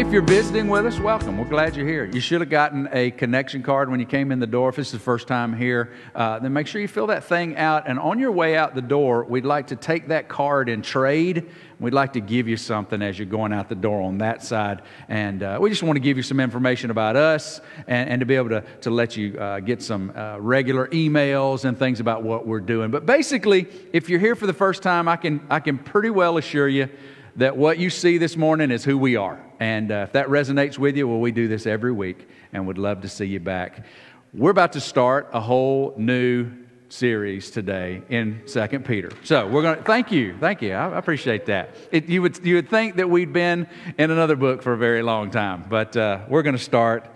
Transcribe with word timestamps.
If 0.00 0.10
you're 0.14 0.22
visiting 0.22 0.68
with 0.68 0.86
us, 0.86 0.98
welcome. 0.98 1.36
We're 1.36 1.44
glad 1.44 1.76
you're 1.76 1.86
here. 1.86 2.06
You 2.06 2.22
should 2.22 2.40
have 2.40 2.48
gotten 2.48 2.88
a 2.90 3.10
connection 3.10 3.62
card 3.62 3.90
when 3.90 4.00
you 4.00 4.06
came 4.06 4.32
in 4.32 4.38
the 4.40 4.46
door. 4.46 4.70
If 4.70 4.76
this 4.76 4.86
is 4.86 4.92
the 4.94 4.98
first 4.98 5.28
time 5.28 5.52
here, 5.52 5.92
uh, 6.14 6.38
then 6.38 6.54
make 6.54 6.68
sure 6.68 6.80
you 6.80 6.88
fill 6.88 7.08
that 7.08 7.24
thing 7.24 7.54
out. 7.58 7.86
And 7.86 7.98
on 7.98 8.18
your 8.18 8.32
way 8.32 8.56
out 8.56 8.74
the 8.74 8.80
door, 8.80 9.24
we'd 9.24 9.44
like 9.44 9.66
to 9.66 9.76
take 9.76 10.08
that 10.08 10.26
card 10.26 10.70
and 10.70 10.82
trade. 10.82 11.50
We'd 11.78 11.92
like 11.92 12.14
to 12.14 12.20
give 12.20 12.48
you 12.48 12.56
something 12.56 13.02
as 13.02 13.18
you're 13.18 13.26
going 13.26 13.52
out 13.52 13.68
the 13.68 13.74
door 13.74 14.00
on 14.00 14.16
that 14.18 14.42
side. 14.42 14.80
And 15.10 15.42
uh, 15.42 15.58
we 15.60 15.68
just 15.68 15.82
want 15.82 15.96
to 15.96 16.00
give 16.00 16.16
you 16.16 16.22
some 16.22 16.40
information 16.40 16.90
about 16.90 17.16
us 17.16 17.60
and, 17.86 18.08
and 18.08 18.20
to 18.20 18.26
be 18.26 18.36
able 18.36 18.48
to, 18.48 18.64
to 18.80 18.90
let 18.90 19.18
you 19.18 19.38
uh, 19.38 19.60
get 19.60 19.82
some 19.82 20.16
uh, 20.16 20.38
regular 20.40 20.88
emails 20.88 21.66
and 21.66 21.78
things 21.78 22.00
about 22.00 22.22
what 22.22 22.46
we're 22.46 22.60
doing. 22.60 22.90
But 22.90 23.04
basically, 23.04 23.68
if 23.92 24.08
you're 24.08 24.18
here 24.18 24.34
for 24.34 24.46
the 24.46 24.54
first 24.54 24.82
time, 24.82 25.08
I 25.08 25.16
can, 25.16 25.46
I 25.50 25.60
can 25.60 25.76
pretty 25.76 26.08
well 26.08 26.38
assure 26.38 26.68
you 26.68 26.88
that 27.36 27.54
what 27.58 27.76
you 27.76 27.90
see 27.90 28.16
this 28.16 28.34
morning 28.34 28.70
is 28.70 28.82
who 28.82 28.96
we 28.96 29.16
are. 29.16 29.38
And 29.60 29.92
uh, 29.92 30.06
if 30.08 30.12
that 30.12 30.28
resonates 30.28 30.78
with 30.78 30.96
you, 30.96 31.06
well, 31.06 31.20
we 31.20 31.32
do 31.32 31.46
this 31.46 31.66
every 31.66 31.92
week 31.92 32.26
and 32.52 32.66
would 32.66 32.78
love 32.78 33.02
to 33.02 33.08
see 33.08 33.26
you 33.26 33.40
back. 33.40 33.84
We're 34.32 34.50
about 34.50 34.72
to 34.72 34.80
start 34.80 35.28
a 35.32 35.40
whole 35.40 35.94
new 35.98 36.50
series 36.88 37.50
today 37.50 38.02
in 38.08 38.42
Second 38.46 38.84
Peter. 38.84 39.10
So 39.22 39.46
we're 39.46 39.62
going 39.62 39.76
to 39.76 39.84
thank 39.84 40.10
you, 40.10 40.34
thank 40.40 40.62
you. 40.62 40.72
I, 40.72 40.96
appreciate 40.96 41.46
that. 41.46 41.74
It, 41.92 42.08
you 42.08 42.22
would 42.22 42.44
you 42.44 42.56
would 42.56 42.68
think 42.68 42.96
that 42.96 43.08
we'd 43.08 43.32
been 43.32 43.68
in 43.98 44.10
another 44.10 44.34
book 44.34 44.62
for 44.62 44.72
a 44.72 44.78
very 44.78 45.02
long 45.02 45.30
time, 45.30 45.66
but 45.68 45.96
uh, 45.96 46.20
we're 46.28 46.42
going 46.42 46.56
to 46.56 46.62
start 46.62 47.06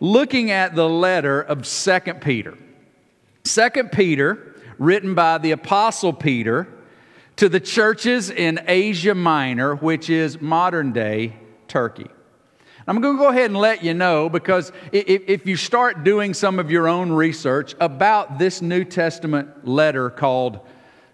looking 0.00 0.50
at 0.50 0.74
the 0.74 0.88
letter 0.88 1.40
of 1.40 1.66
Second 1.66 2.22
Peter. 2.22 2.56
Second 3.44 3.92
Peter, 3.92 4.56
written 4.78 5.14
by 5.14 5.38
the 5.38 5.52
Apostle 5.52 6.12
Peter 6.12 6.66
to 7.36 7.48
the 7.48 7.60
churches 7.60 8.30
in 8.30 8.60
Asia 8.66 9.14
Minor, 9.14 9.74
which 9.74 10.10
is 10.10 10.40
modern 10.40 10.92
day 10.92 11.36
Turkey. 11.70 12.08
I'm 12.88 13.00
going 13.00 13.16
to 13.16 13.22
go 13.22 13.28
ahead 13.28 13.46
and 13.46 13.56
let 13.56 13.84
you 13.84 13.94
know 13.94 14.28
because 14.28 14.72
if, 14.90 15.46
you 15.46 15.54
start 15.54 16.02
doing 16.02 16.34
some 16.34 16.58
of 16.58 16.70
your 16.70 16.88
own 16.88 17.12
research 17.12 17.76
about 17.78 18.38
this 18.38 18.60
New 18.60 18.84
Testament 18.84 19.68
letter 19.68 20.10
called 20.10 20.60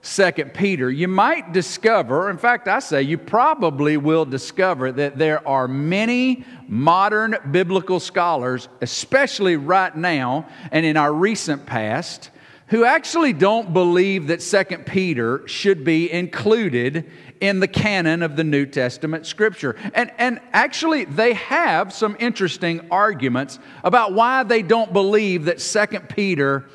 Second 0.01 0.55
Peter, 0.55 0.91
you 0.91 1.09
might 1.09 1.53
discover, 1.53 2.31
in 2.31 2.39
fact, 2.39 2.69
I 2.69 2.79
say 2.79 3.03
you 3.03 3.19
probably 3.19 3.99
will 3.99 4.25
discover 4.25 4.91
that 4.93 5.19
there 5.19 5.47
are 5.47 5.69
many 5.69 6.47
modern 6.67 7.37
biblical 7.51 8.01
scholars, 8.01 8.69
especially 8.81 9.57
right 9.57 9.95
now 9.95 10.47
and 10.73 10.87
in 10.87 10.97
our 10.97 11.13
recent 11.13 11.67
past, 11.67 12.31
who 12.69 12.85
actually 12.85 13.33
don't 13.33 13.73
believe 13.73 14.29
that 14.29 14.41
Second 14.41 14.87
Peter 14.87 15.47
should 15.47 15.85
be 15.85 16.11
included 16.11 17.11
in 17.41 17.61
the 17.61 17.69
canon 17.69 18.23
of 18.23 18.37
the 18.37 18.45
New 18.45 18.67
Testament 18.67 19.27
scripture. 19.27 19.77
And, 19.95 20.11
and 20.19 20.41
actually, 20.53 21.05
they 21.05 21.35
have 21.35 21.93
some 21.93 22.17
interesting 22.19 22.89
arguments 22.91 23.59
about 23.85 24.13
why 24.13 24.43
they 24.43 24.63
don't 24.63 24.93
believe 24.93 25.47
that 25.47 25.61
Second 25.61 26.09
Peter 26.09 26.67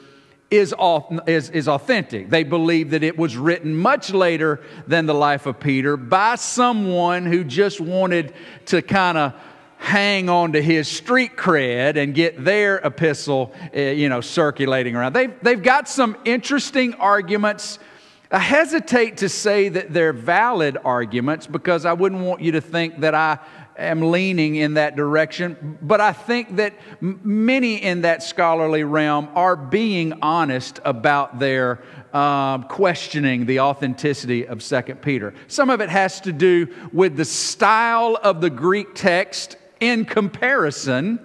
is, 0.50 0.76
is, 1.28 1.50
is 1.50 1.68
authentic. 1.68 2.30
They 2.30 2.44
believe 2.44 2.92
that 2.92 3.04
it 3.04 3.18
was 3.18 3.38
written 3.38 3.76
much 3.76 4.12
later 4.12 4.60
than 4.86 5.06
the 5.06 5.14
life 5.14 5.46
of 5.46 5.60
Peter 5.60 5.96
by 5.96 6.36
someone 6.36 7.26
who 7.26 7.44
just 7.46 7.80
wanted 7.80 8.34
to 8.68 8.82
kind 8.82 9.18
of 9.18 9.34
hang 9.78 10.30
on 10.30 10.52
to 10.52 10.62
his 10.62 10.88
street 10.88 11.36
cred 11.36 11.96
and 11.96 12.14
get 12.14 12.44
their 12.44 12.78
epistle, 12.80 13.52
uh, 13.76 13.80
you 13.80 14.10
know, 14.10 14.22
circulating 14.22 14.96
around. 14.96 15.14
They've, 15.14 15.34
they've 15.42 15.64
got 15.64 15.90
some 15.90 16.16
interesting 16.24 16.94
arguments 16.96 17.80
I 18.34 18.40
hesitate 18.40 19.18
to 19.18 19.30
say 19.30 19.68
that 19.68 19.92
they're 19.92 20.14
valid 20.14 20.78
arguments 20.86 21.48
because 21.48 21.86
I 21.86 21.92
wouldn't 21.92 22.22
want 22.22 22.42
you 22.42 22.54
to 22.54 22.62
think 22.62 23.02
that 23.02 23.14
I 23.14 23.40
am 23.78 24.10
leaning 24.10 24.56
in 24.56 24.76
that 24.76 24.96
direction, 24.96 25.78
but 25.82 26.00
I 26.00 26.14
think 26.14 26.56
that 26.56 26.74
many 27.02 27.76
in 27.76 28.02
that 28.04 28.24
scholarly 28.24 28.86
realm 28.86 29.28
are 29.36 29.58
being 29.58 30.14
honest 30.22 30.80
about 30.86 31.40
their 31.40 31.82
uh, 32.14 32.60
questioning 32.60 33.46
the 33.46 33.60
authenticity 33.60 34.48
of 34.48 34.64
Second 34.64 35.02
Peter. 35.02 35.34
Some 35.48 35.70
of 35.70 35.82
it 35.82 35.90
has 35.90 36.22
to 36.22 36.32
do 36.32 36.74
with 36.94 37.18
the 37.18 37.26
style 37.26 38.18
of 38.24 38.40
the 38.40 38.50
Greek 38.50 38.96
text 38.96 39.58
in 39.82 40.06
comparison 40.06 41.20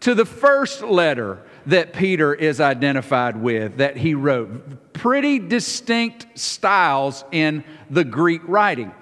to 0.00 0.14
the 0.14 0.26
first 0.26 0.82
letter 0.82 1.42
that 1.66 1.92
Peter 1.92 2.34
is 2.34 2.60
identified 2.60 3.36
with 3.36 3.78
that 3.78 3.96
he 3.96 4.14
wrote 4.14 4.92
pretty 4.92 5.38
distinct 5.38 6.26
styles 6.38 7.24
in 7.32 7.64
the 7.90 8.04
Greek 8.04 8.42
writing. 8.46 8.92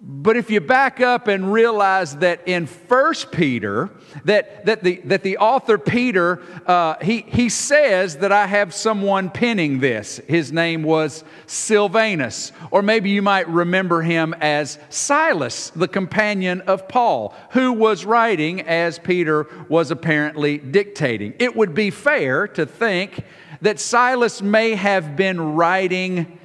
But 0.00 0.36
if 0.36 0.48
you 0.48 0.60
back 0.60 1.00
up 1.00 1.26
and 1.26 1.52
realize 1.52 2.18
that 2.18 2.46
in 2.46 2.66
First 2.66 3.32
Peter, 3.32 3.90
that, 4.24 4.64
that, 4.66 4.84
the, 4.84 5.00
that 5.06 5.24
the 5.24 5.38
author 5.38 5.76
Peter, 5.76 6.40
uh, 6.66 6.94
he, 7.02 7.22
he 7.22 7.48
says 7.48 8.18
that 8.18 8.30
I 8.30 8.46
have 8.46 8.72
someone 8.72 9.28
penning 9.28 9.80
this. 9.80 10.18
His 10.28 10.52
name 10.52 10.84
was 10.84 11.24
Silvanus, 11.46 12.52
or 12.70 12.80
maybe 12.80 13.10
you 13.10 13.22
might 13.22 13.48
remember 13.48 14.02
him 14.02 14.36
as 14.40 14.78
Silas, 14.88 15.70
the 15.70 15.88
companion 15.88 16.60
of 16.60 16.86
Paul, 16.86 17.34
who 17.50 17.72
was 17.72 18.04
writing 18.04 18.60
as 18.60 19.00
Peter 19.00 19.48
was 19.68 19.90
apparently 19.90 20.58
dictating. 20.58 21.34
It 21.40 21.56
would 21.56 21.74
be 21.74 21.90
fair 21.90 22.46
to 22.46 22.66
think 22.66 23.24
that 23.62 23.80
Silas 23.80 24.40
may 24.42 24.76
have 24.76 25.16
been 25.16 25.56
writing 25.56 26.38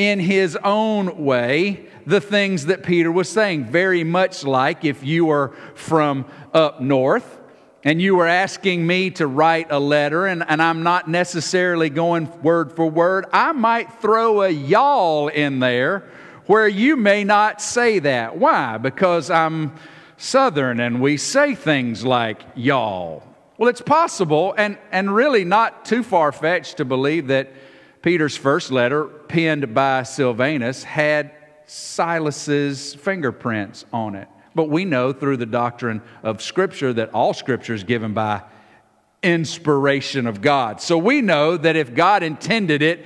in 0.00 0.18
his 0.18 0.56
own 0.64 1.26
way 1.26 1.86
the 2.06 2.22
things 2.22 2.66
that 2.66 2.82
Peter 2.82 3.12
was 3.12 3.28
saying, 3.28 3.66
very 3.66 4.02
much 4.02 4.44
like 4.44 4.82
if 4.82 5.04
you 5.04 5.26
were 5.26 5.54
from 5.74 6.24
up 6.54 6.80
north 6.80 7.38
and 7.84 8.00
you 8.00 8.16
were 8.16 8.26
asking 8.26 8.86
me 8.86 9.10
to 9.10 9.26
write 9.26 9.66
a 9.68 9.78
letter, 9.78 10.26
and, 10.26 10.42
and 10.48 10.62
I'm 10.62 10.82
not 10.82 11.06
necessarily 11.06 11.90
going 11.90 12.30
word 12.40 12.72
for 12.72 12.88
word, 12.88 13.26
I 13.30 13.52
might 13.52 13.92
throw 14.00 14.40
a 14.40 14.48
y'all 14.48 15.28
in 15.28 15.58
there 15.58 16.08
where 16.46 16.66
you 16.66 16.96
may 16.96 17.22
not 17.22 17.60
say 17.60 17.98
that. 17.98 18.38
Why? 18.38 18.78
Because 18.78 19.30
I'm 19.30 19.74
southern 20.16 20.80
and 20.80 21.02
we 21.02 21.18
say 21.18 21.54
things 21.54 22.06
like 22.06 22.40
y'all. 22.54 23.22
Well, 23.58 23.68
it's 23.68 23.82
possible 23.82 24.54
and, 24.56 24.78
and 24.92 25.14
really 25.14 25.44
not 25.44 25.84
too 25.84 26.02
far 26.02 26.32
fetched 26.32 26.78
to 26.78 26.86
believe 26.86 27.26
that 27.26 27.52
Peter's 28.02 28.36
first 28.36 28.70
letter, 28.70 29.04
penned 29.04 29.74
by 29.74 30.02
Silvanus, 30.02 30.82
had 30.82 31.32
Silas's 31.66 32.94
fingerprints 32.94 33.84
on 33.92 34.14
it. 34.14 34.28
But 34.54 34.68
we 34.68 34.84
know 34.84 35.12
through 35.12 35.36
the 35.36 35.46
doctrine 35.46 36.02
of 36.22 36.42
Scripture 36.42 36.92
that 36.94 37.14
all 37.14 37.34
Scripture 37.34 37.74
is 37.74 37.84
given 37.84 38.14
by 38.14 38.42
inspiration 39.22 40.26
of 40.26 40.40
God. 40.40 40.80
So 40.80 40.98
we 40.98 41.20
know 41.20 41.56
that 41.56 41.76
if 41.76 41.94
God 41.94 42.22
intended 42.22 42.82
it, 42.82 43.04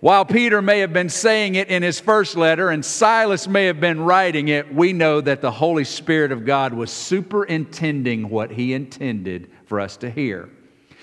while 0.00 0.24
Peter 0.24 0.60
may 0.60 0.80
have 0.80 0.92
been 0.92 1.08
saying 1.08 1.54
it 1.54 1.68
in 1.68 1.84
his 1.84 2.00
first 2.00 2.36
letter 2.36 2.70
and 2.70 2.84
Silas 2.84 3.46
may 3.46 3.66
have 3.66 3.78
been 3.78 4.00
writing 4.00 4.48
it, 4.48 4.74
we 4.74 4.92
know 4.92 5.20
that 5.20 5.40
the 5.40 5.52
Holy 5.52 5.84
Spirit 5.84 6.32
of 6.32 6.44
God 6.44 6.74
was 6.74 6.90
superintending 6.90 8.28
what 8.28 8.50
he 8.50 8.74
intended 8.74 9.48
for 9.66 9.78
us 9.78 9.96
to 9.98 10.10
hear. 10.10 10.50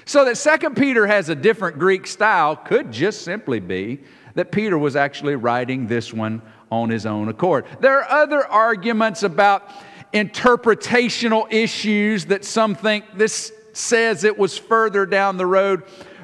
So 0.10 0.26
that 0.26 0.40
Second 0.40 0.76
Peter 0.76 1.06
has 1.06 1.30
a 1.30 1.36
different 1.36 1.78
Greek 1.78 2.08
style 2.08 2.56
could 2.56 2.92
just 2.92 3.22
simply 3.22 3.60
be 3.60 4.00
that 4.34 4.52
Peter 4.52 4.76
was 4.76 4.96
actually 4.96 5.36
writing 5.36 5.86
this 5.86 6.12
one 6.12 6.42
on 6.72 6.90
his 6.90 7.06
own 7.06 7.30
accord. 7.30 7.66
There 7.80 8.00
are 8.00 8.24
other 8.24 8.44
arguments 8.44 9.22
about 9.22 9.70
interpretational 10.12 11.46
issues 11.54 12.26
that 12.26 12.44
some 12.44 12.74
think 12.74 13.06
this 13.18 13.54
says 13.74 14.24
it 14.24 14.36
was 14.36 14.58
further 14.58 15.06
down 15.06 15.38
the 15.38 15.46
road. 15.46 15.84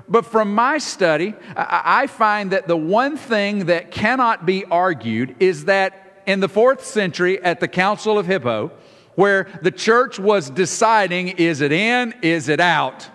But 0.10 0.26
from 0.26 0.56
my 0.56 0.80
study, 0.80 1.36
I 1.56 2.08
find 2.08 2.54
that 2.54 2.68
the 2.68 2.76
one 2.76 3.18
thing 3.18 3.68
that 3.68 3.92
cannot 3.92 4.48
be 4.48 4.66
argued 4.66 5.36
is 5.40 5.66
that 5.66 6.24
in 6.26 6.40
the 6.40 6.50
fourth 6.50 6.84
century 6.84 7.40
at 7.44 7.60
the 7.60 7.68
Council 7.68 8.18
of 8.18 8.26
Hippo, 8.26 8.72
where 9.14 9.48
the 9.62 9.70
church 9.70 10.18
was 10.18 10.50
deciding 10.50 11.28
is 11.28 11.62
it 11.62 11.72
in, 11.72 12.16
is 12.24 12.50
it 12.50 12.60
out, 12.60 13.12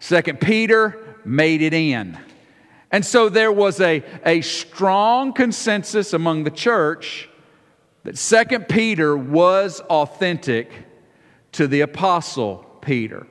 Second 0.00 0.40
Peter 0.40 1.16
made 1.24 1.62
it 1.62 1.74
in. 1.74 2.18
And 2.90 3.04
so 3.04 3.28
there 3.28 3.52
was 3.52 3.80
a, 3.80 4.02
a 4.24 4.40
strong 4.40 5.32
consensus 5.32 6.12
among 6.12 6.44
the 6.44 6.50
church 6.50 7.28
that 8.04 8.16
Second 8.16 8.68
Peter 8.68 9.16
was 9.16 9.80
authentic 9.80 10.70
to 11.52 11.66
the 11.66 11.82
apostle 11.82 12.64
Peter. 12.80 13.26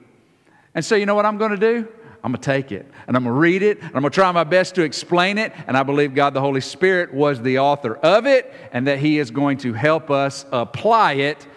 And 0.75 0.85
so 0.85 0.95
you 0.95 1.07
know 1.07 1.15
what 1.15 1.25
I'm 1.25 1.37
going 1.37 1.51
to 1.51 1.57
do? 1.57 1.87
I'm 2.23 2.31
going 2.31 2.41
to 2.41 2.45
take 2.45 2.71
it 2.71 2.85
and 3.07 3.15
I'm 3.15 3.23
going 3.23 3.33
to 3.33 3.39
read 3.39 3.63
it 3.63 3.77
and 3.79 3.87
I'm 3.95 4.01
going 4.01 4.11
to 4.11 4.15
try 4.15 4.31
my 4.31 4.43
best 4.43 4.75
to 4.75 4.81
explain 4.81 5.37
it. 5.37 5.53
And 5.65 5.77
I 5.77 5.83
believe 5.83 6.13
God 6.13 6.33
the 6.33 6.41
Holy 6.41 6.61
Spirit 6.61 7.13
was 7.13 7.41
the 7.41 7.59
author 7.59 7.95
of 7.95 8.25
it 8.25 8.53
and 8.71 8.85
that 8.87 8.99
He 8.99 9.17
is 9.17 9.31
going 9.31 9.59
to 9.59 9.73
help 9.73 10.11
us 10.11 10.45
apply 10.51 11.13
it. 11.13 11.47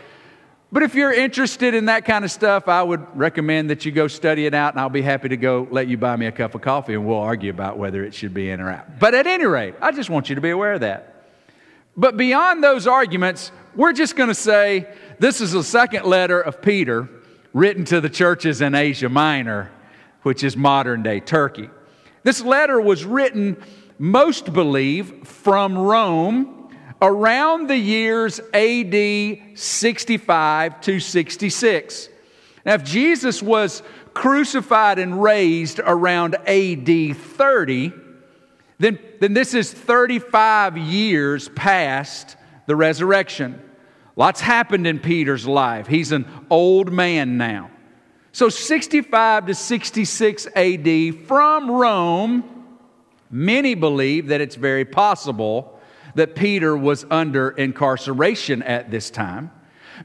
But 0.73 0.85
if 0.85 0.95
you're 0.95 1.13
interested 1.13 1.75
in 1.75 1.87
that 1.87 2.05
kind 2.05 2.25
of 2.25 2.31
stuff, 2.31 2.69
I 2.69 2.83
would 2.83 3.05
recommend 3.17 3.71
that 3.71 3.85
you 3.85 3.91
go 3.91 4.07
study 4.07 4.47
it 4.47 4.55
out 4.55 4.73
and 4.73 4.81
I'll 4.81 4.89
be 4.89 5.03
happy 5.03 5.29
to 5.29 5.37
go 5.37 5.67
let 5.71 5.89
you 5.89 5.97
buy 5.97 6.15
me 6.15 6.27
a 6.27 6.33
cup 6.33 6.55
of 6.55 6.61
coffee 6.61 6.95
and 6.95 7.05
we'll 7.05 7.19
argue 7.19 7.51
about 7.51 7.77
whether 7.77 8.05
it 8.05 8.15
should 8.15 8.33
be 8.33 8.51
in 8.51 8.61
or 8.61 8.71
out. 8.71 9.01
But 9.01 9.15
at 9.15 9.27
any 9.27 9.47
rate, 9.47 9.75
I 9.83 9.91
just 9.91 10.11
want 10.11 10.29
you 10.29 10.37
to 10.37 10.41
be 10.41 10.51
aware 10.51 10.75
of 10.75 10.81
that. 10.81 11.27
But 11.97 12.17
beyond 12.17 12.63
those 12.63 12.87
arguments, 12.87 13.51
we're 13.75 13.93
just 13.93 14.15
going 14.15 14.29
to 14.29 14.35
say 14.35 14.87
this 15.19 15.41
is 15.41 15.53
the 15.53 15.65
second 15.65 16.05
letter 16.05 16.41
of 16.41 16.63
Peter 16.63 17.09
written 17.53 17.85
to 17.87 18.01
the 18.01 18.09
churches 18.09 18.61
in 18.61 18.77
Asia 18.77 19.09
Minor 19.09 19.71
which 20.23 20.45
is 20.45 20.57
modern 20.57 21.03
day 21.03 21.21
Turkey. 21.21 21.71
This 22.23 22.43
letter 22.43 22.81
was 22.81 23.05
written, 23.05 23.57
most 23.99 24.53
believe, 24.53 25.27
from 25.27 25.77
Rome 25.77 26.60
around 27.03 27.69
the 27.69 27.77
years 27.77 28.41
AD 28.53 29.59
65 29.59 30.81
to 30.83 31.01
66. 31.01 32.09
Now, 32.65 32.75
if 32.75 32.85
Jesus 32.85 33.43
was 33.43 33.83
crucified 34.13 34.99
and 34.99 35.23
raised 35.23 35.79
around 35.79 36.37
AD 36.47 37.17
30, 37.17 37.93
then, 38.79 38.99
then 39.21 39.35
this 39.35 39.55
is 39.55 39.73
35 39.73 40.77
years 40.77 41.49
past 41.51 42.37
the 42.67 42.77
resurrection. 42.77 43.61
Lots 44.17 44.41
happened 44.41 44.87
in 44.87 44.99
Peter's 44.99 45.47
life. 45.47 45.87
He's 45.87 46.13
an 46.13 46.27
old 46.51 46.93
man 46.93 47.37
now. 47.37 47.71
So 48.33 48.49
65 48.49 49.47
to 49.47 49.55
66 49.55 50.47
AD 50.55 51.15
from 51.27 51.71
Rome, 51.71 52.45
many 53.31 53.75
believe 53.75 54.29
that 54.29 54.41
it's 54.41 54.57
very 54.57 54.85
possible 54.85 55.80
that 56.15 56.35
Peter 56.35 56.77
was 56.77 57.05
under 57.11 57.51
incarceration 57.51 58.63
at 58.63 58.91
this 58.91 59.11
time 59.11 59.51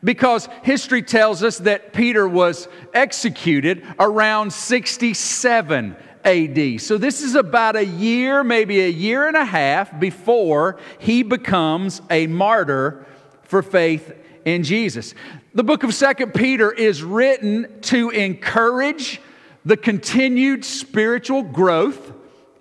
because 0.04 0.50
history 0.64 1.02
tells 1.02 1.44
us 1.44 1.60
that 1.60 1.94
Peter 1.94 2.28
was 2.28 2.68
executed 2.94 3.84
around 4.00 4.52
67 4.52 5.96
AD. 6.26 6.82
So 6.82 6.98
this 6.98 7.22
is 7.22 7.36
about 7.36 7.76
a 7.76 7.86
year, 7.86 8.44
maybe 8.44 8.82
a 8.82 8.90
year 8.90 9.28
and 9.28 9.38
a 9.38 9.46
half 9.46 10.00
before 10.00 10.80
he 11.00 11.24
becomes 11.24 12.02
a 12.10 12.28
martyr 12.28 13.06
for 13.44 13.62
faith 13.62 14.14
in 14.44 14.64
Jesus. 14.64 15.14
The 15.54 15.64
book 15.64 15.84
of 15.84 15.94
Second 15.94 16.34
Peter 16.34 16.72
is 16.72 17.04
written 17.04 17.80
to 17.82 18.10
encourage 18.10 19.22
the 19.64 19.78
continued 19.78 20.66
spiritual 20.66 21.44
growth 21.44 22.12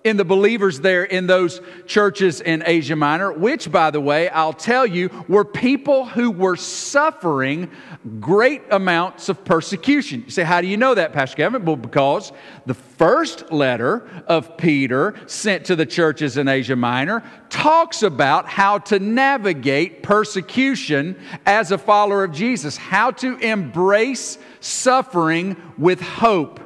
in 0.05 0.17
the 0.17 0.23
believers 0.23 0.79
there 0.79 1.03
in 1.03 1.25
those 1.25 1.59
churches 1.87 2.39
in 2.39 2.63
Asia 2.65 2.95
Minor, 2.95 3.33
which, 3.33 3.71
by 3.71 3.89
the 3.89 3.99
way, 3.99 4.29
I'll 4.29 4.53
tell 4.53 4.85
you, 4.85 5.09
were 5.27 5.43
people 5.43 6.05
who 6.05 6.29
were 6.29 6.55
suffering 6.55 7.71
great 8.19 8.61
amounts 8.69 9.29
of 9.29 9.43
persecution. 9.43 10.21
You 10.25 10.29
say, 10.29 10.43
How 10.43 10.61
do 10.61 10.67
you 10.67 10.77
know 10.77 10.93
that, 10.93 11.11
Pastor 11.11 11.37
Kevin? 11.37 11.65
Well, 11.65 11.75
because 11.75 12.31
the 12.67 12.75
first 12.75 13.51
letter 13.51 14.07
of 14.27 14.57
Peter 14.57 15.15
sent 15.25 15.65
to 15.65 15.75
the 15.75 15.87
churches 15.87 16.37
in 16.37 16.47
Asia 16.47 16.75
Minor 16.75 17.23
talks 17.49 18.03
about 18.03 18.47
how 18.47 18.77
to 18.77 18.99
navigate 18.99 20.03
persecution 20.03 21.19
as 21.47 21.71
a 21.71 21.79
follower 21.79 22.23
of 22.23 22.31
Jesus, 22.31 22.77
how 22.77 23.09
to 23.11 23.37
embrace 23.37 24.37
suffering 24.59 25.57
with 25.79 25.99
hope. 25.99 26.59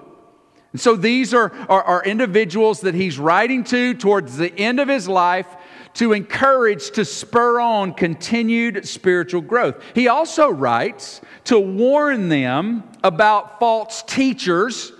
And 0.71 0.79
so 0.79 0.95
these 0.95 1.33
are, 1.33 1.51
are, 1.67 1.83
are, 1.83 2.03
individuals 2.03 2.81
that 2.81 2.93
he's 2.93 3.17
writing 3.17 3.63
to 3.65 3.95
towards 3.95 4.37
the 4.37 4.55
end 4.57 4.79
of 4.79 4.87
his 4.87 5.07
life 5.07 5.47
to 5.95 6.13
encourage, 6.13 6.91
to 6.91 7.03
spur 7.03 7.59
on 7.59 7.93
continued 7.93 8.87
spiritual 8.87 9.41
growth. 9.41 9.83
He 9.95 10.07
also 10.07 10.49
writes 10.49 11.21
to 11.45 11.59
warn 11.59 12.29
them 12.29 12.83
about 13.03 13.59
false 13.59 14.03
teachers 14.03 14.91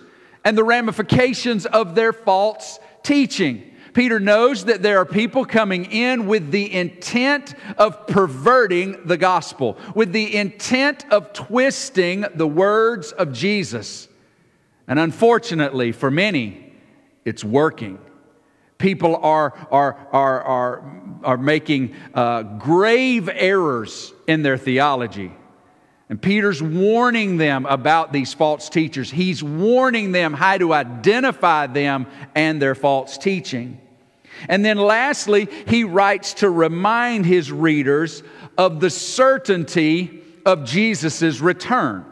and 0.43 0.57
the 0.57 0.63
ramifications 0.63 1.65
of 1.67 1.95
their 1.95 2.13
false 2.13 2.79
teaching. 3.03 3.63
Peter 3.93 4.19
knows 4.19 4.65
that 4.65 4.81
there 4.81 4.97
are 4.97 5.05
people 5.05 5.45
coming 5.45 5.85
in 5.85 6.27
with 6.27 6.51
the 6.51 6.73
intent 6.73 7.55
of 7.77 8.07
perverting 8.07 8.97
the 9.05 9.17
gospel, 9.17 9.77
with 9.95 10.11
the 10.11 10.35
intent 10.35 11.05
of 11.11 11.31
twisting 11.33 12.25
the 12.35 12.47
words 12.47 13.11
of 13.11 13.31
Jesus. 13.31 14.08
And 14.89 14.97
unfortunately, 14.99 15.91
for 15.91 16.09
many, 16.09 16.73
it's 17.23 17.43
working. 17.43 17.99
People 18.79 19.15
are, 19.17 19.53
are, 19.69 20.07
are, 20.11 20.41
are, 20.41 21.01
are 21.23 21.37
making 21.37 21.93
uh, 22.15 22.41
grave 22.41 23.29
errors 23.31 24.11
in 24.27 24.41
their 24.41 24.57
theology. 24.57 25.31
And 26.09 26.19
Peter's 26.19 26.63
warning 26.63 27.37
them 27.37 27.67
about 27.67 28.11
these 28.11 28.33
false 28.33 28.67
teachers. 28.67 29.11
He's 29.11 29.43
warning 29.43 30.11
them 30.11 30.33
how 30.33 30.57
to 30.57 30.73
identify 30.73 31.67
them 31.67 32.07
and 32.33 32.59
their 32.59 32.73
false 32.73 33.19
teaching. 33.19 33.79
And 34.47 34.65
then 34.65 34.77
lastly, 34.77 35.49
he 35.67 35.83
writes 35.83 36.33
to 36.35 36.49
remind 36.49 37.27
his 37.27 37.51
readers 37.51 38.23
of 38.57 38.79
the 38.79 38.89
certainty 38.89 40.23
of 40.47 40.63
Jesus' 40.63 41.39
return. 41.41 42.05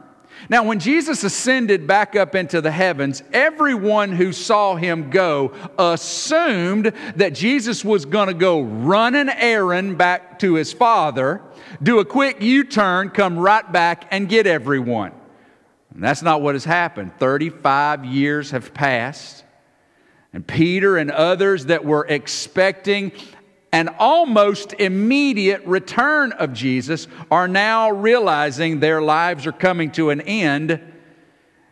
Now, 0.49 0.63
when 0.63 0.79
Jesus 0.79 1.23
ascended 1.23 1.87
back 1.87 2.15
up 2.15 2.35
into 2.35 2.61
the 2.61 2.71
heavens, 2.71 3.23
everyone 3.33 4.11
who 4.11 4.31
saw 4.31 4.75
him 4.75 5.09
go 5.09 5.53
assumed 5.77 6.93
that 7.15 7.33
Jesus 7.33 7.83
was 7.83 8.05
going 8.05 8.27
to 8.27 8.33
go 8.33 8.61
run 8.61 9.15
an 9.15 9.29
errand 9.29 9.97
back 9.97 10.39
to 10.39 10.53
his 10.53 10.71
Father, 10.71 11.41
do 11.81 11.99
a 11.99 12.05
quick 12.05 12.41
U 12.41 12.63
turn, 12.63 13.09
come 13.09 13.37
right 13.37 13.69
back, 13.71 14.07
and 14.11 14.29
get 14.29 14.47
everyone. 14.47 15.11
And 15.93 16.03
that's 16.03 16.21
not 16.21 16.41
what 16.41 16.55
has 16.55 16.65
happened. 16.65 17.17
35 17.17 18.05
years 18.05 18.51
have 18.51 18.73
passed, 18.73 19.43
and 20.31 20.45
Peter 20.45 20.97
and 20.97 21.11
others 21.11 21.65
that 21.65 21.83
were 21.83 22.05
expecting 22.07 23.11
an 23.71 23.89
almost 23.99 24.73
immediate 24.73 25.65
return 25.65 26.31
of 26.33 26.53
Jesus 26.53 27.07
are 27.29 27.47
now 27.47 27.89
realizing 27.91 28.79
their 28.79 29.01
lives 29.01 29.45
are 29.45 29.51
coming 29.51 29.91
to 29.91 30.09
an 30.09 30.21
end 30.21 30.81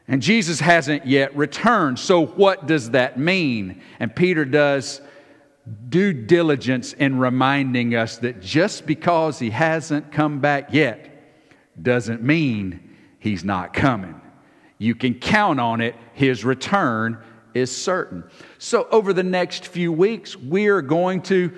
and 0.08 0.22
Jesus 0.22 0.60
hasn't 0.60 1.08
yet 1.08 1.36
returned. 1.36 1.98
So, 1.98 2.26
what 2.26 2.68
does 2.68 2.92
that 2.92 3.18
mean? 3.18 3.82
And 4.00 4.16
Peter 4.16 4.46
does 4.46 5.02
due 5.90 6.14
diligence 6.14 6.94
in 6.94 7.18
reminding 7.18 7.96
us 7.96 8.18
that 8.20 8.40
just 8.40 8.86
because 8.86 9.40
he 9.40 9.50
hasn't 9.50 10.12
come 10.12 10.40
back 10.40 10.72
yet 10.72 11.12
doesn't 11.82 12.22
mean 12.22 12.96
he's 13.18 13.44
not 13.44 13.74
coming. 13.74 14.22
You 14.78 14.94
can 14.94 15.16
count 15.16 15.60
on 15.60 15.82
it, 15.82 15.96
his 16.14 16.46
return 16.46 17.18
is 17.56 17.76
certain. 17.76 18.26
So, 18.60 18.88
over 18.92 19.12
the 19.12 19.24
next 19.24 19.66
few 19.66 19.92
weeks, 19.92 20.36
we 20.36 20.68
are 20.68 20.84
going 20.84 21.24
to 21.24 21.52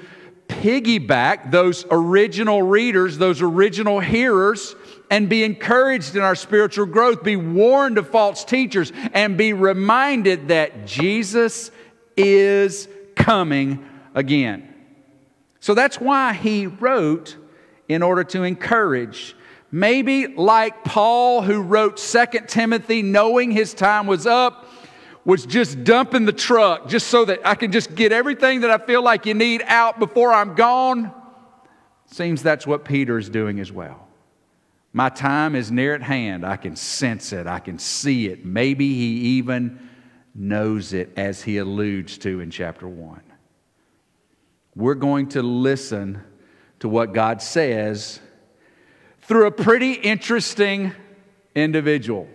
piggyback 0.48 1.52
those 1.52 1.86
original 1.92 2.62
readers, 2.62 3.18
those 3.18 3.42
original 3.42 4.00
hearers, 4.00 4.76
and 5.10 5.30
be 5.30 5.44
encouraged 5.44 6.16
in 6.16 6.22
our 6.22 6.36
spiritual 6.36 6.86
growth, 6.86 7.24
be 7.24 7.36
warned 7.36 7.98
of 7.98 8.10
false 8.10 8.44
teachers, 8.44 8.92
and 9.14 9.38
be 9.38 9.54
reminded 9.54 10.50
that 10.50 10.86
Jesus 10.86 11.72
is 12.16 12.88
coming 13.16 13.88
again. 14.16 14.74
So 15.60 15.74
that's 15.74 16.00
why 16.00 16.34
he 16.34 16.68
wrote 16.68 17.38
in 17.88 18.02
order 18.02 18.24
to 18.26 18.44
encourage. 18.44 19.36
Maybe 19.72 20.28
like 20.28 20.84
Paul, 20.84 21.42
who 21.42 21.62
wrote 21.62 22.00
Second 22.00 22.48
Timothy, 22.48 23.02
knowing 23.02 23.52
his 23.52 23.74
time 23.74 24.08
was 24.08 24.26
up, 24.26 24.67
was 25.28 25.46
just 25.46 25.84
dumping 25.84 26.24
the 26.24 26.32
truck 26.32 26.88
just 26.88 27.08
so 27.08 27.26
that 27.26 27.46
I 27.46 27.56
can 27.56 27.74
just 27.74 27.94
get 27.96 28.14
everything 28.14 28.62
that 28.62 28.72
I 28.72 28.78
feel 28.78 29.04
like 29.04 29.26
you 29.26 29.34
need 29.34 29.62
out 29.68 30.00
before 30.00 30.32
I'm 30.32 30.56
gone. 30.56 31.12
Seems 32.06 32.42
that's 32.42 32.66
what 32.66 32.86
Peter 32.86 33.18
is 33.18 33.28
doing 33.28 33.60
as 33.60 33.70
well. 33.70 34.08
My 34.94 35.10
time 35.10 35.54
is 35.54 35.70
near 35.70 35.94
at 35.94 36.02
hand. 36.02 36.46
I 36.46 36.56
can 36.56 36.78
sense 36.78 37.34
it, 37.34 37.46
I 37.46 37.60
can 37.60 37.78
see 37.78 38.28
it. 38.28 38.46
Maybe 38.46 38.94
he 38.94 39.38
even 39.38 39.90
knows 40.34 40.94
it 40.94 41.12
as 41.18 41.44
he 41.44 41.58
alludes 41.58 42.18
to 42.20 42.40
in 42.40 42.50
chapter 42.50 42.88
1. 42.88 43.22
We're 44.78 44.96
going 44.96 45.28
to 45.30 45.42
listen 45.42 46.24
to 46.80 46.88
what 46.88 47.12
God 47.12 47.42
says 47.42 48.22
through 49.24 49.48
a 49.48 49.52
pretty 49.52 49.92
interesting 49.92 50.94
individual. 51.54 52.30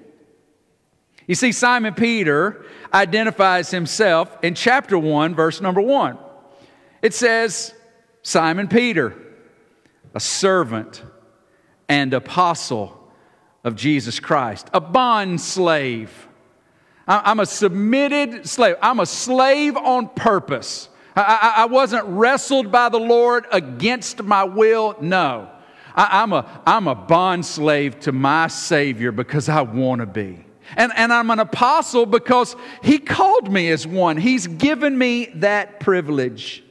You 1.33 1.37
see, 1.37 1.53
Simon 1.53 1.95
Peter 1.95 2.63
identifies 2.93 3.71
himself 3.71 4.37
in 4.43 4.55
chapter 4.55 4.99
1, 4.99 5.35
verse 5.35 5.63
number 5.63 5.81
1. 5.81 6.19
It 7.01 7.15
says, 7.15 7.73
Simon 8.21 8.69
Peter, 8.69 9.17
a 10.15 10.21
servant 10.21 11.03
and 11.89 12.13
apostle 12.13 13.11
of 13.65 13.77
Jesus 13.77 14.21
Christ, 14.21 14.69
a 14.75 14.81
bond 14.83 15.41
slave. 15.41 16.29
I'm 17.09 17.41
a 17.41 17.47
submitted 17.47 18.47
slave. 18.47 18.77
I'm 18.83 19.01
a 19.01 19.07
slave 19.07 19.75
on 19.75 20.11
purpose. 20.11 20.91
I, 21.17 21.65
wasn't 21.65 22.05
wrestled 22.09 22.71
by 22.71 22.91
the 22.91 23.01
Lord 23.01 23.47
against 23.51 24.23
my 24.23 24.45
will. 24.45 24.97
No. 25.01 25.49
I, 25.97 26.23
am 26.25 26.35
a, 26.35 26.63
I'm 26.67 26.89
a 26.89 26.95
bond 26.95 27.47
slave 27.47 28.01
to 28.01 28.13
my 28.13 28.49
Savior 28.49 29.13
because 29.13 29.49
I 29.49 29.63
want 29.63 30.01
to 30.01 30.07
be. 30.07 30.45
And, 30.77 30.93
and 30.97 31.13
I'm 31.13 31.31
an 31.31 31.39
apostle 31.39 32.07
because 32.07 32.57
He 32.83 32.99
called 32.99 33.53
me 33.53 33.71
as 33.71 33.87
one. 33.87 34.17
He's 34.17 34.47
given 34.47 34.97
me 34.97 35.27
that 35.37 35.81
privilege. 35.81 36.63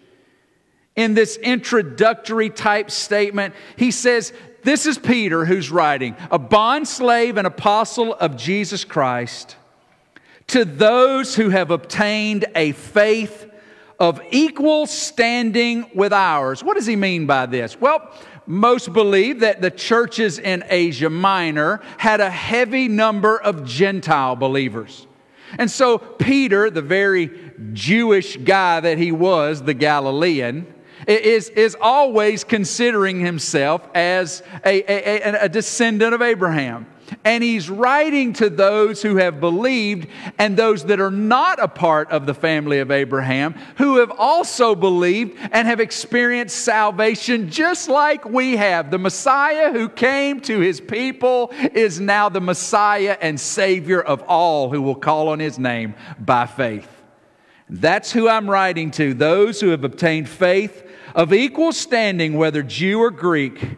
In 0.96 1.13
this 1.13 1.38
introductory 1.38 2.50
type 2.50 2.91
statement, 2.91 3.53
he 3.77 3.91
says, 3.91 4.34
This 4.63 4.86
is 4.86 4.98
Peter 4.98 5.46
who's 5.46 5.72
writing, 5.72 6.15
a 6.29 6.38
bond 6.38 6.88
slave 6.88 7.38
and 7.38 7.48
apostle 7.48 8.13
of 8.13 8.36
Jesus 8.36 8.84
Christ, 8.84 9.55
to 10.48 10.65
those 10.65 11.36
who 11.36 11.50
have 11.50 11.72
obtained 11.72 12.46
a 12.55 12.74
faith 12.74 13.50
of 14.01 14.20
equal 14.31 14.88
standing 14.88 15.89
with 15.93 16.12
ours. 16.12 16.63
What 16.63 16.75
does 16.75 16.88
he 16.88 16.96
mean 16.96 17.27
by 17.27 17.46
this? 17.46 17.79
Well, 17.79 18.12
most 18.45 18.91
believe 18.93 19.41
that 19.41 19.62
the 19.62 19.71
churches 19.71 20.39
in 20.39 20.63
Asia 20.69 21.10
Minor 21.10 21.81
had 21.98 22.19
a 22.19 22.29
heavy 22.29 22.88
number 22.88 23.39
of 23.39 23.65
Gentile 23.65 24.36
believers. 24.36 25.07
And 25.57 25.69
so 25.69 25.98
Peter, 25.98 26.69
the 26.69 26.81
very 26.81 27.29
Jewish 27.74 28.38
guy 28.38 28.79
that 28.79 28.98
he 28.98 29.12
was, 29.12 29.62
the 29.63 29.74
Galilean, 29.74 30.74
is, 31.07 31.50
is 31.50 31.75
always 31.79 32.43
considering 32.43 33.19
himself 33.19 33.88
as 33.93 34.43
a, 34.65 34.81
a, 34.91 35.45
a 35.45 35.50
descendant 35.50 36.13
of 36.13 36.21
Abraham. 36.21 36.88
And 37.24 37.44
he's 37.44 37.70
writing 37.70 38.34
to 38.34 38.50
those 38.50 39.01
who 39.01 39.18
have 39.18 39.39
believed 39.39 40.08
and 40.38 40.58
those 40.58 40.86
that 40.86 41.00
are 41.00 41.12
not 41.12 41.62
a 41.62 41.68
part 41.68 42.10
of 42.12 42.25
the 42.25 42.34
family 42.34 42.80
of 42.80 42.91
Abraham, 42.91 43.53
who 43.77 43.98
have 43.98 44.12
also 44.12 44.75
believed 44.75 45.38
and 45.51 45.68
have 45.68 45.80
experienced 45.80 46.58
salvation 46.58 47.50
just 47.50 47.89
like 47.89 48.25
we 48.25 48.58
have. 48.58 48.91
The 48.91 48.98
Messiah 48.98 49.72
who 49.72 49.89
came 49.89 50.39
to 50.41 50.60
his 50.60 50.82
people 50.82 51.51
is 51.74 52.00
now 52.00 52.30
the 52.30 52.41
Messiah 52.41 53.18
and 53.22 53.39
Savior 53.39 54.01
of 54.01 54.24
all 54.24 54.70
who 54.70 54.82
will 54.82 54.96
call 54.96 55.30
on 55.30 55.39
his 55.39 55.60
name 55.60 55.96
by 56.20 56.46
faith. 56.46 56.89
That's 57.70 58.12
who 58.12 58.27
I'm 58.27 58.50
writing 58.50 58.91
to, 58.91 59.13
those 59.13 59.62
who 59.62 59.70
have 59.70 59.84
obtained 59.84 60.27
faith 60.27 60.88
of 61.15 61.34
equal 61.34 61.72
standing, 61.72 62.38
whether 62.38 62.63
Jew 62.63 63.00
or 63.00 63.12
Greek 63.12 63.77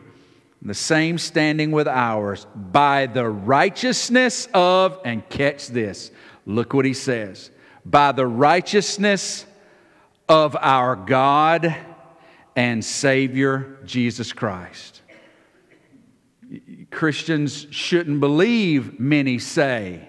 the 0.65 0.73
same 0.73 1.17
standing 1.17 1.71
with 1.71 1.87
ours 1.87 2.47
by 2.55 3.05
the 3.05 3.27
righteousness 3.27 4.47
of, 4.53 4.99
and 5.03 5.27
catch 5.29 5.67
this, 5.67 6.09
look 6.45 6.73
what 6.73 6.85
he 6.85 6.93
says, 6.93 7.51
by 7.85 8.13
the 8.13 8.25
righteousness 8.25 9.45
of 10.29 10.55
our 10.59 10.95
God 10.95 11.75
and 12.55 12.83
Savior 12.83 13.77
Jesus 13.83 14.31
Christ. 14.31 15.01
Christians 16.91 17.67
shouldn't 17.71 18.19
believe, 18.19 18.99
many 18.99 19.39
say, 19.39 20.07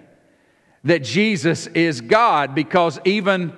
that 0.84 1.02
Jesus 1.02 1.66
is 1.68 2.00
God 2.00 2.54
because 2.54 3.00
even 3.04 3.56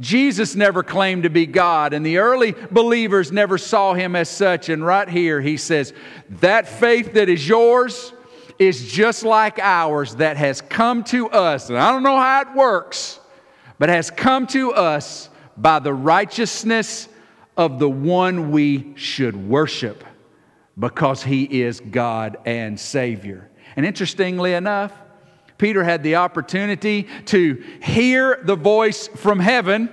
Jesus 0.00 0.56
never 0.56 0.82
claimed 0.82 1.22
to 1.22 1.30
be 1.30 1.46
God, 1.46 1.92
and 1.92 2.04
the 2.04 2.18
early 2.18 2.52
believers 2.52 3.30
never 3.30 3.58
saw 3.58 3.94
him 3.94 4.16
as 4.16 4.28
such. 4.28 4.68
And 4.68 4.84
right 4.84 5.08
here, 5.08 5.40
he 5.40 5.56
says, 5.56 5.92
That 6.40 6.68
faith 6.68 7.14
that 7.14 7.28
is 7.28 7.46
yours 7.46 8.12
is 8.58 8.90
just 8.90 9.22
like 9.22 9.58
ours 9.58 10.16
that 10.16 10.36
has 10.36 10.60
come 10.60 11.04
to 11.04 11.28
us. 11.30 11.68
And 11.68 11.78
I 11.78 11.92
don't 11.92 12.02
know 12.02 12.16
how 12.16 12.42
it 12.42 12.54
works, 12.54 13.20
but 13.78 13.88
has 13.88 14.10
come 14.10 14.46
to 14.48 14.72
us 14.72 15.28
by 15.56 15.78
the 15.78 15.94
righteousness 15.94 17.08
of 17.56 17.78
the 17.78 17.88
one 17.88 18.50
we 18.50 18.94
should 18.96 19.36
worship 19.36 20.04
because 20.78 21.22
he 21.22 21.62
is 21.62 21.78
God 21.78 22.36
and 22.44 22.78
Savior. 22.78 23.48
And 23.76 23.86
interestingly 23.86 24.54
enough, 24.54 24.92
Peter 25.58 25.84
had 25.84 26.02
the 26.02 26.16
opportunity 26.16 27.06
to 27.26 27.62
hear 27.82 28.40
the 28.42 28.56
voice 28.56 29.08
from 29.08 29.38
heaven, 29.38 29.88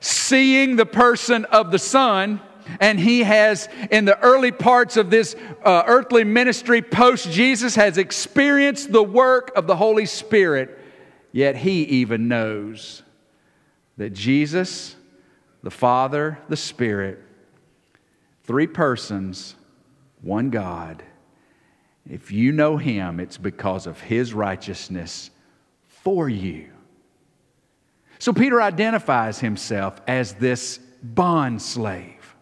seeing 0.00 0.76
the 0.76 0.86
person 0.86 1.44
of 1.46 1.70
the 1.70 1.78
Son. 1.78 2.40
And 2.78 3.00
he 3.00 3.24
has, 3.24 3.68
in 3.90 4.04
the 4.04 4.18
early 4.20 4.52
parts 4.52 4.96
of 4.96 5.10
this 5.10 5.34
uh, 5.64 5.82
earthly 5.86 6.24
ministry 6.24 6.82
post 6.82 7.30
Jesus, 7.30 7.74
has 7.74 7.98
experienced 7.98 8.92
the 8.92 9.02
work 9.02 9.50
of 9.56 9.66
the 9.66 9.76
Holy 9.76 10.06
Spirit. 10.06 10.78
Yet 11.32 11.56
he 11.56 11.82
even 11.82 12.28
knows 12.28 13.02
that 13.96 14.10
Jesus, 14.10 14.96
the 15.62 15.70
Father, 15.70 16.38
the 16.48 16.56
Spirit, 16.56 17.22
three 18.44 18.66
persons, 18.66 19.54
one 20.22 20.50
God, 20.50 21.02
if 22.08 22.32
you 22.32 22.52
know 22.52 22.76
him, 22.76 23.20
it's 23.20 23.36
because 23.36 23.86
of 23.86 24.00
his 24.00 24.32
righteousness 24.32 25.30
for 25.86 26.28
you. 26.28 26.70
So 28.18 28.32
Peter 28.32 28.60
identifies 28.60 29.38
himself 29.38 30.00
as 30.06 30.34
this 30.34 30.78
bond 31.02 31.62
slave. 31.62 32.34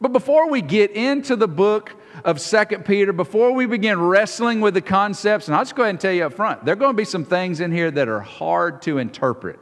But 0.00 0.12
before 0.12 0.50
we 0.50 0.60
get 0.60 0.90
into 0.92 1.36
the 1.36 1.48
book 1.48 1.92
of 2.24 2.40
Second 2.40 2.84
Peter, 2.84 3.12
before 3.12 3.52
we 3.52 3.66
begin 3.66 4.00
wrestling 4.00 4.60
with 4.60 4.74
the 4.74 4.82
concepts, 4.82 5.48
and 5.48 5.56
I'll 5.56 5.62
just 5.62 5.74
go 5.74 5.82
ahead 5.82 5.90
and 5.90 6.00
tell 6.00 6.12
you 6.12 6.26
up 6.26 6.34
front, 6.34 6.64
there 6.64 6.74
are 6.74 6.76
going 6.76 6.92
to 6.92 6.96
be 6.96 7.04
some 7.04 7.24
things 7.24 7.60
in 7.60 7.72
here 7.72 7.90
that 7.90 8.08
are 8.08 8.20
hard 8.20 8.82
to 8.82 8.98
interpret. 8.98 9.58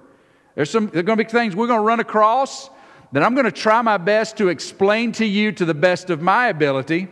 There's 0.54 0.70
some, 0.70 0.88
there 0.88 1.00
are 1.00 1.04
going 1.04 1.18
to 1.18 1.24
be 1.24 1.30
things 1.30 1.54
we're 1.54 1.68
going 1.68 1.80
to 1.80 1.86
run 1.86 2.00
across 2.00 2.68
that 3.12 3.22
I'm 3.22 3.34
going 3.34 3.46
to 3.46 3.52
try 3.52 3.80
my 3.82 3.96
best 3.96 4.36
to 4.38 4.48
explain 4.48 5.12
to 5.12 5.24
you 5.24 5.52
to 5.52 5.64
the 5.64 5.74
best 5.74 6.10
of 6.10 6.20
my 6.20 6.48
ability 6.48 7.08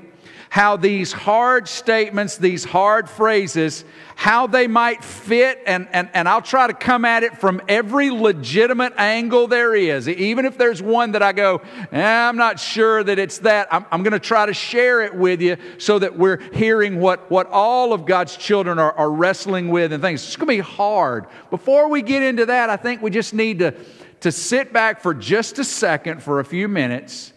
how 0.53 0.77
these 0.77 1.13
hard 1.13 1.67
statements, 1.67 2.37
these 2.37 2.63
hard 2.63 3.09
phrases, 3.09 3.87
how 4.17 4.47
they 4.47 4.67
might 4.67 5.03
fit, 5.03 5.59
and, 5.65 5.89
and, 5.93 6.11
and 6.13 6.29
I'll 6.29 6.43
try 6.43 6.67
to 6.67 6.75
come 6.75 7.07
at 7.07 7.23
it 7.23 7.39
from 7.39 7.63
every 7.69 8.11
legitimate 8.11 8.93
angle 8.99 9.47
there 9.47 9.75
is. 9.75 10.07
Even 10.11 10.45
if 10.45 10.59
there's 10.59 10.83
one 10.83 11.13
that 11.13 11.23
I 11.23 11.33
go, 11.33 11.63
eh, 11.91 12.05
I'm 12.05 12.37
not 12.37 12.61
sure 12.61 13.03
that 13.03 13.19
it's 13.19 13.39
that, 13.39 13.73
I'm, 13.73 13.87
I'm 13.91 14.03
going 14.03 14.13
to 14.13 14.19
try 14.19 14.45
to 14.45 14.53
share 14.53 15.01
it 15.01 15.15
with 15.15 15.41
you 15.41 15.57
so 15.79 15.99
that 16.01 16.19
we're 16.19 16.37
hearing 16.53 17.01
what, 17.01 17.31
what 17.31 17.47
all 17.47 17.95
of 17.95 18.05
God's 18.05 18.37
children 18.37 18.79
are, 18.79 18.93
are 18.93 19.11
wrestling 19.11 19.71
with 19.71 19.91
and 19.91 20.03
things. 20.03 20.23
It's 20.23 20.37
going 20.37 20.49
to 20.49 20.63
be 20.63 20.71
hard. 20.77 21.29
Before 21.49 21.89
we 21.89 22.03
get 22.03 22.23
into 22.23 22.45
that, 22.45 22.69
I 22.69 22.77
think 22.77 23.01
we 23.01 23.11
just 23.11 23.33
need 23.33 23.61
to, 23.61 23.75
to 24.21 24.31
sit 24.31 24.71
back 24.71 25.01
for 25.01 25.15
just 25.15 25.59
a 25.59 25.65
second, 25.65 26.23
for 26.23 26.41
a 26.41 26.45
few 26.45 26.69
minutes, 26.69 27.33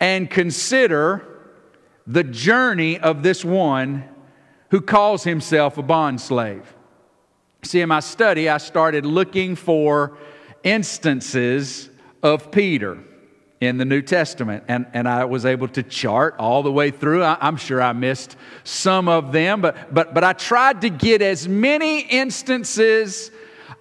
and 0.00 0.30
consider 0.30 1.33
the 2.06 2.24
journey 2.24 2.98
of 2.98 3.22
this 3.22 3.44
one 3.44 4.04
who 4.70 4.80
calls 4.80 5.24
himself 5.24 5.78
a 5.78 5.82
bond 5.82 6.20
slave. 6.20 6.74
See, 7.62 7.80
in 7.80 7.88
my 7.88 8.00
study, 8.00 8.48
I 8.48 8.58
started 8.58 9.06
looking 9.06 9.56
for 9.56 10.18
instances 10.62 11.88
of 12.22 12.50
Peter 12.50 12.98
in 13.60 13.78
the 13.78 13.84
New 13.84 14.02
Testament, 14.02 14.64
and, 14.68 14.86
and 14.92 15.08
I 15.08 15.24
was 15.24 15.46
able 15.46 15.68
to 15.68 15.82
chart 15.82 16.34
all 16.38 16.62
the 16.62 16.72
way 16.72 16.90
through. 16.90 17.22
I, 17.22 17.38
I'm 17.40 17.56
sure 17.56 17.80
I 17.80 17.92
missed 17.92 18.36
some 18.64 19.08
of 19.08 19.32
them, 19.32 19.60
but, 19.60 19.94
but, 19.94 20.12
but 20.12 20.24
I 20.24 20.34
tried 20.34 20.82
to 20.82 20.90
get 20.90 21.22
as 21.22 21.48
many 21.48 22.00
instances 22.00 23.30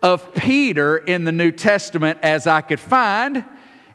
of 0.01 0.33
Peter 0.33 0.97
in 0.97 1.25
the 1.25 1.31
New 1.31 1.51
Testament 1.51 2.19
as 2.21 2.47
I 2.47 2.61
could 2.61 2.79
find 2.79 3.43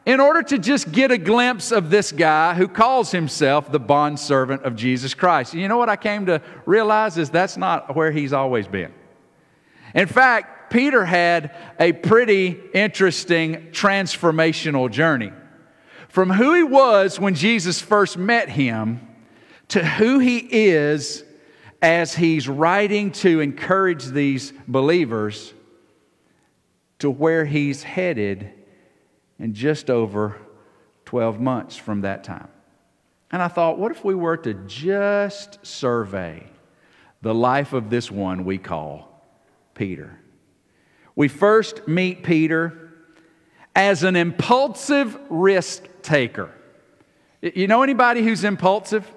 in 0.09 0.19
order 0.19 0.41
to 0.41 0.57
just 0.57 0.91
get 0.91 1.11
a 1.11 1.19
glimpse 1.19 1.71
of 1.71 1.91
this 1.91 2.11
guy 2.11 2.55
who 2.55 2.67
calls 2.67 3.11
himself 3.11 3.71
the 3.71 3.79
bondservant 3.79 4.63
of 4.63 4.75
Jesus 4.75 5.13
Christ. 5.13 5.53
You 5.53 5.67
know 5.67 5.77
what 5.77 5.87
I 5.87 5.97
came 5.97 6.25
to 6.25 6.41
realize 6.65 7.15
is 7.19 7.29
that's 7.29 7.57
not 7.57 7.95
where 7.95 8.09
he's 8.11 8.33
always 8.33 8.67
been. 8.67 8.91
In 9.93 10.07
fact, 10.07 10.71
Peter 10.71 11.05
had 11.05 11.55
a 11.79 11.93
pretty 11.93 12.59
interesting 12.73 13.67
transformational 13.69 14.89
journey. 14.89 15.31
From 16.07 16.31
who 16.31 16.55
he 16.55 16.63
was 16.63 17.19
when 17.19 17.35
Jesus 17.35 17.79
first 17.79 18.17
met 18.17 18.49
him 18.49 19.07
to 19.67 19.85
who 19.85 20.17
he 20.17 20.39
is 20.39 21.23
as 21.83 22.15
he's 22.15 22.49
writing 22.49 23.11
to 23.11 23.41
encourage 23.41 24.05
these 24.05 24.53
believers 24.67 25.53
to 26.97 27.11
where 27.11 27.45
he's 27.45 27.83
headed 27.83 28.53
in 29.39 29.53
just 29.53 29.89
over 29.89 30.37
12 31.05 31.39
months 31.39 31.75
from 31.75 32.01
that 32.01 32.23
time. 32.23 32.49
And 33.31 33.41
I 33.41 33.47
thought, 33.47 33.77
what 33.77 33.91
if 33.91 34.03
we 34.03 34.15
were 34.15 34.37
to 34.37 34.53
just 34.53 35.65
survey 35.65 36.45
the 37.21 37.33
life 37.33 37.73
of 37.73 37.89
this 37.89 38.11
one 38.11 38.43
we 38.43 38.57
call 38.57 39.23
Peter? 39.73 40.19
We 41.15 41.27
first 41.27 41.87
meet 41.87 42.23
Peter 42.23 42.91
as 43.75 44.03
an 44.03 44.15
impulsive 44.15 45.17
risk 45.29 45.83
taker. 46.01 46.51
You 47.41 47.67
know 47.67 47.83
anybody 47.83 48.23
who's 48.23 48.43
impulsive? 48.43 49.09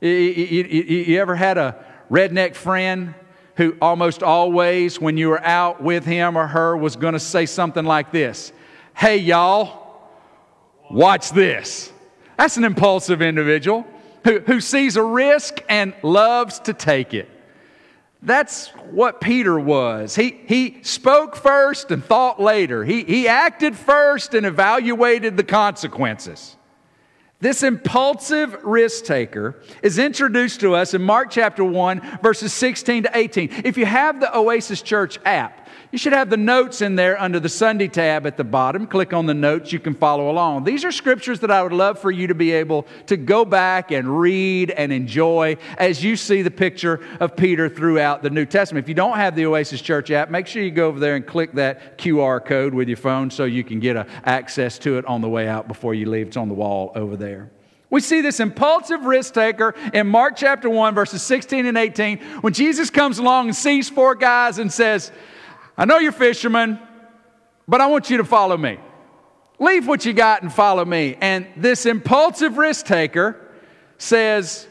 You, 0.00 1.18
ever 1.20 1.34
had 1.34 1.58
a 1.58 1.84
redneck 2.10 2.54
friend 2.54 3.14
who 3.56 3.76
almost 3.80 4.22
always, 4.22 5.00
when 5.00 5.16
you 5.16 5.28
were 5.28 5.44
out 5.44 5.82
with 5.82 6.04
him 6.04 6.36
or 6.36 6.46
her, 6.46 6.76
was 6.76 6.96
going 6.96 7.14
to 7.14 7.20
say 7.20 7.46
something 7.46 7.84
like 7.84 8.12
this 8.12 8.52
Hey, 8.98 9.18
y'all, 9.18 10.00
watch 10.90 11.30
this. 11.30 11.92
That's 12.36 12.56
an 12.56 12.64
impulsive 12.64 13.22
individual 13.22 13.86
who, 14.24 14.40
who 14.40 14.60
sees 14.60 14.96
a 14.96 15.04
risk 15.04 15.60
and 15.68 15.94
loves 16.02 16.58
to 16.58 16.72
take 16.72 17.14
it. 17.14 17.28
That's 18.22 18.70
what 18.90 19.20
Peter 19.20 19.56
was. 19.56 20.16
He, 20.16 20.40
he 20.46 20.78
spoke 20.82 21.36
first 21.36 21.92
and 21.92 22.04
thought 22.04 22.40
later. 22.40 22.84
He, 22.84 23.04
he 23.04 23.28
acted 23.28 23.76
first 23.76 24.34
and 24.34 24.44
evaluated 24.44 25.36
the 25.36 25.44
consequences. 25.44 26.56
This 27.38 27.62
impulsive 27.62 28.64
risk 28.64 29.04
taker 29.04 29.62
is 29.80 30.00
introduced 30.00 30.58
to 30.58 30.74
us 30.74 30.92
in 30.92 31.02
Mark 31.02 31.30
chapter 31.30 31.62
1, 31.62 32.18
verses 32.20 32.52
16 32.52 33.04
to 33.04 33.16
18. 33.16 33.62
If 33.64 33.78
you 33.78 33.86
have 33.86 34.18
the 34.18 34.36
Oasis 34.36 34.82
Church 34.82 35.20
app, 35.24 35.67
you 35.90 35.98
should 35.98 36.12
have 36.12 36.28
the 36.28 36.36
notes 36.36 36.82
in 36.82 36.96
there 36.96 37.18
under 37.20 37.40
the 37.40 37.48
Sunday 37.48 37.88
tab 37.88 38.26
at 38.26 38.36
the 38.36 38.44
bottom. 38.44 38.86
Click 38.86 39.14
on 39.14 39.26
the 39.26 39.34
notes, 39.34 39.72
you 39.72 39.78
can 39.78 39.94
follow 39.94 40.30
along. 40.30 40.64
These 40.64 40.84
are 40.84 40.92
scriptures 40.92 41.40
that 41.40 41.50
I 41.50 41.62
would 41.62 41.72
love 41.72 41.98
for 41.98 42.10
you 42.10 42.26
to 42.26 42.34
be 42.34 42.52
able 42.52 42.86
to 43.06 43.16
go 43.16 43.44
back 43.44 43.90
and 43.90 44.20
read 44.20 44.70
and 44.70 44.92
enjoy 44.92 45.56
as 45.78 46.04
you 46.04 46.16
see 46.16 46.42
the 46.42 46.50
picture 46.50 47.00
of 47.20 47.36
Peter 47.36 47.68
throughout 47.70 48.22
the 48.22 48.30
New 48.30 48.44
Testament. 48.44 48.84
If 48.84 48.88
you 48.88 48.94
don't 48.94 49.16
have 49.16 49.34
the 49.34 49.46
Oasis 49.46 49.80
Church 49.80 50.10
app, 50.10 50.30
make 50.30 50.46
sure 50.46 50.62
you 50.62 50.70
go 50.70 50.88
over 50.88 51.00
there 51.00 51.16
and 51.16 51.26
click 51.26 51.52
that 51.52 51.96
QR 51.96 52.44
code 52.44 52.74
with 52.74 52.88
your 52.88 52.98
phone 52.98 53.30
so 53.30 53.44
you 53.44 53.64
can 53.64 53.80
get 53.80 53.96
a, 53.96 54.06
access 54.24 54.78
to 54.80 54.98
it 54.98 55.06
on 55.06 55.22
the 55.22 55.28
way 55.28 55.48
out 55.48 55.68
before 55.68 55.94
you 55.94 56.10
leave. 56.10 56.28
It's 56.28 56.36
on 56.36 56.48
the 56.48 56.54
wall 56.54 56.92
over 56.94 57.16
there. 57.16 57.50
We 57.90 58.02
see 58.02 58.20
this 58.20 58.38
impulsive 58.38 59.04
risk 59.04 59.32
taker 59.32 59.74
in 59.94 60.06
Mark 60.06 60.36
chapter 60.36 60.68
1, 60.68 60.94
verses 60.94 61.22
16 61.22 61.64
and 61.64 61.78
18, 61.78 62.18
when 62.42 62.52
Jesus 62.52 62.90
comes 62.90 63.18
along 63.18 63.46
and 63.46 63.56
sees 63.56 63.88
four 63.88 64.14
guys 64.14 64.58
and 64.58 64.70
says, 64.70 65.10
I 65.78 65.84
know 65.84 65.98
you're 65.98 66.10
fishermen, 66.10 66.80
but 67.68 67.80
I 67.80 67.86
want 67.86 68.10
you 68.10 68.16
to 68.16 68.24
follow 68.24 68.56
me. 68.56 68.78
Leave 69.60 69.86
what 69.86 70.04
you 70.04 70.12
got 70.12 70.42
and 70.42 70.52
follow 70.52 70.84
me. 70.84 71.16
And 71.20 71.46
this 71.56 71.86
impulsive 71.86 72.58
risk 72.58 72.84
taker 72.84 73.40
says, 73.96 74.66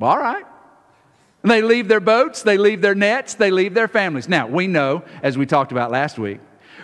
All 0.00 0.18
right. 0.18 0.44
And 1.42 1.50
they 1.50 1.62
leave 1.62 1.88
their 1.88 2.00
boats, 2.00 2.42
they 2.42 2.58
leave 2.58 2.82
their 2.82 2.94
nets, 2.94 3.34
they 3.34 3.50
leave 3.50 3.72
their 3.72 3.88
families. 3.88 4.28
Now, 4.28 4.46
we 4.48 4.66
know, 4.66 5.04
as 5.22 5.38
we 5.38 5.46
talked 5.46 5.72
about 5.72 5.90
last 5.90 6.18
week, 6.18 6.40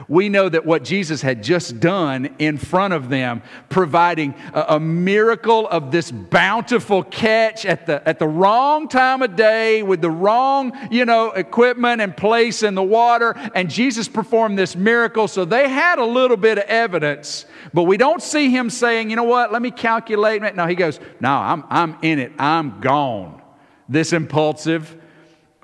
we 0.09 0.29
know 0.29 0.49
that 0.49 0.65
what 0.65 0.85
Jesus 0.85 1.23
had 1.23 1.43
just 1.43 1.81
done 1.81 2.35
in 2.39 2.59
front 2.59 2.95
of 2.95 3.09
them, 3.09 3.43
providing 3.69 4.35
a, 4.53 4.67
a, 4.71 4.81
miracle 4.81 5.67
of 5.69 5.91
this 5.91 6.11
bountiful 6.11 7.03
catch 7.03 7.65
at 7.67 7.87
the, 7.87 8.07
at 8.09 8.19
the 8.19 8.29
wrong 8.29 8.89
time 8.89 9.23
of 9.23 9.37
day 9.37 9.83
with 9.83 10.01
the 10.01 10.11
wrong, 10.11 10.73
you 10.91 11.05
know, 11.05 11.31
equipment 11.31 12.01
and 12.01 12.17
place 12.17 12.63
in 12.63 12.75
the 12.75 12.83
water. 12.83 13.35
And 13.55 13.71
Jesus 13.71 14.09
performed 14.09 14.59
this 14.59 14.77
miracle. 14.77 15.29
So 15.29 15.45
they 15.45 15.69
had 15.69 15.99
a 15.99 16.05
little 16.05 16.37
bit 16.37 16.59
of 16.59 16.65
evidence, 16.65 17.47
but 17.73 17.85
we 17.85 17.97
don't 17.97 18.23
see 18.23 18.51
him 18.51 18.71
saying, 18.71 19.11
you 19.11 19.17
know 19.17 19.25
what, 19.25 19.53
let 19.53 19.63
me 19.63 19.71
calculate. 19.71 20.43
No, 20.55 20.67
he 20.67 20.75
goes, 20.75 21.01
no, 21.21 21.31
I'm, 21.31 21.65
I'm 21.69 21.97
in 22.03 22.19
it. 22.19 22.33
I'm 22.39 22.81
gone. 22.81 23.43
This 23.89 24.13
impulsive 24.13 24.97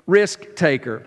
risk 0.05 0.55
taker. 0.55 1.05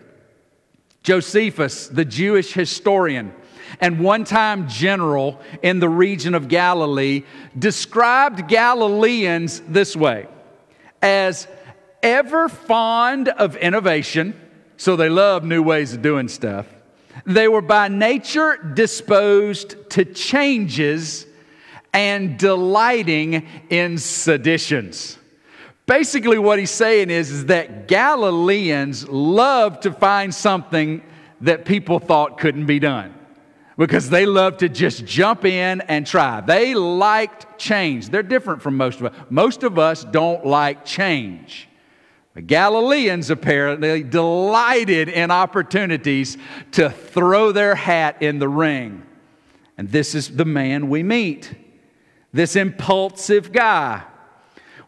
Josephus, 1.06 1.86
the 1.86 2.04
Jewish 2.04 2.52
historian 2.52 3.32
and 3.80 4.00
one 4.00 4.25
time 4.25 4.68
general 4.68 5.40
in 5.62 5.78
the 5.78 5.88
region 5.88 6.34
of 6.34 6.48
Galilee, 6.48 7.22
described 7.56 8.48
Galileans 8.48 9.60
this 9.68 9.94
way 9.94 10.26
as 11.00 11.46
ever 12.02 12.48
fond 12.48 13.28
of 13.28 13.54
innovation, 13.56 14.34
so 14.76 14.96
they 14.96 15.08
love 15.08 15.44
new 15.44 15.62
ways 15.62 15.94
of 15.94 16.02
doing 16.02 16.26
stuff. 16.26 16.66
They 17.25 17.46
were 17.46 17.62
by 17.62 17.86
nature 17.86 18.56
disposed 18.56 19.88
to 19.90 20.04
changes 20.04 21.24
and 21.92 22.37
delighting 22.37 23.46
in 23.70 23.98
seditions. 23.98 25.18
Basically, 25.87 26.38
what 26.38 26.59
he's 26.59 26.72
saying 26.72 27.11
is, 27.11 27.31
is 27.31 27.46
that 27.46 27.87
Galileans 27.87 29.09
loved 29.09 29.83
to 29.83 29.92
find 29.92 30.35
something 30.35 31.01
that 31.42 31.64
people 31.64 32.01
thought 32.01 32.38
couldn't 32.38 32.66
be 32.66 32.81
done 32.81 33.14
because 33.77 34.11
they 34.11 34.27
loved 34.27 34.61
to 34.61 34.68
just 34.68 35.05
jump 35.05 35.44
in 35.44 35.81
and 35.83 36.05
try. 36.05 36.40
They 36.40 36.75
liked 36.75 37.59
change. 37.59 38.09
They're 38.09 38.25
different 38.25 38.62
from 38.62 38.77
most 38.77 39.01
of 39.01 39.07
us. 39.07 39.27
Most 39.31 39.62
of 39.62 39.79
us 39.79 40.03
don't 40.03 40.44
like 40.44 40.85
change. 40.85 41.68
The 42.35 42.42
Galileans 42.42 43.31
apparently 43.31 44.03
delighted 44.03 45.09
in 45.09 45.31
opportunities 45.31 46.37
to 46.72 46.90
throw 46.90 47.53
their 47.53 47.77
hat 47.77 48.22
in 48.22 48.40
the 48.40 48.49
ring. 48.49 49.05
And 49.79 49.88
this 49.88 50.14
is 50.14 50.35
the 50.35 50.44
man 50.44 50.88
we 50.88 51.03
meet 51.03 51.55
this 52.33 52.57
impulsive 52.57 53.53
guy 53.53 54.03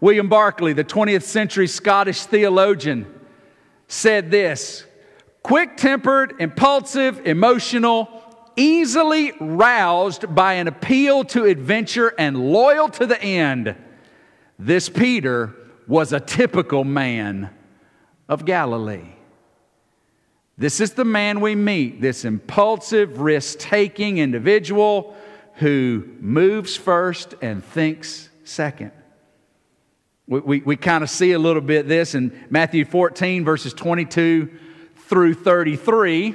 William 0.00 0.28
Barclay, 0.28 0.72
the 0.72 0.84
20th 0.84 1.24
century 1.24 1.66
Scottish 1.66 2.24
theologian, 2.24 3.06
said 3.88 4.30
this 4.30 4.84
quick 5.42 5.76
tempered, 5.76 6.34
impulsive, 6.40 7.26
emotional, 7.26 8.08
easily 8.56 9.32
roused 9.40 10.34
by 10.34 10.54
an 10.54 10.68
appeal 10.68 11.24
to 11.24 11.44
adventure, 11.44 12.12
and 12.18 12.36
loyal 12.52 12.88
to 12.90 13.06
the 13.06 13.20
end. 13.22 13.74
This 14.58 14.88
Peter 14.88 15.54
was 15.86 16.12
a 16.12 16.20
typical 16.20 16.84
man 16.84 17.50
of 18.28 18.44
Galilee. 18.44 19.14
This 20.58 20.80
is 20.80 20.92
the 20.92 21.04
man 21.04 21.40
we 21.40 21.54
meet, 21.54 22.00
this 22.00 22.24
impulsive, 22.24 23.20
risk 23.20 23.60
taking 23.60 24.18
individual 24.18 25.16
who 25.54 26.04
moves 26.20 26.76
first 26.76 27.34
and 27.40 27.64
thinks 27.64 28.28
second. 28.44 28.92
We, 30.28 30.40
we, 30.40 30.60
we 30.60 30.76
kind 30.76 31.02
of 31.02 31.08
see 31.08 31.32
a 31.32 31.38
little 31.38 31.62
bit 31.62 31.88
this 31.88 32.14
in 32.14 32.38
Matthew 32.50 32.84
14, 32.84 33.46
verses 33.46 33.72
22 33.72 34.50
through 35.06 35.32
33. 35.32 36.34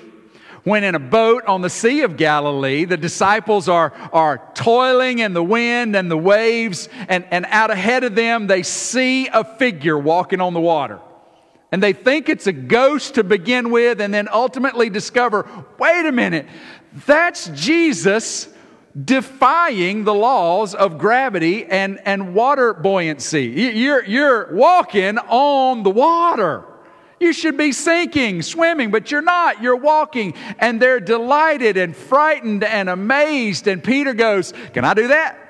When 0.63 0.83
in 0.83 0.95
a 0.95 0.99
boat 0.99 1.45
on 1.45 1.61
the 1.61 1.69
Sea 1.69 2.01
of 2.01 2.17
Galilee, 2.17 2.85
the 2.85 2.97
disciples 2.97 3.69
are, 3.69 3.93
are 4.11 4.49
toiling 4.55 5.19
in 5.19 5.33
the 5.33 5.43
wind 5.43 5.95
and 5.95 6.09
the 6.09 6.17
waves, 6.17 6.89
and, 7.07 7.23
and 7.29 7.45
out 7.49 7.69
ahead 7.69 8.03
of 8.03 8.15
them, 8.15 8.47
they 8.47 8.63
see 8.63 9.27
a 9.27 9.43
figure 9.43 9.99
walking 9.99 10.41
on 10.41 10.55
the 10.55 10.61
water. 10.61 10.99
And 11.71 11.83
they 11.83 11.93
think 11.93 12.29
it's 12.29 12.47
a 12.47 12.53
ghost 12.53 13.15
to 13.15 13.23
begin 13.23 13.69
with, 13.69 14.01
and 14.01 14.11
then 14.11 14.27
ultimately 14.31 14.89
discover 14.89 15.47
wait 15.77 16.05
a 16.07 16.11
minute, 16.11 16.47
that's 17.05 17.47
Jesus 17.49 18.47
defying 19.01 20.03
the 20.03 20.13
laws 20.13 20.75
of 20.75 20.97
gravity 20.97 21.65
and, 21.65 21.99
and 22.05 22.35
water 22.35 22.73
buoyancy. 22.73 23.45
You're, 23.45 24.03
you're 24.05 24.53
walking 24.53 25.17
on 25.17 25.83
the 25.83 25.89
water. 25.89 26.65
You 27.19 27.33
should 27.33 27.57
be 27.57 27.71
sinking, 27.71 28.41
swimming, 28.41 28.91
but 28.91 29.09
you're 29.09 29.21
not. 29.21 29.61
You're 29.61 29.77
walking. 29.77 30.33
And 30.59 30.81
they're 30.81 30.99
delighted 30.99 31.77
and 31.77 31.95
frightened 31.95 32.63
and 32.63 32.89
amazed. 32.89 33.67
And 33.67 33.83
Peter 33.83 34.13
goes, 34.13 34.53
Can 34.73 34.83
I 34.83 34.93
do 34.93 35.07
that? 35.07 35.42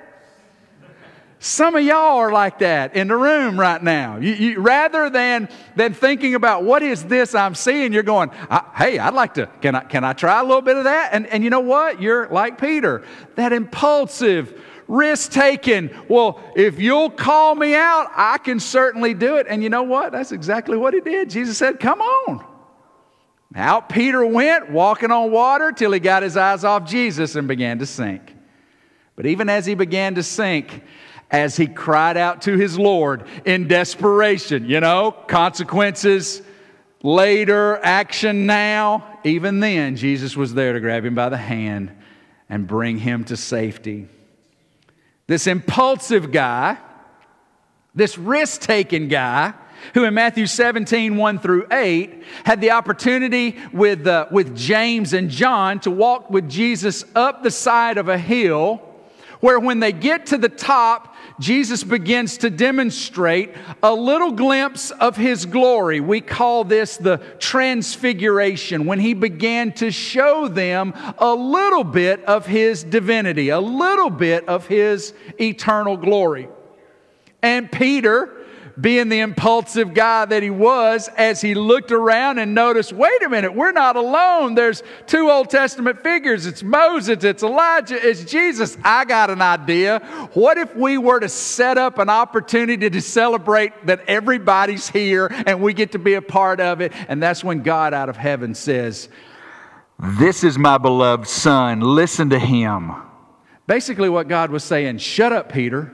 Some 1.44 1.76
of 1.76 1.84
y'all 1.84 2.20
are 2.20 2.32
like 2.32 2.60
that 2.60 2.96
in 2.96 3.10
the 3.10 3.18
room 3.18 3.60
right 3.60 3.84
now. 3.84 4.16
You, 4.16 4.32
you, 4.32 4.62
rather 4.62 5.10
than, 5.10 5.50
than 5.76 5.94
thinking 5.94 6.36
about 6.36 6.64
what 6.64 6.82
is 6.82 7.04
this 7.04 7.36
I'm 7.36 7.54
seeing, 7.54 7.92
you're 7.92 8.02
going, 8.02 8.32
hey, 8.74 8.98
I'd 8.98 9.14
like 9.14 9.34
to, 9.34 9.48
can 9.60 9.76
I, 9.76 9.82
can 9.82 10.06
I 10.06 10.14
try 10.14 10.40
a 10.40 10.44
little 10.44 10.62
bit 10.62 10.78
of 10.78 10.86
that? 10.86 11.10
And, 11.12 11.28
and 11.28 11.44
you 11.44 11.50
know 11.50 11.60
what? 11.60 12.02
You're 12.02 12.30
like 12.30 12.62
Peter, 12.62 13.04
that 13.36 13.52
impulsive, 13.52 14.58
risk 14.88 15.34
taking. 15.34 15.90
Well, 16.08 16.42
if 16.56 16.80
you'll 16.80 17.10
call 17.10 17.56
me 17.56 17.76
out, 17.76 18.10
I 18.16 18.38
can 18.38 18.62
certainly 18.62 19.14
do 19.14 19.36
it. 19.36 19.46
And 19.50 19.62
you 19.62 19.70
know 19.70 19.84
what? 19.84 20.14
That's 20.14 20.32
exactly 20.32 20.78
what 20.78 20.94
he 20.94 21.02
did. 21.02 21.30
Jesus 21.30 21.58
said, 21.58 21.78
come 21.78 22.00
on. 22.00 22.46
Out 23.54 23.90
Peter 23.90 24.26
went, 24.26 24.72
walking 24.72 25.12
on 25.12 25.30
water, 25.30 25.74
till 25.74 25.92
he 25.92 26.00
got 26.00 26.24
his 26.24 26.38
eyes 26.38 26.64
off 26.64 26.90
Jesus 26.90 27.36
and 27.36 27.50
began 27.50 27.80
to 27.80 27.86
sink. 27.86 28.34
But 29.18 29.26
even 29.26 29.50
as 29.50 29.66
he 29.66 29.76
began 29.76 30.16
to 30.16 30.24
sink, 30.24 30.84
as 31.32 31.58
he 31.58 31.68
cried 31.68 32.18
out 32.18 32.44
to 32.44 32.58
his 32.58 32.78
Lord 32.78 33.24
in 33.46 33.68
desperation. 33.68 34.70
You 34.70 34.80
know, 34.80 35.12
consequences 35.12 36.42
later, 37.02 37.80
action 37.84 38.46
now. 38.46 39.20
Even 39.24 39.60
then, 39.60 39.96
Jesus 39.96 40.36
was 40.38 40.54
there 40.54 40.74
to 40.74 40.80
grab 40.80 41.06
him 41.06 41.16
by 41.16 41.30
the 41.30 41.38
hand 41.38 41.92
and 42.50 42.68
bring 42.68 42.98
him 42.98 43.24
to 43.26 43.38
safety. 43.38 44.08
This 45.28 45.48
impulsive 45.48 46.32
guy, 46.32 46.78
this 47.96 48.18
risk 48.18 48.62
taking 48.62 49.08
guy, 49.08 49.54
who 49.94 50.06
in 50.06 50.14
Matthew 50.14 50.46
17, 50.46 51.18
1 51.18 51.40
through 51.40 51.68
8, 51.72 52.24
had 52.46 52.62
the 52.62 52.72
opportunity 52.72 53.58
with, 53.72 54.08
uh, 54.08 54.28
with 54.32 54.56
James 54.56 55.14
and 55.14 55.30
John 55.30 55.80
to 55.82 55.92
walk 55.92 56.30
with 56.30 56.50
Jesus 56.50 57.04
up 57.16 57.44
the 57.44 57.52
side 57.52 57.98
of 57.98 58.08
a 58.08 58.18
hill 58.18 58.82
where 59.40 59.60
when 59.60 59.80
they 59.80 59.92
get 59.92 60.28
to 60.28 60.38
the 60.38 60.50
top, 60.50 61.13
Jesus 61.40 61.84
begins 61.84 62.38
to 62.40 62.50
demonstrate 62.50 63.54
a 63.82 63.94
little 63.94 64.32
glimpse 64.32 64.92
of 64.92 65.18
his 65.18 65.46
glory. 65.46 66.00
We 66.00 66.22
call 66.22 66.64
this 66.64 66.98
the 66.98 67.18
transfiguration, 67.40 68.86
when 68.86 69.00
he 69.00 69.14
began 69.14 69.72
to 69.74 69.92
show 69.92 70.48
them 70.48 70.94
a 71.18 71.34
little 71.34 71.84
bit 71.84 72.24
of 72.26 72.46
his 72.46 72.84
divinity, 72.84 73.50
a 73.50 73.60
little 73.60 74.10
bit 74.10 74.48
of 74.48 74.68
his 74.68 75.14
eternal 75.40 75.98
glory. 75.98 76.48
And 77.42 77.72
Peter, 77.72 78.33
being 78.80 79.10
the 79.10 79.20
impulsive 79.20 79.94
guy 79.94 80.26
that 80.26 80.42
he 80.42 80.50
was, 80.50 81.08
as 81.10 81.42
he 81.42 81.54
looked 81.54 81.92
around 81.92 82.40
and 82.40 82.56
noticed, 82.56 82.92
wait 82.92 83.22
a 83.22 83.30
minute, 83.30 83.54
we're 83.54 83.72
not 83.72 83.96
alone. 83.96 84.56
There's 84.56 84.82
two 85.06 85.30
Old 85.30 85.50
Testament 85.50 86.02
figures. 86.02 86.46
It's 86.46 86.64
Moses, 86.64 87.24
it's 87.24 87.44
Elijah, 87.44 87.96
it's 87.96 88.24
Jesus. 88.24 88.78
I 88.84 89.06
got 89.06 89.30
an 89.30 89.42
idea. 89.42 90.00
What 90.34 90.58
if 90.58 90.76
we 90.76 90.98
were 90.98 91.20
to 91.20 91.30
set 91.30 91.78
up 91.78 92.00
an 92.00 92.10
opportunity 92.10 92.90
to 92.90 93.02
celebrate 93.02 93.86
that 93.86 94.04
everybody's 94.08 94.90
here 94.90 95.28
and 95.46 95.62
we 95.62 95.74
get 95.74 95.92
to 95.92 96.00
be 96.00 96.16
a 96.16 96.22
part 96.22 96.60
of 96.60 96.82
it? 96.82 96.94
And 97.08 97.22
that's 97.22 97.44
when 97.44 97.62
God 97.62 97.94
out 97.94 98.10
of 98.10 98.18
heaven 98.18 98.56
says, 98.56 99.08
This 100.00 100.44
is 100.44 100.58
my 100.58 100.80
beloved 100.80 101.28
son. 101.28 101.82
Listen 101.82 102.32
to 102.32 102.40
him. 102.40 102.92
Basically, 103.68 104.10
what 104.10 104.28
God 104.28 104.50
was 104.50 104.64
saying, 104.64 104.98
shut 104.98 105.32
up, 105.32 105.52
Peter. 105.52 105.94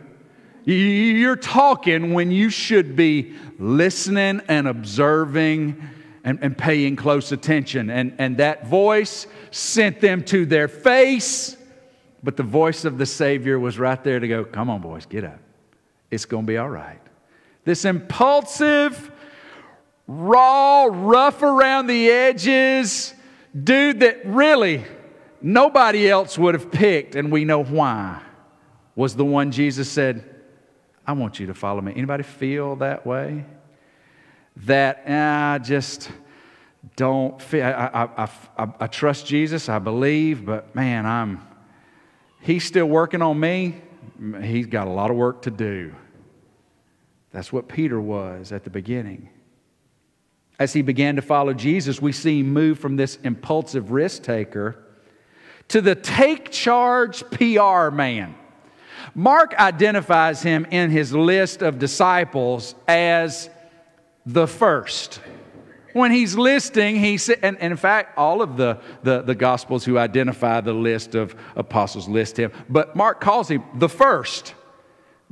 You're 0.65 1.35
talking 1.35 2.13
when 2.13 2.31
you 2.31 2.49
should 2.49 2.95
be 2.95 3.33
listening 3.57 4.41
and 4.47 4.67
observing 4.67 5.81
and, 6.23 6.39
and 6.41 6.57
paying 6.57 6.95
close 6.95 7.31
attention. 7.31 7.89
And, 7.89 8.15
and 8.17 8.37
that 8.37 8.67
voice 8.67 9.25
sent 9.51 10.01
them 10.01 10.23
to 10.25 10.45
their 10.45 10.67
face, 10.67 11.55
but 12.21 12.37
the 12.37 12.43
voice 12.43 12.85
of 12.85 12.97
the 12.97 13.05
Savior 13.05 13.59
was 13.59 13.79
right 13.79 14.03
there 14.03 14.19
to 14.19 14.27
go, 14.27 14.43
Come 14.45 14.69
on, 14.69 14.81
boys, 14.81 15.05
get 15.05 15.23
up. 15.23 15.39
It's 16.11 16.25
going 16.25 16.45
to 16.45 16.47
be 16.47 16.57
all 16.57 16.69
right. 16.69 16.99
This 17.65 17.85
impulsive, 17.85 19.11
raw, 20.07 20.85
rough 20.85 21.41
around 21.41 21.87
the 21.87 22.09
edges 22.09 23.13
dude 23.63 24.01
that 24.01 24.25
really 24.25 24.83
nobody 25.41 26.09
else 26.09 26.37
would 26.37 26.53
have 26.53 26.71
picked, 26.71 27.15
and 27.15 27.31
we 27.31 27.45
know 27.45 27.63
why, 27.63 28.21
was 28.95 29.15
the 29.15 29.25
one 29.25 29.51
Jesus 29.51 29.89
said, 29.89 30.28
I 31.09 31.13
want 31.13 31.39
you 31.39 31.47
to 31.47 31.55
follow 31.55 31.81
me. 31.81 31.91
Anybody 31.95 32.21
feel 32.21 32.75
that 32.75 33.03
way? 33.03 33.43
That 34.57 35.09
I 35.09 35.57
just 35.57 36.11
don't 36.95 37.41
feel. 37.41 37.63
I, 37.63 38.07
I, 38.15 38.29
I, 38.59 38.67
I, 38.81 38.85
trust 38.85 39.25
Jesus. 39.25 39.69
I 39.69 39.79
believe, 39.79 40.45
but 40.45 40.75
man, 40.75 41.07
I'm. 41.07 41.41
He's 42.41 42.63
still 42.63 42.85
working 42.85 43.23
on 43.23 43.39
me. 43.39 43.81
He's 44.43 44.67
got 44.67 44.85
a 44.85 44.91
lot 44.91 45.09
of 45.09 45.17
work 45.17 45.41
to 45.43 45.49
do. 45.49 45.95
That's 47.31 47.51
what 47.51 47.67
Peter 47.67 47.99
was 47.99 48.51
at 48.51 48.63
the 48.63 48.69
beginning. 48.69 49.29
As 50.59 50.73
he 50.73 50.83
began 50.83 51.15
to 51.15 51.23
follow 51.23 51.55
Jesus, 51.55 51.99
we 51.99 52.11
see 52.11 52.41
him 52.41 52.53
move 52.53 52.77
from 52.77 52.97
this 52.97 53.15
impulsive 53.23 53.89
risk 53.89 54.21
taker 54.21 54.77
to 55.69 55.81
the 55.81 55.95
take 55.95 56.51
charge 56.51 57.23
PR 57.31 57.89
man. 57.89 58.35
Mark 59.15 59.53
identifies 59.55 60.41
him 60.41 60.65
in 60.71 60.91
his 60.91 61.13
list 61.13 61.61
of 61.61 61.79
disciples 61.79 62.75
as 62.87 63.49
the 64.25 64.47
first. 64.47 65.21
When 65.93 66.11
he's 66.11 66.35
listing, 66.37 66.97
he 66.97 67.17
said, 67.17 67.39
and, 67.41 67.57
and, 67.59 67.71
in 67.71 67.77
fact, 67.77 68.17
all 68.17 68.41
of 68.41 68.57
the, 68.57 68.79
the, 69.01 69.21
the 69.21 69.33
Gospels 69.33 69.83
who 69.83 69.97
identify 69.97 70.61
the 70.61 70.73
list 70.73 71.15
of 71.15 71.35
apostles 71.55 72.07
list 72.07 72.37
him, 72.37 72.51
but 72.69 72.95
Mark 72.95 73.19
calls 73.19 73.49
him 73.49 73.63
the 73.75 73.89
first, 73.89 74.53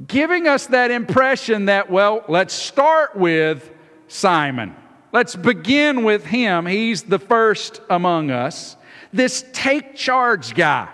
giving 0.07 0.47
us 0.47 0.65
that 0.67 0.89
impression 0.89 1.65
that, 1.65 1.91
well, 1.91 2.25
let's 2.27 2.53
start 2.53 3.15
with 3.15 3.71
Simon. 4.07 4.75
Let's 5.11 5.35
begin 5.35 6.03
with 6.03 6.25
him. 6.25 6.65
He's 6.65 7.03
the 7.03 7.19
first 7.19 7.81
among 7.89 8.31
us. 8.31 8.75
This 9.13 9.45
take 9.53 9.95
charge 9.95 10.53
guy. 10.53 10.89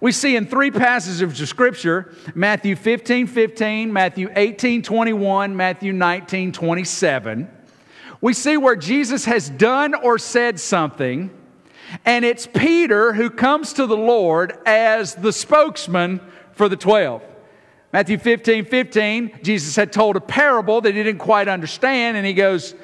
We 0.00 0.12
see 0.12 0.36
in 0.36 0.46
three 0.46 0.70
passages 0.70 1.22
of 1.22 1.36
Scripture 1.48 2.14
Matthew 2.34 2.76
15 2.76 3.26
15, 3.26 3.92
Matthew 3.92 4.30
18 4.34 4.82
21, 4.82 5.56
Matthew 5.56 5.92
19 5.92 6.52
27. 6.52 7.50
We 8.20 8.32
see 8.32 8.56
where 8.56 8.76
Jesus 8.76 9.24
has 9.24 9.48
done 9.50 9.94
or 9.94 10.18
said 10.18 10.60
something, 10.60 11.30
and 12.04 12.24
it's 12.24 12.46
Peter 12.46 13.12
who 13.12 13.30
comes 13.30 13.72
to 13.74 13.86
the 13.86 13.96
Lord 13.96 14.58
as 14.66 15.14
the 15.14 15.32
spokesman 15.32 16.20
for 16.52 16.68
the 16.68 16.76
12. 16.76 17.22
Matthew 17.92 18.18
15 18.18 18.66
15, 18.66 19.40
Jesus 19.42 19.74
had 19.74 19.92
told 19.92 20.16
a 20.16 20.20
parable 20.20 20.80
that 20.80 20.94
he 20.94 21.02
didn't 21.02 21.20
quite 21.20 21.48
understand, 21.48 22.16
and 22.16 22.26
he 22.26 22.34
goes, 22.34 22.74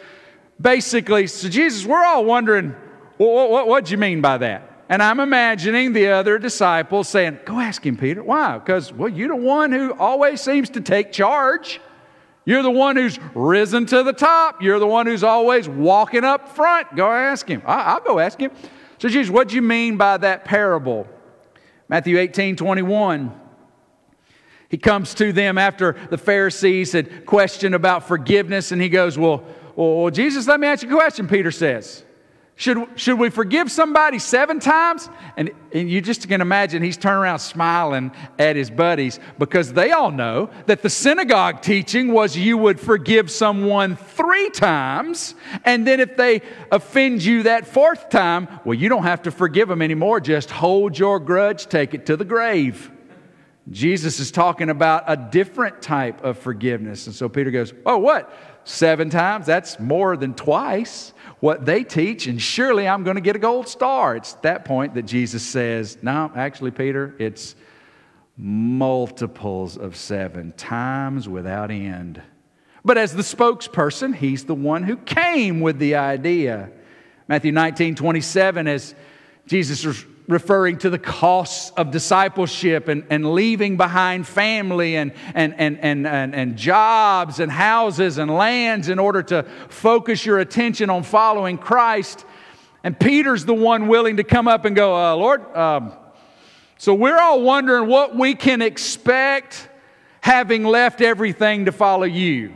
basically, 0.60 1.28
so 1.28 1.48
Jesus, 1.48 1.86
we're 1.86 2.04
all 2.04 2.24
wondering, 2.24 2.74
what, 3.18 3.50
what, 3.50 3.68
what'd 3.68 3.90
you 3.90 3.98
mean 3.98 4.20
by 4.20 4.38
that? 4.38 4.73
And 4.88 5.02
I'm 5.02 5.20
imagining 5.20 5.92
the 5.92 6.08
other 6.08 6.38
disciples 6.38 7.08
saying, 7.08 7.38
Go 7.44 7.58
ask 7.58 7.84
him, 7.84 7.96
Peter. 7.96 8.22
Why? 8.22 8.58
Because, 8.58 8.92
well, 8.92 9.08
you're 9.08 9.28
the 9.28 9.36
one 9.36 9.72
who 9.72 9.94
always 9.94 10.40
seems 10.40 10.70
to 10.70 10.80
take 10.80 11.12
charge. 11.12 11.80
You're 12.44 12.62
the 12.62 12.70
one 12.70 12.96
who's 12.96 13.18
risen 13.34 13.86
to 13.86 14.02
the 14.02 14.12
top. 14.12 14.60
You're 14.60 14.78
the 14.78 14.86
one 14.86 15.06
who's 15.06 15.24
always 15.24 15.66
walking 15.66 16.24
up 16.24 16.50
front. 16.50 16.94
Go 16.94 17.10
ask 17.10 17.48
him. 17.48 17.62
I, 17.64 17.94
will 17.94 18.00
go 18.00 18.18
ask 18.18 18.38
him. 18.38 18.50
So, 18.98 19.08
Jesus, 19.08 19.32
what 19.32 19.48
do 19.48 19.54
you 19.54 19.62
mean 19.62 19.96
by 19.96 20.18
that 20.18 20.44
parable? 20.44 21.08
Matthew 21.88 22.18
18 22.18 22.56
21. 22.56 23.40
He 24.68 24.78
comes 24.78 25.14
to 25.14 25.32
them 25.32 25.56
after 25.56 25.96
the 26.10 26.18
Pharisees 26.18 26.92
had 26.92 27.24
questioned 27.26 27.74
about 27.74 28.08
forgiveness, 28.08 28.72
and 28.72 28.82
he 28.82 28.88
goes, 28.88 29.16
Well, 29.16 29.44
well 29.76 30.10
Jesus, 30.10 30.46
let 30.46 30.60
me 30.60 30.66
ask 30.66 30.82
you 30.82 30.90
a 30.90 30.92
question, 30.92 31.26
Peter 31.26 31.50
says. 31.50 32.03
Should, 32.56 32.86
should 32.94 33.18
we 33.18 33.30
forgive 33.30 33.68
somebody 33.68 34.20
seven 34.20 34.60
times? 34.60 35.10
And, 35.36 35.50
and 35.72 35.90
you 35.90 36.00
just 36.00 36.28
can 36.28 36.40
imagine 36.40 36.84
he's 36.84 36.96
turning 36.96 37.18
around 37.18 37.40
smiling 37.40 38.12
at 38.38 38.54
his 38.54 38.70
buddies 38.70 39.18
because 39.40 39.72
they 39.72 39.90
all 39.90 40.12
know 40.12 40.50
that 40.66 40.80
the 40.80 40.90
synagogue 40.90 41.62
teaching 41.62 42.12
was 42.12 42.36
you 42.36 42.56
would 42.56 42.78
forgive 42.78 43.28
someone 43.28 43.96
three 43.96 44.50
times. 44.50 45.34
And 45.64 45.84
then 45.84 45.98
if 45.98 46.16
they 46.16 46.42
offend 46.70 47.24
you 47.24 47.42
that 47.42 47.66
fourth 47.66 48.08
time, 48.08 48.46
well, 48.64 48.74
you 48.74 48.88
don't 48.88 49.02
have 49.02 49.22
to 49.22 49.32
forgive 49.32 49.68
them 49.68 49.82
anymore. 49.82 50.20
Just 50.20 50.52
hold 50.52 50.96
your 50.96 51.18
grudge, 51.18 51.66
take 51.66 51.92
it 51.92 52.06
to 52.06 52.16
the 52.16 52.24
grave. 52.24 52.92
Jesus 53.68 54.20
is 54.20 54.30
talking 54.30 54.70
about 54.70 55.04
a 55.08 55.16
different 55.16 55.82
type 55.82 56.22
of 56.22 56.38
forgiveness. 56.38 57.06
And 57.06 57.16
so 57.16 57.28
Peter 57.28 57.50
goes, 57.50 57.72
Oh, 57.84 57.98
what? 57.98 58.32
Seven 58.62 59.10
times? 59.10 59.46
That's 59.46 59.80
more 59.80 60.16
than 60.16 60.34
twice 60.34 61.13
what 61.44 61.66
they 61.66 61.84
teach, 61.84 62.26
and 62.26 62.40
surely 62.40 62.88
I'm 62.88 63.04
going 63.04 63.16
to 63.16 63.20
get 63.20 63.36
a 63.36 63.38
gold 63.38 63.68
star. 63.68 64.16
It's 64.16 64.32
that 64.36 64.64
point 64.64 64.94
that 64.94 65.02
Jesus 65.02 65.42
says, 65.42 65.98
No, 66.00 66.32
actually, 66.34 66.70
Peter, 66.70 67.14
it's 67.18 67.54
multiples 68.38 69.76
of 69.76 69.94
seven, 69.94 70.52
times 70.52 71.28
without 71.28 71.70
end. 71.70 72.22
But 72.82 72.96
as 72.96 73.14
the 73.14 73.20
spokesperson, 73.20 74.14
he's 74.14 74.46
the 74.46 74.54
one 74.54 74.84
who 74.84 74.96
came 74.96 75.60
with 75.60 75.78
the 75.78 75.96
idea. 75.96 76.70
Matthew 77.28 77.52
19, 77.52 77.94
27, 77.94 78.66
as 78.66 78.94
Jesus 79.46 79.84
referring 80.26 80.78
to 80.78 80.88
the 80.88 80.98
costs 80.98 81.70
of 81.76 81.90
discipleship 81.90 82.88
and, 82.88 83.04
and 83.10 83.34
leaving 83.34 83.76
behind 83.76 84.26
family 84.26 84.96
and, 84.96 85.12
and, 85.34 85.54
and, 85.58 85.78
and, 85.80 86.06
and, 86.06 86.34
and 86.34 86.56
jobs 86.56 87.40
and 87.40 87.52
houses 87.52 88.16
and 88.16 88.30
lands 88.30 88.88
in 88.88 88.98
order 88.98 89.22
to 89.22 89.42
focus 89.68 90.24
your 90.24 90.38
attention 90.38 90.88
on 90.88 91.02
following 91.02 91.58
Christ. 91.58 92.24
And 92.82 92.98
Peter's 92.98 93.44
the 93.44 93.54
one 93.54 93.86
willing 93.86 94.16
to 94.16 94.24
come 94.24 94.48
up 94.48 94.64
and 94.64 94.74
go, 94.74 94.94
uh, 94.94 95.14
Lord, 95.14 95.54
um, 95.54 95.92
so 96.78 96.94
we're 96.94 97.18
all 97.18 97.42
wondering 97.42 97.86
what 97.86 98.16
we 98.16 98.34
can 98.34 98.62
expect 98.62 99.68
having 100.20 100.64
left 100.64 101.02
everything 101.02 101.66
to 101.66 101.72
follow 101.72 102.04
you. 102.04 102.54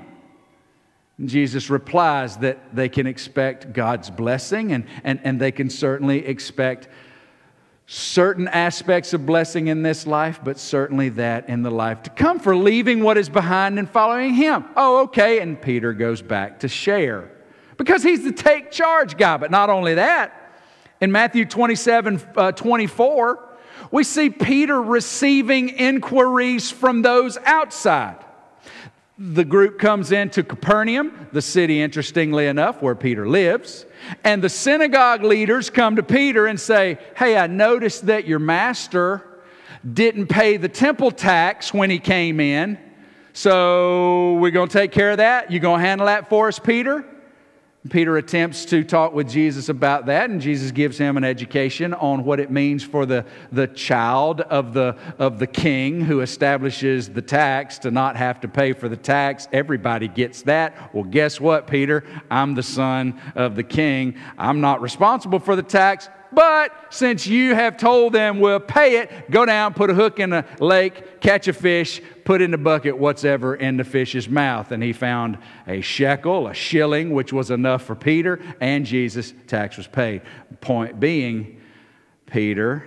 Jesus 1.22 1.68
replies 1.68 2.37
that 2.38 2.74
they 2.74 2.88
can 2.88 3.07
expect 3.07 3.72
God's 3.72 4.09
blessing 4.09 4.72
and, 4.72 4.87
and, 5.02 5.20
and 5.24 5.40
they 5.40 5.50
can 5.50 5.68
certainly 5.68 6.24
expect 6.24 6.88
certain 7.90 8.46
aspects 8.48 9.14
of 9.14 9.24
blessing 9.24 9.68
in 9.68 9.83
this 9.83 10.07
life, 10.07 10.40
but 10.44 10.59
certainly 10.59 11.09
that 11.09 11.48
in 11.48 11.62
the 11.62 11.70
life 11.70 12.03
to 12.03 12.11
come 12.11 12.38
for 12.38 12.55
leaving 12.55 13.03
what 13.03 13.16
is 13.16 13.31
behind 13.31 13.79
and 13.79 13.88
following 13.88 14.35
Him. 14.35 14.66
Oh, 14.77 15.05
okay. 15.05 15.40
And 15.40 15.61
Peter 15.61 15.94
goes 15.94 16.20
back 16.20 16.61
to 16.61 16.68
share 16.68 17.31
because 17.79 18.03
he's 18.03 18.24
the 18.24 18.33
take 18.33 18.70
charge 18.70 19.16
guy. 19.16 19.38
But 19.38 19.51
not 19.51 19.70
only 19.70 19.94
that, 19.94 20.53
in 21.01 21.11
Matthew 21.11 21.46
27 21.46 22.20
uh, 22.37 22.53
24, 22.53 23.48
we 23.90 24.05
see 24.05 24.29
Peter 24.29 24.83
receiving 24.83 25.70
inquiries 25.70 26.70
from 26.70 27.01
those 27.01 27.38
outside. 27.38 28.22
The 29.20 29.44
group 29.44 29.81
comes 29.81 30.12
into 30.12 30.44
Capernaum, 30.44 31.26
the 31.33 31.42
city, 31.42 31.83
interestingly 31.83 32.46
enough, 32.46 32.81
where 32.81 32.94
Peter 32.94 33.28
lives. 33.28 33.85
And 34.22 34.42
the 34.42 34.48
synagogue 34.48 35.24
leaders 35.24 35.70
come 35.70 35.96
to 35.96 36.04
Peter 36.04 36.46
and 36.46 36.59
say, 36.59 36.98
Hey, 37.16 37.37
I 37.37 37.48
noticed 37.48 38.07
that 38.07 38.28
your 38.28 38.38
master 38.38 39.24
didn't 39.92 40.28
pay 40.28 40.57
the 40.57 40.68
temple 40.68 41.11
tax 41.11 41.74
when 41.74 41.90
he 41.90 41.98
came 41.98 42.38
in. 42.38 42.78
So 43.33 44.35
we're 44.35 44.52
going 44.52 44.68
to 44.68 44.72
take 44.72 44.92
care 44.92 45.11
of 45.11 45.16
that. 45.16 45.50
You're 45.50 45.61
going 45.61 45.81
to 45.81 45.87
handle 45.87 46.07
that 46.07 46.28
for 46.28 46.46
us, 46.46 46.61
Peter? 46.61 47.04
Peter 47.90 48.16
attempts 48.16 48.64
to 48.66 48.85
talk 48.85 49.12
with 49.12 49.29
Jesus 49.29 49.68
about 49.68 50.07
that, 50.07 50.31
and 50.31 50.40
Jesus 50.40 50.70
gives 50.70 50.98
him 50.98 51.16
an 51.16 51.24
education 51.24 51.94
on 51.94 52.24
what 52.24 52.40
it 52.40 52.51
means 52.51 52.85
for 52.85 53.07
the, 53.07 53.24
the 53.53 53.66
child 53.66 54.40
of 54.42 54.74
the, 54.74 54.96
of 55.18 55.38
the 55.38 55.46
king 55.46 56.01
who 56.01 56.20
establishes 56.20 57.09
the 57.09 57.22
tax 57.22 57.79
to 57.79 57.90
not 57.90 58.16
have 58.16 58.40
to 58.40 58.48
pay 58.48 58.72
for 58.72 58.88
the 58.88 58.96
tax. 58.96 59.48
Everybody 59.53 60.09
gets 60.09 60.42
that. 60.42 60.94
Well, 60.94 61.05
guess 61.05 61.40
what, 61.40 61.66
Peter? 61.66 62.05
I'm 62.31 62.55
the 62.55 62.62
son 62.62 63.20
of 63.35 63.57
the 63.57 63.64
king. 63.64 64.16
I'm 64.37 64.61
not 64.61 64.81
responsible 64.81 65.38
for 65.38 65.57
the 65.57 65.62
tax. 65.62 66.09
But 66.32 66.72
since 66.90 67.26
you 67.26 67.54
have 67.54 67.76
told 67.76 68.12
them 68.12 68.40
we'll 68.40 68.60
pay 68.60 68.98
it, 68.98 69.30
go 69.30 69.46
down, 69.46 69.74
put 69.74 69.90
a 69.90 69.94
hook 69.94 70.20
in 70.20 70.32
a 70.32 70.44
lake, 70.60 71.20
catch 71.20 71.48
a 71.48 71.52
fish, 71.52 72.00
put 72.24 72.42
in 72.42 72.50
the 72.50 72.58
bucket 72.58 72.98
whatever 72.98 73.54
in 73.54 73.76
the 73.76 73.84
fish's 73.84 74.28
mouth. 74.28 74.72
And 74.72 74.82
he 74.82 74.92
found 74.92 75.38
a 75.66 75.80
shekel, 75.80 76.48
a 76.48 76.54
shilling, 76.54 77.12
which 77.12 77.32
was 77.32 77.50
enough 77.50 77.82
for 77.82 77.94
Peter 77.94 78.40
and 78.60 78.84
Jesus. 78.84 79.32
Tax 79.46 79.76
was 79.76 79.86
paid. 79.86 80.22
Point 80.60 81.00
being, 81.00 81.60
Peter, 82.26 82.84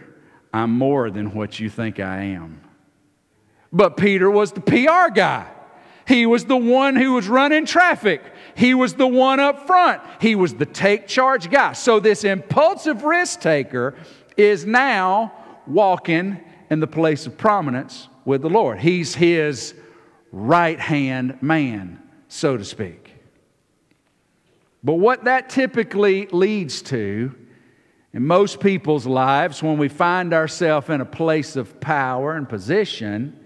I'm 0.54 0.72
more 0.72 1.10
than 1.10 1.34
what 1.34 1.60
you 1.60 1.70
think 1.70 2.00
I 2.00 2.24
am. 2.24 2.62
But 3.74 3.98
Peter 3.98 4.30
was 4.30 4.52
the 4.52 4.62
PR 4.62 5.14
guy. 5.14 5.48
He 6.08 6.26
was 6.26 6.46
the 6.46 6.58
one 6.58 6.96
who 6.96 7.14
was 7.14 7.28
running 7.28 7.66
traffic. 7.66 8.22
He 8.56 8.74
was 8.74 8.96
the 8.96 9.08
one 9.08 9.40
up 9.40 9.68
front. 9.68 10.02
He 10.20 10.36
was 10.36 10.56
the 10.56 10.66
take 10.66 11.08
charge 11.08 11.50
guy. 11.50 11.74
So 11.74 12.00
this 12.00 12.24
impulsive 12.24 13.04
risk 13.04 13.42
taker 13.42 13.96
is 14.38 14.66
now 14.66 15.34
walking 15.68 16.40
in 16.70 16.80
the 16.80 16.88
place 16.88 17.28
of 17.28 17.38
prominence 17.38 18.08
with 18.26 18.42
the 18.42 18.50
Lord. 18.50 18.80
He's 18.80 19.16
his 19.16 19.74
right 20.32 20.80
hand 20.80 21.38
man, 21.42 22.02
so 22.28 22.58
to 22.58 22.66
speak. 22.66 23.14
But 24.84 24.96
what 24.96 25.26
that 25.26 25.50
typically 25.50 26.28
leads 26.28 26.82
to 26.84 27.36
in 28.14 28.26
most 28.26 28.60
people's 28.60 29.06
lives 29.06 29.62
when 29.62 29.78
we 29.78 29.88
find 29.88 30.34
ourselves 30.34 30.90
in 30.90 31.02
a 31.02 31.06
place 31.06 31.56
of 31.56 31.80
power 31.80 32.36
and 32.36 32.50
position, 32.50 33.38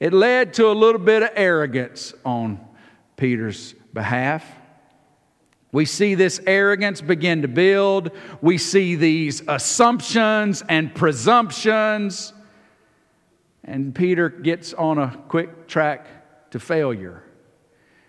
it 0.00 0.14
led 0.14 0.54
to 0.54 0.66
a 0.68 0.72
little 0.72 1.00
bit 1.00 1.22
of 1.22 1.30
arrogance 1.36 2.14
on 2.24 2.58
Peter's 3.16 3.74
behalf. 3.92 4.44
We 5.72 5.84
see 5.84 6.14
this 6.14 6.40
arrogance 6.46 7.00
begin 7.00 7.42
to 7.42 7.48
build. 7.48 8.10
We 8.40 8.58
see 8.58 8.96
these 8.96 9.42
assumptions 9.46 10.64
and 10.68 10.92
presumptions. 10.94 12.32
And 13.62 13.94
Peter 13.94 14.30
gets 14.30 14.72
on 14.74 14.98
a 14.98 15.16
quick 15.28 15.68
track 15.68 16.50
to 16.50 16.58
failure. 16.58 17.22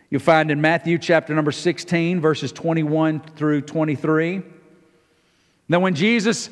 You'll 0.10 0.22
find 0.22 0.50
in 0.50 0.60
Matthew 0.60 0.98
chapter 0.98 1.36
number 1.36 1.52
16, 1.52 2.20
verses 2.20 2.52
21 2.52 3.20
through 3.36 3.62
23. 3.62 4.42
Now, 5.70 5.80
when 5.80 5.94
Jesus 5.94 6.50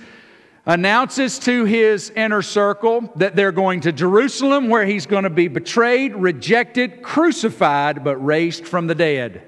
announces 0.70 1.40
to 1.40 1.66
his 1.66 2.12
inner 2.12 2.44
circle 2.44 3.12
that 3.16 3.36
they're 3.36 3.52
going 3.52 3.82
to 3.82 3.92
Jerusalem, 3.92 4.70
where 4.70 4.86
he's 4.86 5.08
going 5.08 5.24
to 5.24 5.30
be 5.32 5.48
betrayed, 5.48 6.14
rejected, 6.14 7.02
crucified, 7.02 8.04
but 8.04 8.18
raised 8.18 8.68
from 8.68 8.86
the 8.86 8.94
dead. 8.94 9.42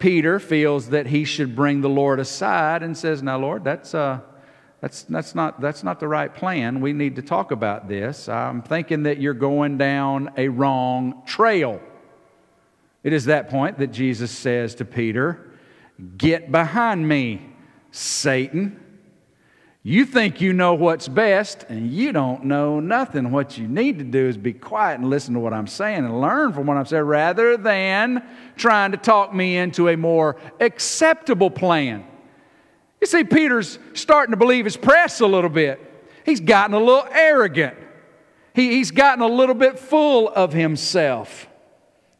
Peter 0.00 0.40
feels 0.40 0.88
that 0.88 1.06
he 1.06 1.24
should 1.24 1.54
bring 1.54 1.80
the 1.80 1.88
Lord 1.88 2.18
aside 2.18 2.82
and 2.82 2.98
says, 2.98 3.22
Now, 3.22 3.38
Lord, 3.38 3.62
that's, 3.62 3.94
uh, 3.94 4.18
that's, 4.80 5.04
that's, 5.04 5.36
not, 5.36 5.60
that's 5.60 5.84
not 5.84 6.00
the 6.00 6.08
right 6.08 6.34
plan. 6.34 6.80
We 6.80 6.92
need 6.92 7.14
to 7.14 7.22
talk 7.22 7.52
about 7.52 7.88
this. 7.88 8.28
I'm 8.28 8.62
thinking 8.62 9.04
that 9.04 9.20
you're 9.20 9.32
going 9.32 9.78
down 9.78 10.32
a 10.36 10.48
wrong 10.48 11.22
trail. 11.24 11.80
It 13.04 13.12
is 13.12 13.26
that 13.26 13.48
point 13.48 13.78
that 13.78 13.92
Jesus 13.92 14.32
says 14.32 14.74
to 14.76 14.84
Peter, 14.84 15.52
Get 16.16 16.50
behind 16.50 17.06
me, 17.06 17.42
Satan. 17.92 18.89
You 19.82 20.04
think 20.04 20.42
you 20.42 20.52
know 20.52 20.74
what's 20.74 21.08
best, 21.08 21.64
and 21.70 21.90
you 21.90 22.12
don't 22.12 22.44
know 22.44 22.80
nothing. 22.80 23.30
What 23.30 23.56
you 23.56 23.66
need 23.66 23.98
to 23.98 24.04
do 24.04 24.26
is 24.26 24.36
be 24.36 24.52
quiet 24.52 25.00
and 25.00 25.08
listen 25.08 25.32
to 25.32 25.40
what 25.40 25.54
I'm 25.54 25.66
saying 25.66 26.04
and 26.04 26.20
learn 26.20 26.52
from 26.52 26.66
what 26.66 26.76
I'm 26.76 26.84
saying 26.84 27.04
rather 27.04 27.56
than 27.56 28.22
trying 28.56 28.90
to 28.90 28.98
talk 28.98 29.34
me 29.34 29.56
into 29.56 29.88
a 29.88 29.96
more 29.96 30.36
acceptable 30.60 31.50
plan. 31.50 32.04
You 33.00 33.06
see, 33.06 33.24
Peter's 33.24 33.78
starting 33.94 34.32
to 34.32 34.36
believe 34.36 34.66
his 34.66 34.76
press 34.76 35.20
a 35.20 35.26
little 35.26 35.48
bit. 35.48 35.80
He's 36.26 36.40
gotten 36.40 36.74
a 36.74 36.78
little 36.78 37.08
arrogant, 37.10 37.76
he, 38.54 38.72
he's 38.72 38.90
gotten 38.90 39.22
a 39.22 39.28
little 39.28 39.54
bit 39.54 39.78
full 39.78 40.28
of 40.28 40.52
himself. 40.52 41.48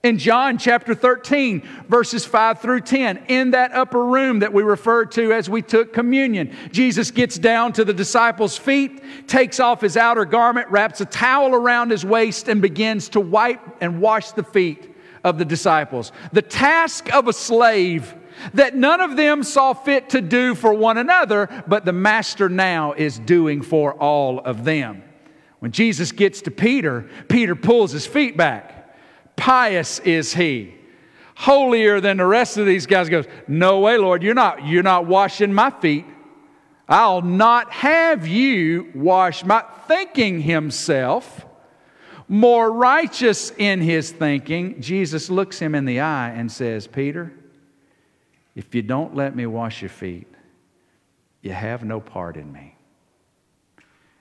In 0.02 0.16
John 0.16 0.56
chapter 0.56 0.94
13, 0.94 1.62
verses 1.86 2.24
5 2.24 2.60
through 2.60 2.80
10, 2.80 3.24
in 3.28 3.50
that 3.50 3.72
upper 3.72 4.02
room 4.02 4.38
that 4.38 4.50
we 4.50 4.62
referred 4.62 5.12
to 5.12 5.34
as 5.34 5.50
we 5.50 5.60
took 5.60 5.92
communion, 5.92 6.56
Jesus 6.72 7.10
gets 7.10 7.36
down 7.36 7.74
to 7.74 7.84
the 7.84 7.92
disciples' 7.92 8.56
feet, 8.56 9.28
takes 9.28 9.60
off 9.60 9.82
his 9.82 9.98
outer 9.98 10.24
garment, 10.24 10.70
wraps 10.70 11.02
a 11.02 11.04
towel 11.04 11.54
around 11.54 11.90
his 11.90 12.02
waist, 12.02 12.48
and 12.48 12.62
begins 12.62 13.10
to 13.10 13.20
wipe 13.20 13.60
and 13.82 14.00
wash 14.00 14.30
the 14.32 14.42
feet 14.42 14.90
of 15.22 15.36
the 15.36 15.44
disciples. 15.44 16.12
The 16.32 16.40
task 16.40 17.12
of 17.12 17.28
a 17.28 17.32
slave 17.34 18.14
that 18.54 18.74
none 18.74 19.02
of 19.02 19.16
them 19.16 19.42
saw 19.42 19.74
fit 19.74 20.08
to 20.10 20.22
do 20.22 20.54
for 20.54 20.72
one 20.72 20.96
another, 20.96 21.62
but 21.66 21.84
the 21.84 21.92
master 21.92 22.48
now 22.48 22.94
is 22.94 23.18
doing 23.18 23.60
for 23.60 23.92
all 23.92 24.38
of 24.38 24.64
them. 24.64 25.02
When 25.58 25.72
Jesus 25.72 26.10
gets 26.10 26.40
to 26.40 26.50
Peter, 26.50 27.06
Peter 27.28 27.54
pulls 27.54 27.92
his 27.92 28.06
feet 28.06 28.38
back 28.38 28.79
pious 29.40 29.98
is 30.00 30.34
he. 30.34 30.74
Holier 31.34 32.00
than 32.00 32.18
the 32.18 32.26
rest 32.26 32.58
of 32.58 32.66
these 32.66 32.86
guys 32.86 33.08
goes 33.08 33.24
no 33.48 33.80
way 33.80 33.96
lord 33.96 34.22
you're 34.22 34.34
not 34.34 34.66
you're 34.66 34.82
not 34.82 35.06
washing 35.06 35.52
my 35.52 35.70
feet. 35.70 36.04
I'll 36.88 37.22
not 37.22 37.72
have 37.72 38.26
you 38.26 38.90
wash 38.94 39.44
my 39.44 39.64
thinking 39.88 40.40
himself 40.40 41.46
more 42.28 42.70
righteous 42.70 43.50
in 43.56 43.80
his 43.80 44.12
thinking 44.12 44.80
jesus 44.80 45.30
looks 45.30 45.58
him 45.58 45.74
in 45.74 45.84
the 45.84 45.98
eye 46.00 46.30
and 46.30 46.50
says 46.50 46.86
peter 46.86 47.32
if 48.54 48.72
you 48.72 48.82
don't 48.82 49.16
let 49.16 49.34
me 49.34 49.46
wash 49.46 49.82
your 49.82 49.88
feet 49.88 50.28
you 51.42 51.52
have 51.52 51.84
no 51.84 52.00
part 52.00 52.36
in 52.36 52.52
me. 52.52 52.76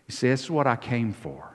You 0.07 0.13
see 0.13 0.29
this 0.29 0.43
is 0.43 0.51
what 0.51 0.67
i 0.67 0.75
came 0.75 1.13
for. 1.13 1.53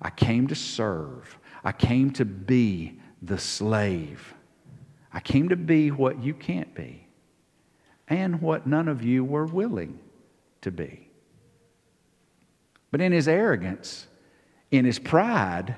I 0.00 0.10
came 0.10 0.46
to 0.48 0.54
serve 0.54 1.37
I 1.68 1.72
came 1.72 2.12
to 2.12 2.24
be 2.24 2.98
the 3.20 3.36
slave. 3.36 4.32
I 5.12 5.20
came 5.20 5.50
to 5.50 5.56
be 5.56 5.90
what 5.90 6.22
you 6.22 6.32
can't 6.32 6.74
be 6.74 7.06
and 8.08 8.40
what 8.40 8.66
none 8.66 8.88
of 8.88 9.04
you 9.04 9.22
were 9.22 9.44
willing 9.44 9.98
to 10.62 10.70
be. 10.70 11.10
But 12.90 13.02
in 13.02 13.12
his 13.12 13.28
arrogance, 13.28 14.06
in 14.70 14.86
his 14.86 14.98
pride, 14.98 15.74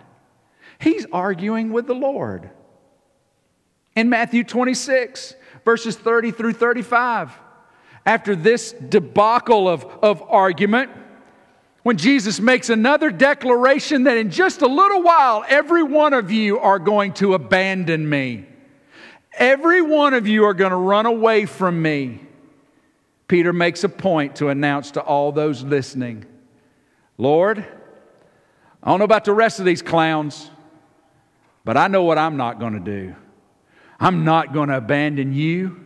he's 0.78 1.06
arguing 1.12 1.72
with 1.72 1.88
the 1.88 1.94
Lord. 1.96 2.50
In 3.96 4.08
Matthew 4.08 4.44
26, 4.44 5.34
verses 5.64 5.96
30 5.96 6.30
through 6.30 6.52
35, 6.52 7.32
after 8.06 8.36
this 8.36 8.70
debacle 8.70 9.68
of, 9.68 9.82
of 10.02 10.22
argument, 10.22 10.92
when 11.82 11.96
Jesus 11.96 12.40
makes 12.40 12.68
another 12.68 13.10
declaration 13.10 14.04
that 14.04 14.18
in 14.18 14.30
just 14.30 14.60
a 14.62 14.66
little 14.66 15.02
while, 15.02 15.44
every 15.48 15.82
one 15.82 16.12
of 16.12 16.30
you 16.30 16.58
are 16.58 16.78
going 16.78 17.14
to 17.14 17.34
abandon 17.34 18.08
me. 18.08 18.44
Every 19.32 19.80
one 19.80 20.12
of 20.12 20.26
you 20.26 20.44
are 20.44 20.54
going 20.54 20.72
to 20.72 20.76
run 20.76 21.06
away 21.06 21.46
from 21.46 21.80
me. 21.80 22.20
Peter 23.28 23.52
makes 23.52 23.84
a 23.84 23.88
point 23.88 24.36
to 24.36 24.48
announce 24.48 24.90
to 24.92 25.00
all 25.00 25.32
those 25.32 25.62
listening 25.62 26.26
Lord, 27.16 27.58
I 28.82 28.90
don't 28.90 28.98
know 28.98 29.04
about 29.04 29.26
the 29.26 29.34
rest 29.34 29.58
of 29.58 29.66
these 29.66 29.82
clowns, 29.82 30.50
but 31.66 31.76
I 31.76 31.86
know 31.88 32.02
what 32.02 32.16
I'm 32.16 32.38
not 32.38 32.58
going 32.58 32.72
to 32.72 32.80
do. 32.80 33.14
I'm 33.98 34.24
not 34.24 34.54
going 34.54 34.70
to 34.70 34.78
abandon 34.78 35.34
you. 35.34 35.84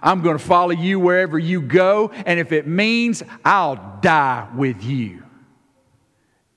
I'm 0.00 0.22
going 0.22 0.38
to 0.38 0.44
follow 0.44 0.70
you 0.70 1.00
wherever 1.00 1.36
you 1.36 1.60
go, 1.60 2.10
and 2.10 2.38
if 2.38 2.52
it 2.52 2.68
means 2.68 3.24
I'll 3.44 3.98
die 4.00 4.48
with 4.54 4.84
you. 4.84 5.24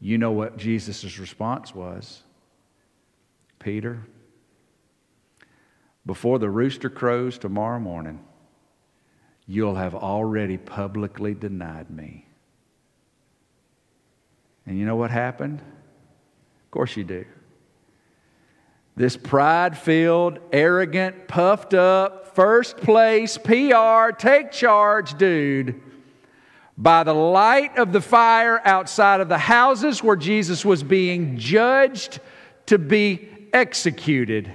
You 0.02 0.18
know 0.18 0.32
what 0.32 0.58
Jesus' 0.58 1.20
response 1.20 1.76
was 1.76 2.24
Peter, 3.60 4.02
before 6.08 6.40
the 6.40 6.50
rooster 6.50 6.90
crows 6.90 7.38
tomorrow 7.38 7.80
morning, 7.80 8.20
you'll 9.46 9.76
have 9.76 9.94
already 9.94 10.58
publicly 10.58 11.36
denied 11.36 11.92
me. 11.92 12.26
And 14.66 14.80
you 14.80 14.86
know 14.86 14.96
what 14.96 15.12
happened? 15.12 15.60
Of 15.60 16.72
course 16.72 16.98
you 16.98 17.04
do. 17.04 17.24
This 18.96 19.16
pride 19.16 19.78
filled, 19.78 20.40
arrogant, 20.52 21.28
puffed 21.28 21.76
up, 21.76 22.36
first 22.36 22.78
place, 22.78 23.38
PR, 23.38 24.12
take 24.18 24.52
charge 24.52 25.16
dude 25.20 25.80
by 26.82 27.04
the 27.04 27.14
light 27.14 27.78
of 27.78 27.94
the 27.94 28.02
fire 28.02 28.60
outside 28.66 29.22
of 29.22 29.30
the 29.30 29.38
houses 29.38 30.04
where 30.04 30.16
Jesus 30.16 30.66
was 30.66 30.82
being 30.82 31.38
judged 31.38 32.20
to 32.66 32.80
be 32.80 33.30
executed. 33.54 34.52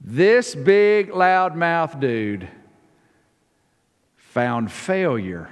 This 0.00 0.54
big, 0.54 1.10
loudmouth 1.10 1.98
dude 1.98 2.48
found 4.16 4.70
failure 4.70 5.50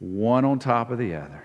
one 0.00 0.44
on 0.44 0.58
top 0.58 0.90
of 0.90 0.98
the 0.98 1.14
other. 1.14 1.42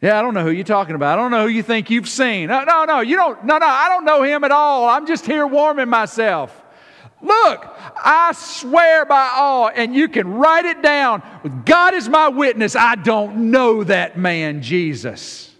Yeah, 0.00 0.18
I 0.18 0.22
don't 0.22 0.32
know 0.32 0.44
who 0.44 0.50
you're 0.50 0.64
talking 0.64 0.94
about. 0.94 1.18
I 1.18 1.22
don't 1.22 1.30
know 1.30 1.42
who 1.42 1.52
you 1.52 1.62
think 1.62 1.90
you've 1.90 2.08
seen. 2.08 2.48
No, 2.48 2.64
no, 2.64 2.84
no, 2.86 3.00
you 3.00 3.16
don't. 3.16 3.44
No, 3.44 3.58
no, 3.58 3.66
I 3.66 3.90
don't 3.90 4.06
know 4.06 4.22
him 4.22 4.44
at 4.44 4.50
all. 4.50 4.88
I'm 4.88 5.06
just 5.06 5.26
here 5.26 5.46
warming 5.46 5.88
myself. 5.88 6.64
Look, 7.20 7.66
I 7.96 8.32
swear 8.32 9.04
by 9.04 9.32
all, 9.34 9.68
and 9.74 9.94
you 9.94 10.08
can 10.08 10.34
write 10.34 10.64
it 10.64 10.82
down. 10.82 11.22
God 11.64 11.94
is 11.94 12.08
my 12.08 12.28
witness. 12.28 12.76
I 12.76 12.94
don't 12.94 13.50
know 13.50 13.82
that 13.84 14.16
man, 14.16 14.62
Jesus. 14.62 15.52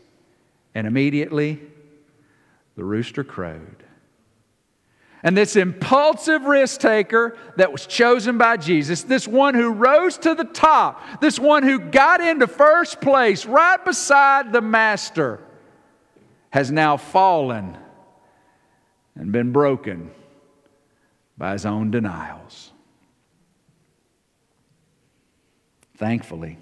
And 0.75 0.87
immediately, 0.87 1.61
the 2.77 2.85
rooster 2.85 3.25
crowed. 3.25 3.83
And 5.25 5.37
this 5.37 5.57
impulsive 5.57 6.45
risk 6.45 6.81
taker 6.81 7.37
that 7.57 7.73
was 7.73 7.87
chosen 7.87 8.39
by 8.39 8.57
Jesus, 8.57 9.03
this 9.03 9.27
one 9.27 9.55
who 9.55 9.71
rose 9.71 10.17
to 10.19 10.37
the 10.37 10.45
top, 10.45 11.21
this 11.21 11.41
one 11.41 11.65
who 11.65 11.81
got 11.81 12.21
into 12.21 12.47
first 12.47 13.01
place 13.01 13.45
right 13.45 13.85
beside 13.85 14.53
the 14.53 14.61
Master, 14.61 15.41
has 16.51 16.71
now 16.71 16.97
fallen 16.97 17.77
and 19.17 19.33
been 19.33 19.51
broken 19.51 20.13
by 21.39 21.53
his 21.53 21.65
own 21.65 21.91
denials. 21.91 22.73
Thankfully, 25.97 26.59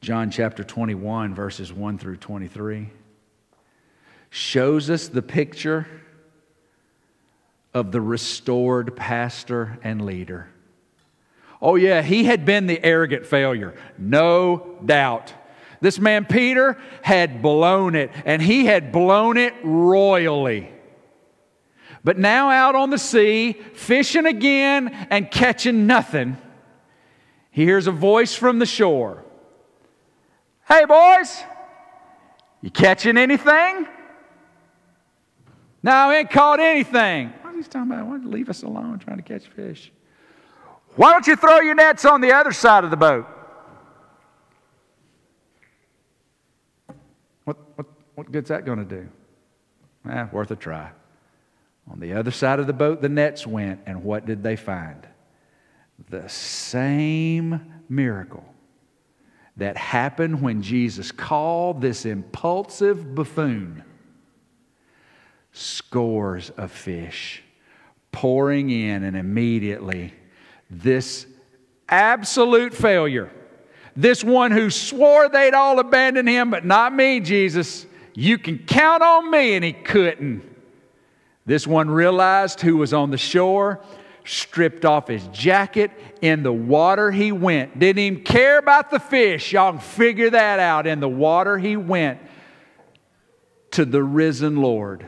John 0.00 0.30
chapter 0.30 0.62
21, 0.62 1.34
verses 1.34 1.72
1 1.72 1.98
through 1.98 2.18
23, 2.18 2.90
shows 4.30 4.88
us 4.88 5.08
the 5.08 5.22
picture 5.22 5.86
of 7.74 7.92
the 7.92 8.00
restored 8.00 8.96
pastor 8.96 9.78
and 9.82 10.04
leader. 10.04 10.48
Oh, 11.60 11.74
yeah, 11.74 12.02
he 12.02 12.24
had 12.24 12.44
been 12.44 12.66
the 12.66 12.82
arrogant 12.84 13.26
failure, 13.26 13.74
no 13.98 14.78
doubt. 14.84 15.34
This 15.80 15.98
man, 15.98 16.24
Peter, 16.24 16.78
had 17.02 17.42
blown 17.42 17.94
it, 17.94 18.10
and 18.24 18.40
he 18.40 18.66
had 18.66 18.92
blown 18.92 19.36
it 19.36 19.54
royally. 19.62 20.70
But 22.06 22.18
now 22.18 22.50
out 22.50 22.76
on 22.76 22.90
the 22.90 22.98
sea, 22.98 23.54
fishing 23.74 24.26
again 24.26 25.08
and 25.10 25.28
catching 25.28 25.88
nothing, 25.88 26.36
he 27.50 27.64
hears 27.64 27.88
a 27.88 27.90
voice 27.90 28.32
from 28.32 28.60
the 28.60 28.64
shore 28.64 29.24
Hey, 30.68 30.84
boys, 30.84 31.42
you 32.60 32.70
catching 32.70 33.16
anything? 33.16 33.88
No, 35.82 35.90
I 35.90 36.18
ain't 36.18 36.30
caught 36.30 36.60
anything 36.60 37.32
What 37.42 37.54
are 37.54 37.56
you 37.56 37.64
talking 37.64 37.90
about? 37.90 38.06
Why 38.06 38.18
leave 38.18 38.50
us 38.50 38.62
alone 38.62 39.00
trying 39.00 39.16
to 39.16 39.24
catch 39.24 39.48
fish? 39.48 39.90
Why 40.94 41.10
don't 41.10 41.26
you 41.26 41.34
throw 41.34 41.58
your 41.58 41.74
nets 41.74 42.04
on 42.04 42.20
the 42.20 42.32
other 42.32 42.52
side 42.52 42.84
of 42.84 42.90
the 42.90 42.96
boat? 42.96 43.26
What, 47.42 47.56
what, 47.74 47.86
what 48.14 48.30
good's 48.30 48.50
that 48.50 48.64
going 48.64 48.78
to 48.78 48.84
do? 48.84 49.08
Eh, 50.08 50.26
worth 50.30 50.52
a 50.52 50.56
try. 50.56 50.92
On 51.90 52.00
the 52.00 52.14
other 52.14 52.30
side 52.30 52.58
of 52.58 52.66
the 52.66 52.72
boat, 52.72 53.00
the 53.00 53.08
nets 53.08 53.46
went, 53.46 53.80
and 53.86 54.02
what 54.02 54.26
did 54.26 54.42
they 54.42 54.56
find? 54.56 55.06
The 56.10 56.28
same 56.28 57.60
miracle 57.88 58.44
that 59.56 59.76
happened 59.76 60.42
when 60.42 60.62
Jesus 60.62 61.12
called 61.12 61.80
this 61.80 62.04
impulsive 62.04 63.14
buffoon 63.14 63.82
scores 65.52 66.50
of 66.50 66.70
fish 66.70 67.42
pouring 68.12 68.70
in, 68.70 69.04
and 69.04 69.16
immediately 69.16 70.14
this 70.70 71.26
absolute 71.88 72.74
failure, 72.74 73.30
this 73.94 74.24
one 74.24 74.50
who 74.50 74.70
swore 74.70 75.28
they'd 75.28 75.54
all 75.54 75.78
abandon 75.78 76.26
him, 76.26 76.50
but 76.50 76.64
not 76.64 76.94
me, 76.94 77.20
Jesus, 77.20 77.86
you 78.14 78.38
can 78.38 78.58
count 78.58 79.02
on 79.02 79.30
me, 79.30 79.54
and 79.54 79.64
he 79.64 79.72
couldn't. 79.72 80.55
This 81.46 81.66
one 81.66 81.88
realized 81.88 82.60
who 82.60 82.76
was 82.76 82.92
on 82.92 83.10
the 83.10 83.18
shore, 83.18 83.80
stripped 84.24 84.84
off 84.84 85.06
his 85.06 85.26
jacket, 85.28 85.92
in 86.20 86.42
the 86.42 86.52
water 86.52 87.10
he 87.12 87.30
went. 87.30 87.78
Didn't 87.78 88.00
even 88.00 88.24
care 88.24 88.58
about 88.58 88.90
the 88.90 88.98
fish. 88.98 89.52
Y'all 89.52 89.72
can 89.72 89.80
figure 89.80 90.30
that 90.30 90.58
out. 90.58 90.86
In 90.86 90.98
the 91.00 91.08
water 91.08 91.56
he 91.56 91.76
went 91.76 92.20
to 93.72 93.84
the 93.84 94.02
risen 94.02 94.56
Lord 94.56 95.06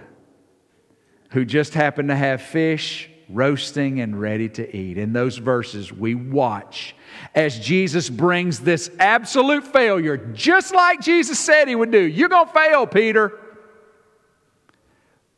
who 1.31 1.45
just 1.45 1.75
happened 1.75 2.09
to 2.09 2.17
have 2.17 2.41
fish 2.41 3.11
roasting 3.29 4.01
and 4.01 4.19
ready 4.19 4.49
to 4.49 4.77
eat. 4.77 4.97
In 4.97 5.13
those 5.13 5.37
verses, 5.37 5.93
we 5.93 6.15
watch 6.15 6.95
as 7.35 7.59
Jesus 7.59 8.09
brings 8.09 8.61
this 8.61 8.91
absolute 8.99 9.67
failure, 9.67 10.17
just 10.17 10.75
like 10.75 11.01
Jesus 11.01 11.39
said 11.39 11.69
he 11.69 11.75
would 11.75 11.91
do. 11.91 12.01
You're 12.01 12.31
going 12.31 12.47
to 12.47 12.53
fail, 12.53 12.87
Peter. 12.87 13.39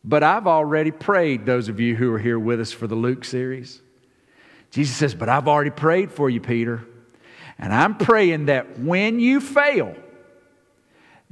But 0.03 0.23
I've 0.23 0.47
already 0.47 0.91
prayed, 0.91 1.45
those 1.45 1.69
of 1.69 1.79
you 1.79 1.95
who 1.95 2.13
are 2.13 2.19
here 2.19 2.39
with 2.39 2.61
us 2.61 2.73
for 2.73 2.87
the 2.87 2.95
Luke 2.95 3.25
series. 3.25 3.83
Jesus 4.71 4.97
says, 4.97 5.15
But 5.15 5.29
I've 5.29 5.49
already 5.49 5.71
prayed 5.71 6.11
for 6.11 6.31
you, 6.31 6.41
Peter. 6.41 6.85
And 7.59 7.75
I'm 7.75 7.97
praying 7.97 8.47
that 8.47 8.79
when 8.79 9.21
you 9.21 9.41
fail, 9.41 9.95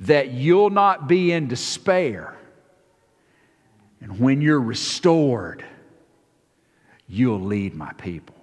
that 0.01 0.31
you'll 0.31 0.71
not 0.71 1.09
be 1.09 1.33
in 1.33 1.49
despair 1.49 2.39
and 4.01 4.19
when 4.21 4.41
you're 4.41 4.61
restored, 4.61 5.65
you'll 7.09 7.41
lead 7.41 7.75
my 7.75 7.93
people. 7.95 8.37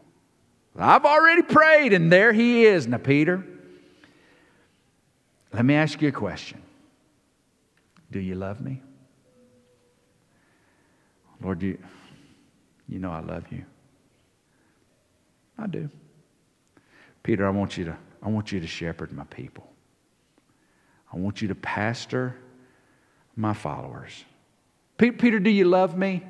I've 0.77 1.05
already 1.05 1.41
prayed, 1.41 1.93
and 1.93 2.11
there 2.11 2.33
he 2.33 2.65
is. 2.65 2.85
Now, 2.85 2.97
Peter, 2.97 3.45
let 5.53 5.63
me 5.63 5.73
ask 5.75 6.01
you 6.01 6.09
a 6.09 6.11
question 6.11 6.61
Do 8.11 8.19
you 8.19 8.35
love 8.35 8.59
me? 8.59 8.81
Lord, 11.41 11.61
you, 11.61 11.77
you 12.87 12.99
know 12.99 13.11
I 13.11 13.19
love 13.19 13.51
you. 13.51 13.65
I 15.57 15.67
do. 15.67 15.89
Peter, 17.23 17.45
I 17.47 17.49
want 17.49 17.77
you 17.77 17.85
to, 17.85 17.97
I 18.21 18.29
want 18.29 18.51
you 18.51 18.59
to 18.59 18.67
shepherd 18.67 19.11
my 19.11 19.23
people. 19.25 19.67
I 21.11 21.17
want 21.17 21.41
you 21.41 21.47
to 21.47 21.55
pastor 21.55 22.35
my 23.35 23.53
followers. 23.53 24.25
Peter, 24.97 25.39
do 25.39 25.49
you 25.49 25.65
love 25.65 25.97
me? 25.97 26.23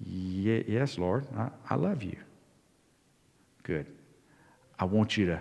yes, 0.00 0.98
Lord, 0.98 1.26
I, 1.36 1.50
I 1.70 1.76
love 1.76 2.02
you. 2.02 2.16
Good. 3.62 3.86
I 4.78 4.84
want 4.84 5.16
you 5.16 5.26
to 5.26 5.40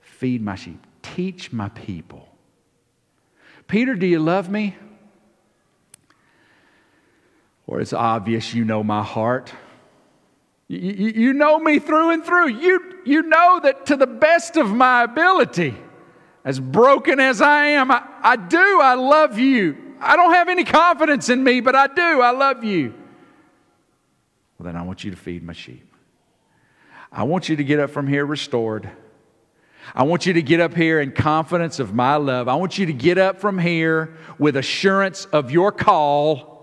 feed 0.00 0.42
my 0.42 0.54
sheep, 0.54 0.84
teach 1.02 1.52
my 1.52 1.68
people. 1.70 2.28
Peter, 3.66 3.94
do 3.94 4.06
you 4.06 4.18
love 4.18 4.48
me? 4.48 4.76
Or 7.78 7.80
it's 7.80 7.92
obvious 7.92 8.54
you 8.54 8.64
know 8.64 8.82
my 8.82 9.04
heart. 9.04 9.52
You, 10.66 10.78
you, 10.78 11.08
you, 11.10 11.32
know 11.32 11.60
me 11.60 11.78
through 11.78 12.10
and 12.10 12.24
through. 12.24 12.48
You, 12.48 12.96
you 13.04 13.22
know 13.22 13.60
that 13.62 13.86
to 13.86 13.96
the 13.96 14.04
best 14.04 14.56
of 14.56 14.68
my 14.68 15.04
ability, 15.04 15.76
as 16.44 16.58
broken 16.58 17.20
as 17.20 17.40
I 17.40 17.66
am, 17.66 17.92
I, 17.92 18.02
I 18.20 18.34
do, 18.34 18.80
I 18.82 18.94
love 18.94 19.38
you. 19.38 19.94
I 20.00 20.16
don't 20.16 20.34
have 20.34 20.48
any 20.48 20.64
confidence 20.64 21.28
in 21.28 21.44
me, 21.44 21.60
but 21.60 21.76
I 21.76 21.86
do. 21.86 22.20
I 22.20 22.32
love 22.32 22.64
you. 22.64 22.94
Well, 24.58 24.64
then 24.64 24.74
I 24.74 24.82
want 24.82 25.04
you 25.04 25.12
to 25.12 25.16
feed 25.16 25.44
my 25.44 25.52
sheep. 25.52 25.88
I 27.12 27.22
want 27.22 27.48
you 27.48 27.54
to 27.54 27.62
get 27.62 27.78
up 27.78 27.90
from 27.90 28.08
here 28.08 28.26
restored. 28.26 28.90
I 29.94 30.02
want 30.02 30.26
you 30.26 30.32
to 30.32 30.42
get 30.42 30.58
up 30.58 30.74
here 30.74 31.00
in 31.00 31.12
confidence 31.12 31.78
of 31.78 31.94
my 31.94 32.16
love. 32.16 32.48
I 32.48 32.56
want 32.56 32.76
you 32.76 32.86
to 32.86 32.92
get 32.92 33.18
up 33.18 33.38
from 33.38 33.56
here 33.56 34.16
with 34.36 34.56
assurance 34.56 35.26
of 35.26 35.52
your 35.52 35.70
call, 35.70 36.57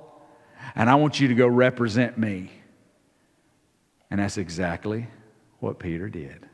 and 0.75 0.89
I 0.89 0.95
want 0.95 1.19
you 1.19 1.29
to 1.29 1.35
go 1.35 1.47
represent 1.47 2.17
me. 2.17 2.51
And 4.11 4.19
that's 4.19 4.37
exactly 4.37 5.07
what 5.59 5.79
Peter 5.79 6.09
did. 6.09 6.47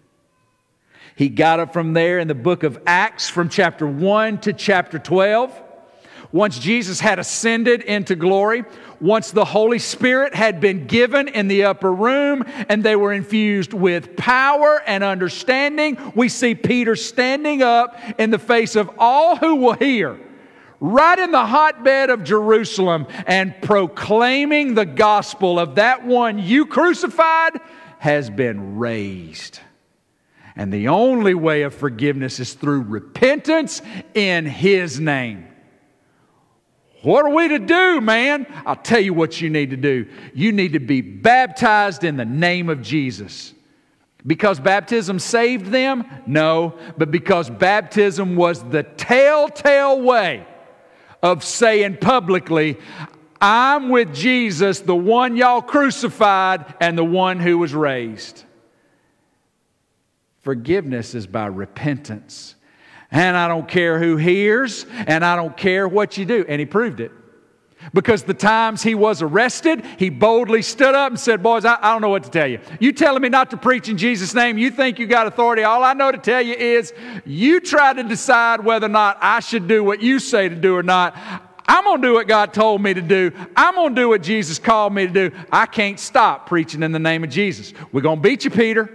He 1.15 1.29
got 1.29 1.59
up 1.59 1.73
from 1.73 1.93
there 1.93 2.19
in 2.19 2.27
the 2.27 2.35
book 2.35 2.63
of 2.63 2.79
Acts 2.85 3.29
from 3.29 3.49
chapter 3.49 3.85
1 3.85 4.39
to 4.41 4.53
chapter 4.53 4.99
12. 4.99 5.63
Once 6.31 6.57
Jesus 6.59 6.99
had 7.01 7.19
ascended 7.19 7.81
into 7.81 8.15
glory, 8.15 8.63
once 9.01 9.31
the 9.31 9.43
Holy 9.43 9.79
Spirit 9.79 10.33
had 10.33 10.61
been 10.61 10.87
given 10.87 11.27
in 11.27 11.49
the 11.49 11.65
upper 11.65 11.91
room 11.91 12.45
and 12.69 12.83
they 12.83 12.95
were 12.95 13.11
infused 13.11 13.73
with 13.73 14.15
power 14.15 14.81
and 14.85 15.03
understanding, 15.03 15.97
we 16.15 16.29
see 16.29 16.55
Peter 16.55 16.95
standing 16.95 17.61
up 17.61 17.97
in 18.17 18.29
the 18.29 18.39
face 18.39 18.77
of 18.77 18.89
all 18.97 19.35
who 19.35 19.55
will 19.55 19.73
hear, 19.73 20.17
right 20.81 21.19
in 21.19 21.31
the 21.31 21.45
hotbed 21.45 22.09
of 22.09 22.23
Jerusalem, 22.23 23.05
and 23.27 23.55
proclaiming 23.61 24.73
the 24.73 24.85
gospel 24.85 25.59
of 25.59 25.75
that 25.75 26.05
one 26.05 26.39
you 26.39 26.65
crucified 26.65 27.61
has 27.99 28.29
been 28.29 28.77
raised. 28.77 29.59
And 30.55 30.73
the 30.73 30.89
only 30.89 31.35
way 31.35 31.61
of 31.61 31.73
forgiveness 31.73 32.39
is 32.39 32.53
through 32.53 32.81
repentance 32.81 33.81
in 34.15 34.45
His 34.45 34.99
name. 34.99 35.47
What 37.03 37.25
are 37.25 37.33
we 37.33 37.47
to 37.47 37.59
do, 37.59 38.01
man? 38.01 38.45
I'll 38.65 38.75
tell 38.75 38.99
you 38.99 39.13
what 39.13 39.39
you 39.39 39.49
need 39.49 39.69
to 39.69 39.77
do. 39.77 40.07
You 40.33 40.51
need 40.51 40.73
to 40.73 40.79
be 40.79 41.01
baptized 41.01 42.03
in 42.03 42.17
the 42.17 42.25
name 42.25 42.69
of 42.69 42.81
Jesus. 42.81 43.53
Because 44.25 44.59
baptism 44.59 45.17
saved 45.17 45.67
them? 45.67 46.05
No, 46.27 46.77
but 46.97 47.09
because 47.09 47.49
baptism 47.49 48.35
was 48.35 48.63
the 48.63 48.83
telltale 48.83 50.01
way 50.01 50.45
of 51.21 51.43
saying 51.43 51.97
publicly, 51.97 52.77
I'm 53.39 53.89
with 53.89 54.13
Jesus, 54.13 54.81
the 54.81 54.95
one 54.95 55.35
y'all 55.35 55.61
crucified 55.61 56.75
and 56.79 56.97
the 56.97 57.03
one 57.03 57.39
who 57.39 57.57
was 57.57 57.73
raised. 57.73 58.43
Forgiveness 60.41 61.15
is 61.15 61.27
by 61.27 61.47
repentance. 61.47 62.55
And 63.11 63.35
I 63.35 63.47
don't 63.47 63.67
care 63.67 63.99
who 63.99 64.15
hears, 64.15 64.85
and 65.05 65.25
I 65.25 65.35
don't 65.35 65.57
care 65.57 65.87
what 65.87 66.17
you 66.17 66.25
do. 66.25 66.45
And 66.47 66.59
he 66.59 66.65
proved 66.65 67.01
it. 67.01 67.11
Because 67.93 68.23
the 68.23 68.33
times 68.33 68.83
he 68.83 68.95
was 68.95 69.21
arrested, 69.21 69.83
he 69.97 70.09
boldly 70.09 70.61
stood 70.61 70.95
up 70.95 71.11
and 71.11 71.19
said, 71.19 71.41
Boys, 71.41 71.65
I, 71.65 71.77
I, 71.81 71.91
don't 71.91 72.01
know 72.01 72.09
what 72.09 72.23
to 72.23 72.29
tell 72.29 72.47
you. 72.47 72.59
You 72.79 72.93
telling 72.93 73.21
me 73.21 73.29
not 73.29 73.49
to 73.51 73.57
preach 73.57 73.89
in 73.89 73.97
Jesus' 73.97 74.33
name, 74.33 74.57
you 74.57 74.71
think 74.71 74.99
you 74.99 75.07
got 75.07 75.27
authority. 75.27 75.63
All 75.63 75.83
I 75.83 75.93
know 75.93 76.11
to 76.11 76.17
tell 76.17 76.41
you 76.41 76.53
is 76.53 76.93
you 77.25 77.59
try 77.59 77.93
to 77.93 78.03
decide 78.03 78.63
whether 78.63 78.85
or 78.85 78.89
not 78.89 79.17
I 79.19 79.39
should 79.39 79.67
do 79.67 79.83
what 79.83 80.01
you 80.01 80.19
say 80.19 80.47
to 80.47 80.55
do 80.55 80.75
or 80.75 80.83
not. 80.83 81.15
I'm 81.67 81.83
going 81.83 82.01
to 82.01 82.07
do 82.07 82.13
what 82.13 82.27
God 82.27 82.53
told 82.53 82.81
me 82.81 82.93
to 82.93 83.01
do. 83.01 83.31
I'm 83.55 83.75
going 83.75 83.95
to 83.95 84.01
do 84.01 84.09
what 84.09 84.21
Jesus 84.21 84.59
called 84.59 84.93
me 84.93 85.07
to 85.07 85.13
do. 85.13 85.31
I 85.51 85.65
can't 85.65 85.99
stop 85.99 86.47
preaching 86.47 86.83
in 86.83 86.91
the 86.91 86.99
name 86.99 87.23
of 87.23 87.29
Jesus. 87.29 87.73
We're 87.91 88.01
going 88.01 88.17
to 88.17 88.21
beat 88.21 88.43
you, 88.43 88.51
Peter. 88.51 88.89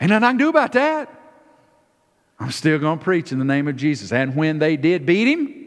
Ain't 0.00 0.10
nothing 0.10 0.24
I 0.24 0.30
can 0.30 0.38
do 0.38 0.48
about 0.48 0.72
that. 0.72 1.08
I'm 2.40 2.50
still 2.50 2.78
going 2.78 2.98
to 2.98 3.04
preach 3.04 3.30
in 3.30 3.38
the 3.38 3.44
name 3.44 3.68
of 3.68 3.76
Jesus. 3.76 4.12
And 4.12 4.34
when 4.34 4.58
they 4.58 4.76
did 4.76 5.06
beat 5.06 5.28
him, 5.28 5.61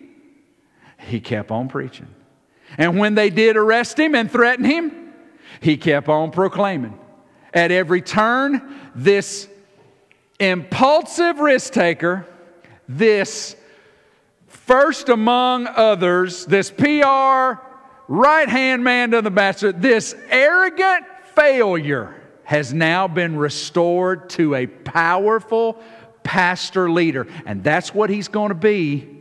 he 0.98 1.20
kept 1.20 1.52
on 1.52 1.68
preaching. 1.68 2.08
And 2.78 2.98
when 2.98 3.16
they 3.16 3.30
did 3.30 3.58
arrest 3.58 4.00
him 4.00 4.16
and 4.16 4.30
threaten 4.30 4.66
him, 4.66 5.14
he 5.62 5.78
kept 5.78 6.10
on 6.10 6.32
proclaiming. 6.32 7.00
At 7.54 7.72
every 7.72 8.02
turn, 8.02 8.76
this 8.94 9.48
impulsive 10.40 11.40
risk 11.40 11.74
taker, 11.74 12.28
this 12.88 13.56
first 14.48 15.10
among 15.10 15.68
others, 15.68 16.46
this 16.46 16.72
PR 16.72 17.62
right 18.08 18.50
hand 18.50 18.84
man 18.84 19.12
to 19.12 19.22
the 19.22 19.32
master, 19.32 19.72
this 19.72 20.16
arrogant 20.30 21.06
failure 21.34 22.16
has 22.44 22.74
now 22.74 23.08
been 23.08 23.38
restored 23.38 24.30
to 24.30 24.54
a 24.54 24.68
powerful 24.68 25.82
pastor 26.24 26.92
leader. 26.92 27.28
And 27.46 27.64
that's 27.64 27.94
what 27.94 28.10
he's 28.10 28.28
going 28.28 28.50
to 28.50 28.56
be 28.56 29.15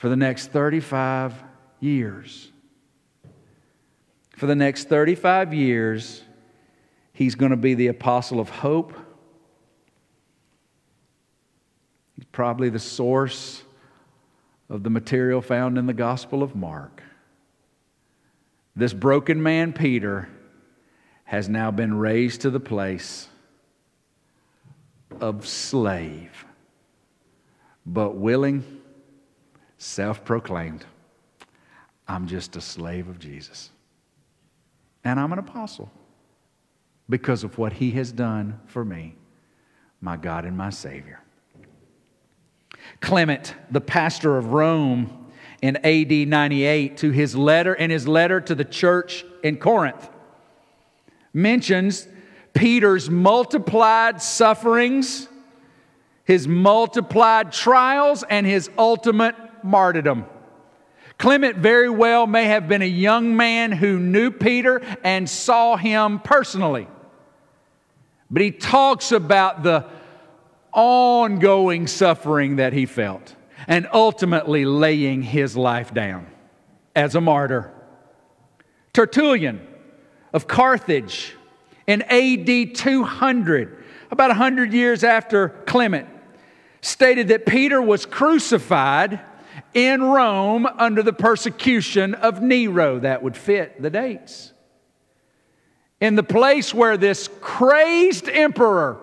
for 0.00 0.08
the 0.08 0.16
next 0.16 0.46
35 0.46 1.34
years. 1.78 2.50
For 4.34 4.46
the 4.46 4.54
next 4.54 4.88
35 4.88 5.52
years, 5.52 6.22
he's 7.12 7.34
going 7.34 7.50
to 7.50 7.56
be 7.58 7.74
the 7.74 7.88
apostle 7.88 8.40
of 8.40 8.48
hope. 8.48 8.94
He's 12.16 12.24
probably 12.32 12.70
the 12.70 12.78
source 12.78 13.62
of 14.70 14.84
the 14.84 14.88
material 14.88 15.42
found 15.42 15.76
in 15.76 15.84
the 15.84 15.92
Gospel 15.92 16.42
of 16.42 16.56
Mark. 16.56 17.02
This 18.74 18.94
broken 18.94 19.42
man, 19.42 19.74
Peter, 19.74 20.30
has 21.24 21.46
now 21.46 21.70
been 21.70 21.92
raised 21.92 22.40
to 22.40 22.48
the 22.48 22.58
place 22.58 23.28
of 25.20 25.46
slave, 25.46 26.46
but 27.84 28.16
willing, 28.16 28.79
self 29.80 30.24
proclaimed. 30.24 30.84
I'm 32.06 32.26
just 32.26 32.54
a 32.54 32.60
slave 32.60 33.08
of 33.08 33.18
Jesus. 33.18 33.70
And 35.02 35.18
I'm 35.18 35.32
an 35.32 35.38
apostle 35.38 35.90
because 37.08 37.42
of 37.42 37.56
what 37.56 37.72
he 37.72 37.92
has 37.92 38.12
done 38.12 38.60
for 38.66 38.84
me, 38.84 39.16
my 40.00 40.16
God 40.16 40.44
and 40.44 40.56
my 40.56 40.70
Savior. 40.70 41.20
Clement, 43.00 43.54
the 43.70 43.80
pastor 43.80 44.36
of 44.36 44.52
Rome 44.52 45.32
in 45.62 45.76
AD 45.78 46.28
98, 46.28 46.98
to 46.98 47.10
his 47.10 47.34
letter, 47.34 47.72
in 47.72 47.90
his 47.90 48.06
letter 48.06 48.40
to 48.40 48.54
the 48.54 48.64
church 48.64 49.24
in 49.42 49.56
Corinth, 49.56 50.10
mentions 51.32 52.06
Peter's 52.52 53.08
multiplied 53.08 54.20
sufferings, 54.20 55.28
his 56.24 56.46
multiplied 56.46 57.52
trials, 57.52 58.24
and 58.28 58.46
his 58.46 58.68
ultimate 58.76 59.34
martyrdom. 59.64 60.26
Clement 61.18 61.56
very 61.56 61.90
well 61.90 62.26
may 62.26 62.44
have 62.44 62.66
been 62.68 62.82
a 62.82 62.86
young 62.86 63.36
man 63.36 63.72
who 63.72 63.98
knew 63.98 64.30
Peter 64.30 64.80
and 65.04 65.28
saw 65.28 65.76
him 65.76 66.18
personally. 66.18 66.88
But 68.30 68.42
he 68.42 68.50
talks 68.52 69.12
about 69.12 69.62
the 69.62 69.86
ongoing 70.72 71.86
suffering 71.86 72.56
that 72.56 72.72
he 72.72 72.86
felt 72.86 73.34
and 73.66 73.88
ultimately 73.92 74.64
laying 74.64 75.22
his 75.22 75.56
life 75.56 75.92
down 75.92 76.26
as 76.96 77.14
a 77.14 77.20
martyr. 77.20 77.72
Tertullian, 78.92 79.66
of 80.32 80.46
Carthage 80.46 81.36
in 81.86 82.02
AD 82.02 82.74
200, 82.74 83.84
about 84.10 84.28
100 84.28 84.72
years 84.72 85.04
after 85.04 85.48
Clement, 85.66 86.08
stated 86.80 87.28
that 87.28 87.46
Peter 87.46 87.82
was 87.82 88.06
crucified 88.06 89.20
in 89.74 90.02
Rome 90.02 90.66
under 90.66 91.02
the 91.02 91.12
persecution 91.12 92.14
of 92.14 92.42
Nero. 92.42 92.98
That 92.98 93.22
would 93.22 93.36
fit 93.36 93.80
the 93.80 93.90
dates. 93.90 94.52
In 96.00 96.16
the 96.16 96.22
place 96.22 96.72
where 96.72 96.96
this 96.96 97.28
crazed 97.40 98.28
emperor 98.28 98.98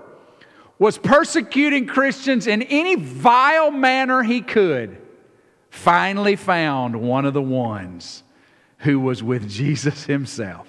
was 0.80 0.98
persecuting 0.98 1.88
Christians 1.88 2.48
in 2.48 2.62
any 2.64 2.96
vile 2.96 3.72
manner 3.72 4.24
he 4.24 4.42
could, 4.42 4.98
finally 5.70 6.36
found 6.36 7.00
one 7.00 7.26
of 7.26 7.34
the 7.34 7.42
ones 7.42 8.24
who 8.80 9.00
was 9.00 9.22
with 9.22 9.50
Jesus 9.50 10.06
himself. 10.06 10.68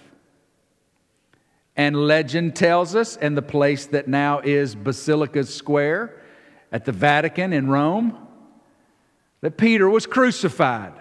And 1.76 1.96
legend 1.96 2.56
tells 2.56 2.94
us, 2.94 3.16
in 3.16 3.34
the 3.34 3.42
place 3.42 3.86
that 3.86 4.08
now 4.08 4.40
is 4.40 4.74
Basilica 4.74 5.44
Square 5.44 6.20
at 6.72 6.84
the 6.84 6.92
Vatican 6.92 7.52
in 7.52 7.68
Rome, 7.68 8.27
that 9.40 9.56
Peter 9.56 9.88
was 9.88 10.06
crucified. 10.06 10.92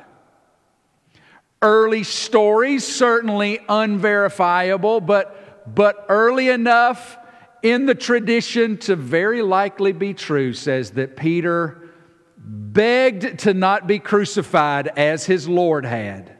Early 1.61 2.03
stories, 2.03 2.85
certainly 2.85 3.59
unverifiable, 3.67 5.01
but, 5.01 5.73
but 5.73 6.05
early 6.07 6.49
enough 6.49 7.17
in 7.63 7.85
the 7.85 7.95
tradition 7.95 8.77
to 8.77 8.95
very 8.95 9.41
likely 9.41 9.91
be 9.91 10.13
true, 10.13 10.53
says 10.53 10.91
that 10.91 11.17
Peter 11.17 11.89
begged 12.37 13.39
to 13.39 13.53
not 13.53 13.87
be 13.87 13.99
crucified 13.99 14.87
as 14.95 15.25
his 15.25 15.49
Lord 15.49 15.85
had, 15.85 16.37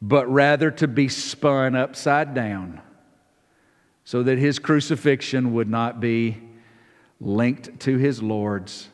but 0.00 0.30
rather 0.30 0.70
to 0.70 0.86
be 0.86 1.08
spun 1.08 1.74
upside 1.74 2.34
down 2.34 2.80
so 4.04 4.22
that 4.22 4.38
his 4.38 4.58
crucifixion 4.58 5.54
would 5.54 5.68
not 5.68 6.00
be 6.00 6.38
linked 7.20 7.80
to 7.80 7.98
his 7.98 8.22
Lord's, 8.22 8.88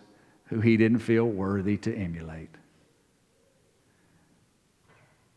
who 0.48 0.60
he 0.60 0.76
didn't 0.76 1.00
feel 1.00 1.24
worthy 1.24 1.76
to 1.76 1.94
emulate. 1.94 2.50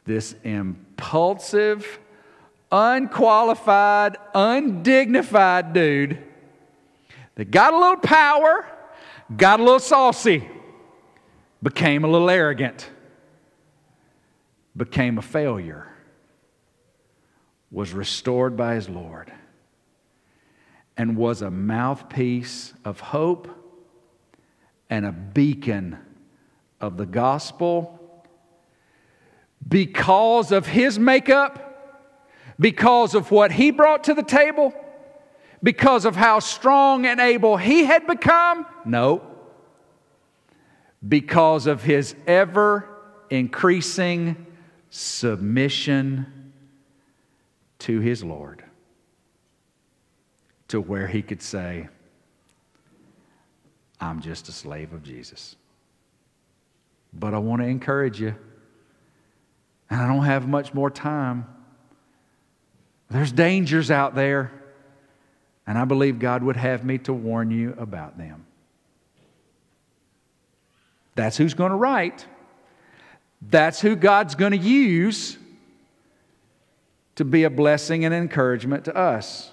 This 0.06 0.36
impulsive, 0.44 2.00
unqualified, 2.72 4.18
undignified 4.34 5.74
dude 5.74 6.18
that 7.36 7.52
got 7.52 7.74
a 7.74 7.78
little 7.78 7.98
power, 7.98 8.66
got 9.36 9.60
a 9.60 9.64
little 9.64 9.80
saucy, 9.80 10.48
became 11.62 12.04
a 12.04 12.08
little 12.08 12.30
arrogant, 12.30 12.90
became 14.76 15.18
a 15.18 15.22
failure, 15.22 15.88
was 17.70 17.94
restored 17.94 18.58
by 18.58 18.76
his 18.76 18.90
Lord 18.90 19.32
and 20.98 21.16
was 21.16 21.42
a 21.42 21.52
mouthpiece 21.52 22.74
of 22.84 23.00
hope 23.00 23.61
and 24.92 25.06
a 25.06 25.12
beacon 25.12 25.98
of 26.82 26.98
the 26.98 27.06
gospel 27.06 27.98
because 29.66 30.52
of 30.52 30.68
his 30.68 31.00
makeup, 31.00 32.54
because 32.60 33.16
of 33.16 33.32
what 33.32 33.54
he 33.54 33.72
brought 33.72 34.04
to 34.04 34.14
the 34.14 34.24
table, 34.24 34.74
because 35.64 36.04
of 36.04 36.16
how 36.16 36.40
strong 36.40 37.06
and 37.06 37.22
able 37.22 37.56
he 37.56 37.86
had 37.86 38.06
become? 38.06 38.66
No. 38.84 39.22
Because 41.08 41.68
of 41.68 41.84
his 41.84 42.14
ever 42.28 42.88
increasing 43.30 44.46
submission 44.90 46.52
to 47.80 48.02
his 48.02 48.24
Lord 48.24 48.64
to 50.68 50.82
where 50.82 51.08
he 51.08 51.22
could 51.22 51.42
say, 51.42 51.88
I'm 54.02 54.20
just 54.20 54.50
a 54.50 54.52
slave 54.52 54.94
of 54.94 55.04
Jesus. 55.04 55.56
But 57.14 57.34
I 57.34 57.38
want 57.38 57.62
to 57.62 57.68
encourage 57.68 58.20
you, 58.20 58.36
and 59.90 60.02
I 60.02 60.08
don't 60.08 60.26
have 60.26 60.48
much 60.48 60.74
more 60.74 60.90
time. 60.90 61.46
There's 63.10 63.32
dangers 63.32 63.92
out 63.92 64.16
there, 64.16 64.52
and 65.68 65.78
I 65.78 65.86
believe 65.86 66.18
God 66.18 66.42
would 66.44 66.56
have 66.56 66.84
me 66.84 66.98
to 67.00 67.14
warn 67.14 67.52
you 67.52 67.76
about 67.78 68.18
them. 68.18 68.46
That's 71.16 71.38
who's 71.38 71.54
going 71.54 71.72
to 71.72 71.76
write. 71.76 72.26
That's 73.42 73.82
who 73.82 73.96
God's 73.96 74.36
going 74.36 74.54
to 74.54 74.58
use 74.58 75.38
to 77.16 77.26
be 77.26 77.44
a 77.44 77.50
blessing 77.50 78.06
and 78.06 78.14
encouragement 78.14 78.86
to 78.86 78.96
us. 78.96 79.52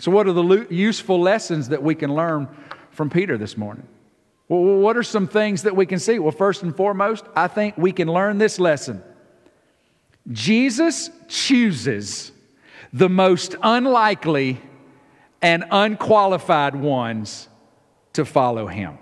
So, 0.00 0.10
what 0.10 0.26
are 0.26 0.32
the 0.32 0.66
useful 0.70 1.20
lessons 1.20 1.68
that 1.68 1.82
we 1.82 1.94
can 1.94 2.14
learn 2.14 2.48
from 2.94 3.10
Peter 3.10 3.36
this 3.36 3.56
morning? 3.56 3.86
Well, 4.48 4.60
what 4.60 4.96
are 4.96 5.02
some 5.02 5.26
things 5.26 5.62
that 5.62 5.74
we 5.74 5.86
can 5.86 5.98
see? 5.98 6.18
Well, 6.18 6.32
first 6.32 6.62
and 6.62 6.76
foremost, 6.76 7.24
I 7.34 7.48
think 7.48 7.76
we 7.76 7.92
can 7.92 8.08
learn 8.08 8.38
this 8.38 8.58
lesson 8.58 9.02
Jesus 10.32 11.10
chooses 11.28 12.32
the 12.92 13.08
most 13.08 13.56
unlikely 13.62 14.60
and 15.42 15.64
unqualified 15.70 16.74
ones 16.74 17.48
to 18.14 18.24
follow 18.24 18.66
him. 18.66 18.98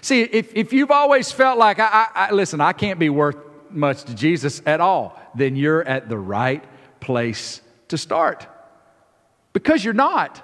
See, 0.00 0.22
if, 0.22 0.54
if 0.54 0.72
you've 0.72 0.90
always 0.90 1.32
felt 1.32 1.58
like, 1.58 1.78
I, 1.78 1.86
I, 1.86 2.06
I, 2.14 2.30
listen, 2.30 2.60
I 2.60 2.72
can't 2.72 2.98
be 2.98 3.10
worth 3.10 3.36
much 3.70 4.04
to 4.04 4.14
Jesus 4.14 4.62
at 4.64 4.80
all, 4.80 5.20
then 5.34 5.56
you're 5.56 5.82
at 5.82 6.08
the 6.08 6.16
right 6.16 6.64
place 7.00 7.60
to 7.88 7.98
start. 7.98 8.46
Because 9.52 9.84
you're 9.84 9.92
not. 9.92 10.42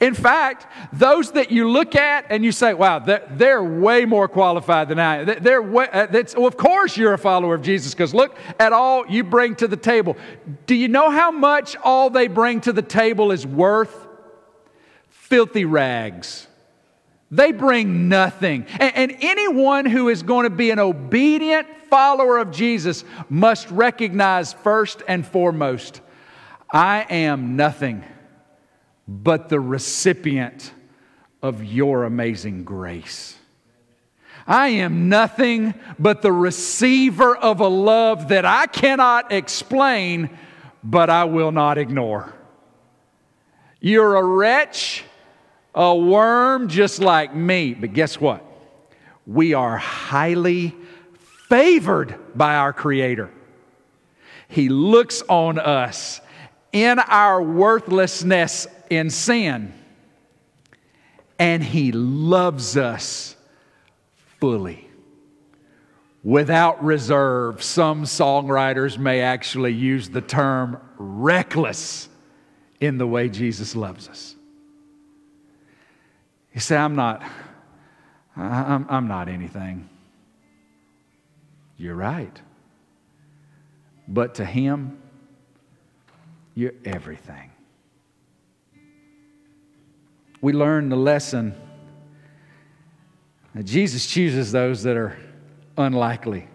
In 0.00 0.14
fact, 0.14 0.66
those 0.92 1.32
that 1.32 1.50
you 1.50 1.68
look 1.70 1.94
at 1.94 2.26
and 2.30 2.44
you 2.44 2.52
say, 2.52 2.74
wow, 2.74 2.98
they're, 2.98 3.62
way 3.64 4.04
more 4.04 4.28
qualified 4.28 4.88
than 4.88 4.98
I 4.98 5.16
am. 5.18 5.42
They're 5.42 5.62
way, 5.62 5.88
uh, 5.88 6.06
well, 6.36 6.46
of 6.46 6.56
course 6.56 6.96
you're 6.96 7.14
a 7.14 7.18
follower 7.18 7.54
of 7.54 7.62
Jesus 7.62 7.94
because 7.94 8.14
look 8.14 8.36
at 8.58 8.72
all 8.72 9.06
you 9.06 9.24
bring 9.24 9.54
to 9.56 9.68
the 9.68 9.76
table. 9.76 10.16
Do 10.66 10.74
you 10.74 10.88
know 10.88 11.10
how 11.10 11.30
much 11.30 11.76
all 11.82 12.10
they 12.10 12.26
bring 12.26 12.60
to 12.62 12.72
the 12.72 12.82
table 12.82 13.32
is 13.32 13.46
worth? 13.46 14.06
Filthy 15.08 15.64
rags. 15.64 16.46
They 17.30 17.52
bring 17.52 18.08
nothing. 18.08 18.66
And, 18.78 18.96
and, 18.96 19.16
anyone 19.20 19.86
who 19.86 20.08
is 20.08 20.22
going 20.22 20.44
to 20.44 20.50
be 20.50 20.70
an 20.70 20.78
obedient 20.78 21.66
follower 21.88 22.38
of 22.38 22.50
Jesus 22.50 23.04
must 23.28 23.70
recognize 23.70 24.52
first 24.52 25.02
and 25.08 25.26
foremost 25.26 26.00
I 26.70 27.06
am 27.08 27.56
nothing 27.56 28.04
but 29.06 29.48
the 29.48 29.60
recipient 29.60 30.72
of 31.42 31.64
your 31.64 32.04
amazing 32.04 32.64
grace. 32.64 33.36
I 34.46 34.68
am 34.68 35.08
nothing 35.08 35.74
but 35.98 36.22
the 36.22 36.32
receiver 36.32 37.34
of 37.36 37.60
a 37.60 37.68
love 37.68 38.28
that 38.28 38.44
I 38.44 38.66
cannot 38.66 39.32
explain, 39.32 40.30
but 40.82 41.08
I 41.08 41.24
will 41.24 41.52
not 41.52 41.78
ignore. 41.78 42.32
You're 43.80 44.16
a 44.16 44.24
wretch 44.24 45.04
a 45.74 45.94
worm 45.94 46.68
just 46.68 47.00
like 47.00 47.34
me. 47.34 47.74
But 47.74 47.92
guess 47.92 48.20
what? 48.20 48.44
We 49.26 49.54
are 49.54 49.76
highly 49.76 50.74
favored 51.48 52.14
by 52.34 52.54
our 52.54 52.72
Creator. 52.72 53.30
He 54.48 54.68
looks 54.68 55.22
on 55.28 55.58
us 55.58 56.20
in 56.74 56.98
our 56.98 57.40
worthlessness 57.40 58.66
in 58.90 59.08
sin, 59.08 59.72
and 61.38 61.62
He 61.62 61.92
loves 61.92 62.76
us 62.76 63.36
fully. 64.40 64.90
Without 66.24 66.82
reserve, 66.84 67.62
some 67.62 68.04
songwriters 68.04 68.98
may 68.98 69.20
actually 69.20 69.72
use 69.72 70.08
the 70.08 70.20
term 70.20 70.80
reckless 70.98 72.08
in 72.80 72.98
the 72.98 73.06
way 73.06 73.28
Jesus 73.28 73.76
loves 73.76 74.08
us. 74.08 74.34
You 76.52 76.60
say, 76.60 76.76
I'm 76.76 76.96
not, 76.96 77.22
I'm, 78.36 78.86
I'm 78.88 79.06
not 79.06 79.28
anything. 79.28 79.88
You're 81.76 81.94
right. 81.94 82.40
But 84.08 84.36
to 84.36 84.44
Him, 84.44 84.98
you're 86.54 86.74
everything. 86.84 87.50
We 90.40 90.52
learn 90.52 90.88
the 90.88 90.96
lesson 90.96 91.54
that 93.54 93.64
Jesus 93.64 94.06
chooses 94.06 94.52
those 94.52 94.82
that 94.82 94.96
are 94.96 95.16
unlikely. 95.78 96.48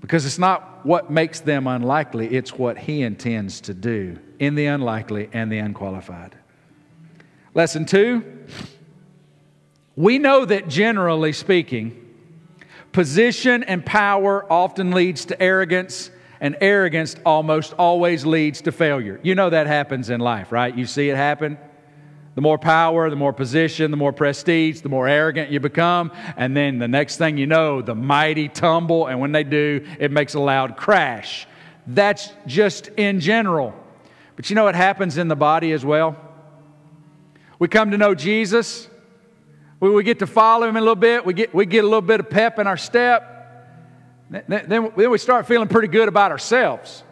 Because 0.00 0.26
it's 0.26 0.38
not 0.38 0.84
what 0.84 1.10
makes 1.10 1.40
them 1.40 1.66
unlikely, 1.66 2.34
it's 2.34 2.58
what 2.58 2.76
He 2.76 3.02
intends 3.02 3.60
to 3.62 3.74
do 3.74 4.18
in 4.38 4.56
the 4.56 4.66
unlikely 4.66 5.30
and 5.32 5.50
the 5.50 5.58
unqualified. 5.58 6.36
Lesson 7.54 7.84
two 7.84 8.24
we 9.94 10.18
know 10.18 10.44
that 10.44 10.68
generally 10.68 11.32
speaking, 11.32 12.14
position 12.92 13.62
and 13.62 13.84
power 13.84 14.50
often 14.50 14.90
leads 14.90 15.26
to 15.26 15.40
arrogance, 15.40 16.10
and 16.42 16.56
arrogance 16.60 17.14
almost 17.24 17.72
always 17.74 18.26
leads 18.26 18.62
to 18.62 18.72
failure. 18.72 19.20
You 19.22 19.36
know 19.36 19.48
that 19.48 19.68
happens 19.68 20.10
in 20.10 20.18
life, 20.18 20.50
right? 20.50 20.76
You 20.76 20.86
see 20.86 21.08
it 21.08 21.16
happen. 21.16 21.56
The 22.34 22.40
more 22.40 22.58
power, 22.58 23.08
the 23.08 23.16
more 23.16 23.32
position, 23.32 23.92
the 23.92 23.96
more 23.96 24.12
prestige, 24.12 24.80
the 24.80 24.88
more 24.88 25.06
arrogant 25.06 25.52
you 25.52 25.60
become. 25.60 26.10
And 26.36 26.56
then 26.56 26.80
the 26.80 26.88
next 26.88 27.18
thing 27.18 27.38
you 27.38 27.46
know, 27.46 27.80
the 27.80 27.94
mighty 27.94 28.48
tumble. 28.48 29.06
And 29.06 29.20
when 29.20 29.30
they 29.30 29.44
do, 29.44 29.86
it 30.00 30.10
makes 30.10 30.34
a 30.34 30.40
loud 30.40 30.76
crash. 30.76 31.46
That's 31.86 32.32
just 32.44 32.88
in 32.88 33.20
general. 33.20 33.72
But 34.34 34.50
you 34.50 34.56
know 34.56 34.64
what 34.64 34.74
happens 34.74 35.18
in 35.18 35.28
the 35.28 35.36
body 35.36 35.70
as 35.70 35.84
well? 35.84 36.16
We 37.60 37.68
come 37.68 37.92
to 37.92 37.98
know 37.98 38.16
Jesus. 38.16 38.88
We, 39.78 39.90
we 39.90 40.02
get 40.02 40.18
to 40.18 40.26
follow 40.26 40.68
him 40.68 40.76
a 40.76 40.80
little 40.80 40.96
bit. 40.96 41.24
We 41.24 41.34
get, 41.34 41.54
we 41.54 41.66
get 41.66 41.84
a 41.84 41.86
little 41.86 42.00
bit 42.00 42.18
of 42.18 42.30
pep 42.30 42.58
in 42.58 42.66
our 42.66 42.76
step. 42.76 43.31
Then, 44.32 44.64
then, 44.66 44.94
we 44.94 45.18
start 45.18 45.46
feeling 45.46 45.68
pretty 45.68 45.88
good 45.88 46.08
about 46.08 46.30
ourselves. 46.30 47.02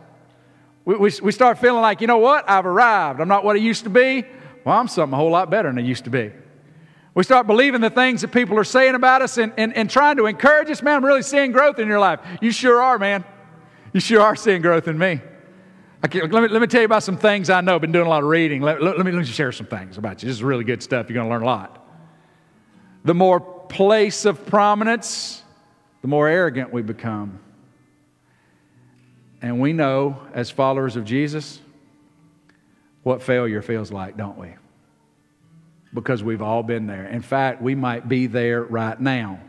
We, 0.87 0.97
we, 0.97 1.13
we 1.23 1.33
start 1.33 1.59
feeling 1.59 1.83
like, 1.83 2.01
you 2.01 2.07
know 2.07 2.19
what? 2.19 2.49
I've 2.49 2.65
arrived. 2.65 3.21
I'm 3.21 3.29
not 3.29 3.45
what 3.45 3.57
I 3.57 3.59
used 3.59 3.85
to 3.85 3.91
be. 3.91 4.25
Well, 4.65 4.79
I'm 4.79 4.89
something 4.89 5.13
a 5.13 5.17
whole 5.17 5.31
lot 5.31 5.51
better 5.51 5.69
than 5.69 5.79
I 5.79 5.83
used 5.83 6.05
to 6.05 6.11
be. 6.11 6.33
We 7.15 7.23
start 7.23 7.47
believing 7.47 7.83
the 7.83 7.91
things 7.91 8.23
that 8.23 8.29
people 8.29 8.59
are 8.59 8.65
saying 8.65 8.95
about 8.95 9.21
us 9.21 9.37
and, 9.37 9.53
and, 9.59 9.77
and 9.77 9.91
trying 9.91 10.17
to 10.17 10.27
encourage 10.27 10.71
us. 10.71 10.83
Man, 10.83 10.97
I'm 10.97 11.05
really 11.05 11.23
seeing 11.23 11.53
growth 11.53 11.79
in 11.79 11.89
your 11.89 11.99
life. 11.99 12.21
You 12.41 12.53
sure 12.53 12.81
are, 12.81 12.99
man. 12.99 13.25
You 13.93 14.01
sure 14.01 14.23
are 14.23 14.37
seeing 14.37 14.63
growth 14.63 14.89
in 14.89 14.97
me. 14.97 15.21
Let, 16.03 16.15
me, 16.15 16.49
let 16.49 16.61
me 16.63 16.67
tell 16.67 16.81
you 16.81 16.87
about 16.87 17.03
some 17.03 17.19
things 17.19 17.51
I 17.51 17.61
know. 17.61 17.75
I've 17.75 17.81
been 17.83 17.93
doing 17.93 18.07
a 18.07 18.11
lot 18.11 18.23
of 18.23 18.29
reading. 18.31 18.63
Let, 18.63 18.83
let, 18.83 18.97
let, 18.97 19.05
me, 19.05 19.13
let 19.13 19.19
me 19.19 19.25
share 19.27 19.53
some 19.53 19.67
things 19.67 19.99
about 19.99 20.23
you. 20.23 20.29
This 20.29 20.37
is 20.37 20.43
really 20.43 20.65
good 20.65 20.83
stuff. 20.83 21.11
You're 21.11 21.15
going 21.15 21.27
to 21.27 21.31
learn 21.31 21.43
a 21.43 21.47
lot. 21.47 21.87
The 23.05 23.15
more 23.15 23.41
place 23.41 24.25
of 24.25 24.47
prominence, 24.47 25.43
the 26.03 26.09
more 26.09 26.29
arrogant 26.29 26.73
we 26.73 26.83
become. 26.83 27.41
And 29.43 29.61
we 29.61 29.73
know, 29.73 30.21
as 30.35 30.51
followers 30.51 30.97
of 30.97 31.05
Jesus, 31.05 31.61
what 33.03 33.23
failure 33.23 33.63
feels 33.63 33.91
like, 33.91 34.17
don't 34.17 34.39
we? 34.39 34.55
Because 35.95 36.23
we've 36.23 36.43
all 36.43 36.63
been 36.63 36.87
there. 36.87 37.07
In 37.07 37.23
fact, 37.23 37.63
we 37.63 37.75
might 37.75 38.09
be 38.09 38.27
there 38.27 38.63
right 38.63 39.01
now. 39.01 39.41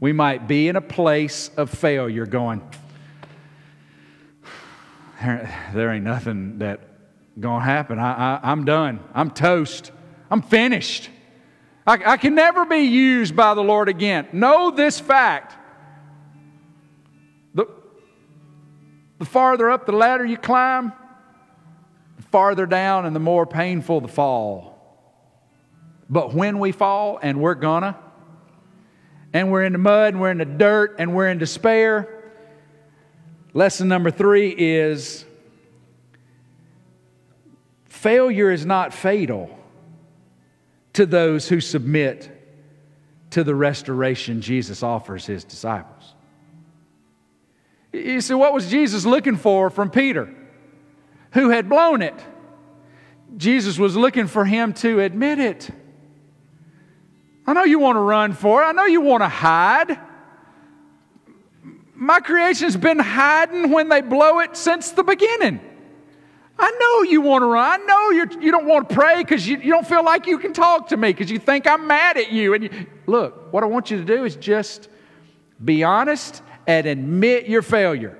We 0.00 0.12
might 0.12 0.48
be 0.48 0.68
in 0.68 0.76
a 0.76 0.80
place 0.80 1.50
of 1.56 1.68
failure 1.68 2.24
going, 2.24 2.62
there, 5.20 5.70
there 5.74 5.92
ain't 5.92 6.04
nothing 6.04 6.58
that 6.60 6.80
gonna 7.38 7.64
happen. 7.64 7.98
I, 7.98 8.36
I, 8.36 8.40
I'm 8.42 8.64
done. 8.64 9.00
I'm 9.14 9.30
toast. 9.30 9.92
I'm 10.30 10.42
finished. 10.42 11.10
I, 11.86 12.12
I 12.12 12.16
can 12.16 12.34
never 12.34 12.64
be 12.64 12.78
used 12.78 13.34
by 13.34 13.54
the 13.54 13.62
Lord 13.62 13.88
again. 13.88 14.28
Know 14.32 14.70
this 14.70 15.00
fact. 15.00 15.56
The, 17.54 17.66
the 19.18 19.24
farther 19.24 19.70
up 19.70 19.86
the 19.86 19.92
ladder 19.92 20.24
you 20.24 20.36
climb, 20.36 20.92
the 22.16 22.22
farther 22.24 22.66
down 22.66 23.06
and 23.06 23.14
the 23.14 23.20
more 23.20 23.46
painful 23.46 24.00
the 24.00 24.08
fall. 24.08 24.68
But 26.08 26.34
when 26.34 26.58
we 26.58 26.72
fall, 26.72 27.18
and 27.22 27.40
we're 27.40 27.54
gonna, 27.54 27.96
and 29.32 29.50
we're 29.50 29.64
in 29.64 29.72
the 29.72 29.78
mud, 29.78 30.14
and 30.14 30.20
we're 30.20 30.32
in 30.32 30.38
the 30.38 30.44
dirt, 30.44 30.96
and 30.98 31.14
we're 31.14 31.28
in 31.28 31.38
despair, 31.38 32.20
Lesson 33.52 33.88
number 33.88 34.12
three 34.12 34.54
is 34.56 35.24
failure 37.86 38.50
is 38.50 38.64
not 38.64 38.94
fatal 38.94 39.59
to 40.94 41.06
those 41.06 41.48
who 41.48 41.60
submit 41.60 42.30
to 43.30 43.44
the 43.44 43.54
restoration 43.54 44.40
Jesus 44.40 44.82
offers 44.82 45.24
his 45.24 45.44
disciples. 45.44 46.14
You 47.92 48.20
see, 48.20 48.34
what 48.34 48.52
was 48.52 48.68
Jesus 48.70 49.04
looking 49.04 49.36
for 49.36 49.70
from 49.70 49.90
Peter, 49.90 50.32
who 51.32 51.50
had 51.50 51.68
blown 51.68 52.02
it? 52.02 52.14
Jesus 53.36 53.78
was 53.78 53.96
looking 53.96 54.26
for 54.26 54.44
him 54.44 54.72
to 54.74 55.00
admit 55.00 55.38
it. 55.38 55.70
I 57.46 57.52
know 57.52 57.64
you 57.64 57.78
want 57.78 57.96
to 57.96 58.00
run 58.00 58.32
for 58.32 58.62
it. 58.62 58.66
I 58.66 58.72
know 58.72 58.86
you 58.86 59.00
want 59.00 59.22
to 59.22 59.28
hide. 59.28 59.98
My 61.94 62.20
creation's 62.20 62.76
been 62.76 62.98
hiding 62.98 63.70
when 63.70 63.88
they 63.88 64.00
blow 64.00 64.40
it 64.40 64.56
since 64.56 64.90
the 64.90 65.02
beginning. 65.02 65.60
I 66.60 66.70
know 66.78 67.10
you 67.10 67.20
want 67.22 67.42
to 67.42 67.46
run. 67.46 67.80
I 67.80 67.84
know 67.84 68.10
you're, 68.10 68.42
you 68.42 68.52
don't 68.52 68.66
want 68.66 68.88
to 68.88 68.94
pray 68.94 69.18
because 69.18 69.48
you, 69.48 69.56
you 69.58 69.72
don't 69.72 69.86
feel 69.86 70.04
like 70.04 70.26
you 70.26 70.38
can 70.38 70.52
talk 70.52 70.88
to 70.88 70.96
me 70.96 71.08
because 71.08 71.30
you 71.30 71.38
think 71.38 71.66
I'm 71.66 71.86
mad 71.86 72.18
at 72.18 72.30
you. 72.30 72.54
And 72.54 72.64
you, 72.64 72.86
look, 73.06 73.52
what 73.52 73.62
I 73.62 73.66
want 73.66 73.90
you 73.90 73.98
to 73.98 74.04
do 74.04 74.24
is 74.24 74.36
just 74.36 74.88
be 75.64 75.84
honest 75.84 76.42
and 76.66 76.86
admit 76.86 77.46
your 77.46 77.62
failure. 77.62 78.16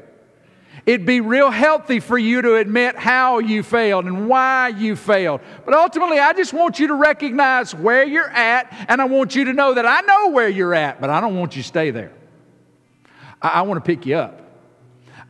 It'd 0.87 1.07
be 1.07 1.21
real 1.21 1.51
healthy 1.51 2.01
for 2.01 2.19
you 2.19 2.41
to 2.43 2.57
admit 2.57 2.97
how 2.97 3.39
you 3.39 3.63
failed 3.63 4.07
and 4.07 4.29
why 4.29 4.69
you 4.69 4.97
failed. 4.97 5.43
But 5.65 5.75
ultimately, 5.75 6.19
I 6.19 6.33
just 6.33 6.53
want 6.53 6.81
you 6.81 6.89
to 6.89 6.95
recognize 6.95 7.75
where 7.75 8.05
you're 8.05 8.31
at, 8.31 8.75
and 8.89 9.01
I 9.01 9.05
want 9.05 9.35
you 9.35 9.45
to 9.45 9.53
know 9.53 9.75
that 9.75 9.85
I 9.87 10.01
know 10.01 10.31
where 10.31 10.49
you're 10.49 10.75
at, 10.75 11.01
but 11.01 11.11
I 11.11 11.21
don't 11.21 11.37
want 11.37 11.55
you 11.55 11.63
to 11.63 11.69
stay 11.69 11.91
there. 11.91 12.13
I, 13.43 13.49
I 13.49 13.63
want 13.63 13.85
to 13.85 13.87
pick 13.87 14.07
you 14.07 14.17
up. 14.17 14.50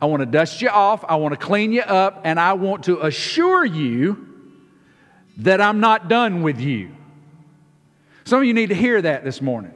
I 0.01 0.05
want 0.05 0.21
to 0.21 0.25
dust 0.25 0.61
you 0.61 0.69
off. 0.69 1.05
I 1.07 1.15
want 1.17 1.33
to 1.33 1.45
clean 1.45 1.71
you 1.71 1.81
up, 1.81 2.21
and 2.23 2.39
I 2.39 2.53
want 2.53 2.85
to 2.85 3.05
assure 3.05 3.63
you 3.63 4.27
that 5.37 5.61
I'm 5.61 5.79
not 5.79 6.09
done 6.09 6.41
with 6.41 6.59
you. 6.59 6.91
Some 8.23 8.39
of 8.39 8.45
you 8.45 8.53
need 8.53 8.69
to 8.69 8.75
hear 8.75 9.01
that 9.01 9.23
this 9.23 9.41
morning. 9.41 9.73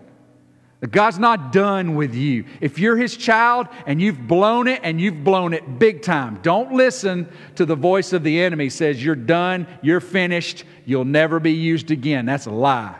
God's 0.91 1.17
not 1.17 1.51
done 1.51 1.95
with 1.95 2.13
you. 2.13 2.45
If 2.61 2.80
you're 2.80 2.97
His 2.97 3.17
child 3.17 3.67
and 3.88 4.01
you've 4.01 4.28
blown 4.28 4.67
it 4.67 4.82
and 4.84 4.99
you've 4.99 5.23
blown 5.23 5.53
it 5.53 5.80
big 5.80 6.01
time, 6.01 6.39
don't 6.41 6.73
listen 6.73 7.30
to 7.55 7.65
the 7.65 7.76
voice 7.76 8.13
of 8.13 8.23
the 8.23 8.41
enemy 8.41 8.69
says 8.69 9.03
you're 9.03 9.15
done, 9.15 9.67
you're 9.82 10.01
finished, 10.01 10.63
you'll 10.86 11.05
never 11.05 11.39
be 11.39 11.53
used 11.53 11.91
again. 11.91 12.26
That's 12.26 12.45
a 12.45 12.51
lie. 12.51 12.95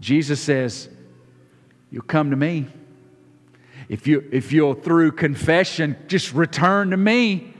Jesus 0.00 0.40
says, 0.40 0.88
You'll 1.90 2.02
come 2.02 2.30
to 2.30 2.36
me. 2.36 2.66
If, 3.88 4.06
you, 4.06 4.28
if 4.32 4.52
you'll, 4.52 4.74
through 4.74 5.12
confession, 5.12 5.96
just 6.08 6.32
return 6.32 6.90
to 6.90 6.96
me, 6.96 7.54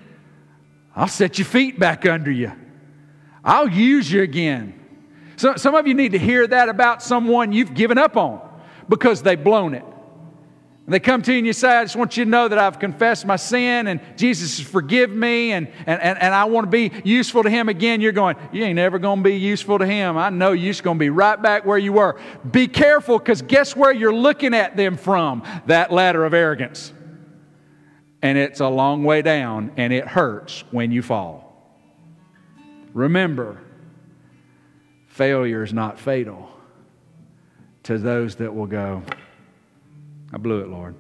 I'll 0.95 1.09
set 1.09 1.39
your 1.39 1.47
feet 1.47 1.79
back 1.79 2.07
under 2.07 2.31
you. 2.31 2.53
I'll 3.45 3.69
use 3.69 4.11
you 4.11 4.23
again. 4.23 4.75
So, 5.37 5.57
some 5.57 5.75
of 5.75 5.87
you 5.87 5.95
need 5.95 6.13
to 6.13 6.19
hear 6.19 6.47
that 6.47 6.69
about 6.69 7.03
someone 7.03 7.53
you've 7.53 7.75
given 7.75 7.99
up 7.99 8.17
on 8.17 8.41
because 8.89 9.23
they've 9.23 9.43
blown 9.43 9.75
it. 9.75 9.85
And 10.87 10.95
they 10.95 11.01
come 11.01 11.21
to 11.23 11.33
you 11.33 11.39
and 11.39 11.47
you 11.47 11.53
say, 11.53 11.69
I 11.69 11.83
just 11.83 11.97
want 11.97 12.17
you 12.17 12.25
to 12.25 12.31
know 12.31 12.47
that 12.47 12.61
I've 12.61 12.79
confessed 12.79 13.27
my 13.27 13.35
sin 13.35 13.89
and 13.89 14.01
Jesus 14.17 14.59
has 14.59 14.69
forgiven 14.69 15.19
me 15.19 15.51
and, 15.51 15.67
and, 15.85 16.01
and, 16.01 16.17
and 16.17 16.33
I 16.33 16.45
want 16.45 16.69
to 16.69 16.71
be 16.71 16.93
useful 17.03 17.43
to 17.43 17.51
Him 17.51 17.69
again. 17.69 18.01
You're 18.01 18.13
going, 18.13 18.37
You 18.53 18.63
ain't 18.63 18.77
never 18.77 19.01
going 19.01 19.19
to 19.19 19.25
be 19.25 19.35
useful 19.35 19.81
to 19.81 19.87
Him. 19.87 20.17
I 20.17 20.31
know 20.31 20.53
you're 20.53 20.71
just 20.71 20.85
going 20.85 20.97
to 20.97 21.01
be 21.01 21.11
right 21.11 21.43
back 21.43 21.67
where 21.67 21.77
you 21.77 21.93
were. 21.93 22.21
Be 22.49 22.69
careful 22.69 23.19
because 23.19 23.43
guess 23.43 23.75
where 23.75 23.91
you're 23.91 24.15
looking 24.15 24.55
at 24.55 24.77
them 24.77 24.97
from? 24.97 25.43
That 25.67 25.91
ladder 25.91 26.25
of 26.25 26.33
arrogance. 26.33 26.93
And 28.23 28.39
it's 28.39 28.61
a 28.61 28.69
long 28.69 29.03
way 29.03 29.23
down 29.23 29.73
and 29.77 29.93
it 29.93 30.07
hurts 30.07 30.63
when 30.71 30.93
you 30.93 31.03
fall. 31.03 31.47
Remember, 32.95 33.61
failure 35.09 35.65
is 35.65 35.73
not 35.73 35.99
fatal 35.99 36.49
to 37.83 37.99
those 37.99 38.37
that 38.37 38.55
will 38.55 38.67
go, 38.67 39.03
I 40.37 40.39
blew 40.39 40.61
it, 40.61 40.69
Lord. 40.69 40.95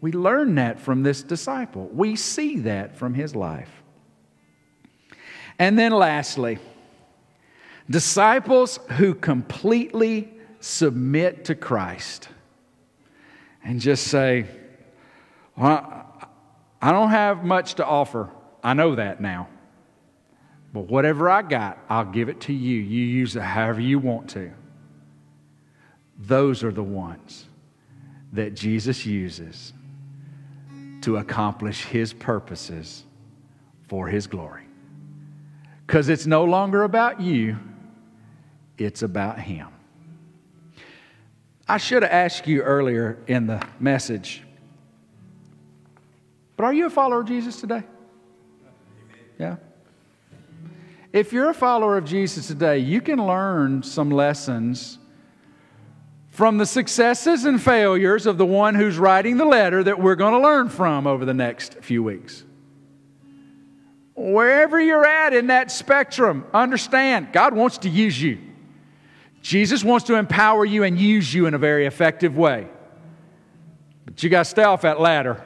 We 0.00 0.12
learn 0.12 0.54
that 0.54 0.78
from 0.78 1.02
this 1.02 1.24
disciple. 1.24 1.88
We 1.92 2.14
see 2.14 2.60
that 2.60 2.94
from 2.94 3.12
his 3.12 3.34
life. 3.34 3.82
And 5.58 5.76
then, 5.76 5.90
lastly, 5.90 6.60
disciples 7.90 8.78
who 8.90 9.16
completely 9.16 10.32
submit 10.60 11.46
to 11.46 11.56
Christ 11.56 12.28
and 13.64 13.80
just 13.80 14.06
say, 14.06 14.46
well, 15.56 16.30
I 16.80 16.92
don't 16.92 17.10
have 17.10 17.42
much 17.42 17.74
to 17.74 17.84
offer. 17.84 18.30
I 18.62 18.74
know 18.74 18.94
that 18.94 19.20
now. 19.20 19.48
But 20.72 20.82
whatever 20.82 21.28
I 21.28 21.42
got, 21.42 21.78
I'll 21.88 22.04
give 22.04 22.28
it 22.28 22.42
to 22.42 22.52
you. 22.52 22.76
You 22.76 23.04
use 23.04 23.34
it 23.34 23.42
however 23.42 23.80
you 23.80 23.98
want 23.98 24.30
to. 24.30 24.52
Those 26.16 26.62
are 26.62 26.70
the 26.70 26.84
ones 26.84 27.47
that 28.32 28.54
Jesus 28.54 29.06
uses 29.06 29.72
to 31.02 31.16
accomplish 31.16 31.84
his 31.84 32.12
purposes 32.12 33.04
for 33.88 34.08
his 34.08 34.26
glory. 34.26 34.64
Because 35.86 36.08
it's 36.08 36.26
no 36.26 36.44
longer 36.44 36.82
about 36.82 37.20
you, 37.20 37.56
it's 38.76 39.02
about 39.02 39.38
him. 39.38 39.68
I 41.66 41.78
should 41.78 42.02
have 42.02 42.12
asked 42.12 42.46
you 42.46 42.62
earlier 42.62 43.18
in 43.26 43.46
the 43.46 43.66
message, 43.78 44.42
but 46.56 46.64
are 46.64 46.72
you 46.72 46.86
a 46.86 46.90
follower 46.90 47.20
of 47.20 47.26
Jesus 47.26 47.60
today? 47.60 47.82
Yeah. 49.38 49.56
If 51.12 51.32
you're 51.32 51.50
a 51.50 51.54
follower 51.54 51.96
of 51.96 52.04
Jesus 52.04 52.48
today, 52.48 52.78
you 52.78 53.00
can 53.00 53.24
learn 53.24 53.82
some 53.82 54.10
lessons 54.10 54.97
from 56.38 56.56
the 56.56 56.66
successes 56.66 57.44
and 57.46 57.60
failures 57.60 58.24
of 58.24 58.38
the 58.38 58.46
one 58.46 58.76
who's 58.76 58.96
writing 58.96 59.38
the 59.38 59.44
letter 59.44 59.82
that 59.82 59.98
we're 59.98 60.14
going 60.14 60.32
to 60.32 60.38
learn 60.38 60.68
from 60.68 61.04
over 61.04 61.24
the 61.24 61.34
next 61.34 61.74
few 61.80 62.00
weeks. 62.00 62.44
Wherever 64.14 64.80
you're 64.80 65.04
at 65.04 65.32
in 65.32 65.48
that 65.48 65.72
spectrum, 65.72 66.46
understand 66.54 67.32
God 67.32 67.54
wants 67.54 67.78
to 67.78 67.88
use 67.88 68.22
you. 68.22 68.38
Jesus 69.42 69.82
wants 69.82 70.06
to 70.06 70.14
empower 70.14 70.64
you 70.64 70.84
and 70.84 70.96
use 70.96 71.34
you 71.34 71.46
in 71.46 71.54
a 71.54 71.58
very 71.58 71.86
effective 71.86 72.38
way. 72.38 72.68
But 74.04 74.22
you 74.22 74.30
got 74.30 74.44
to 74.44 74.48
stay 74.48 74.62
off 74.62 74.82
that 74.82 75.00
ladder. 75.00 75.44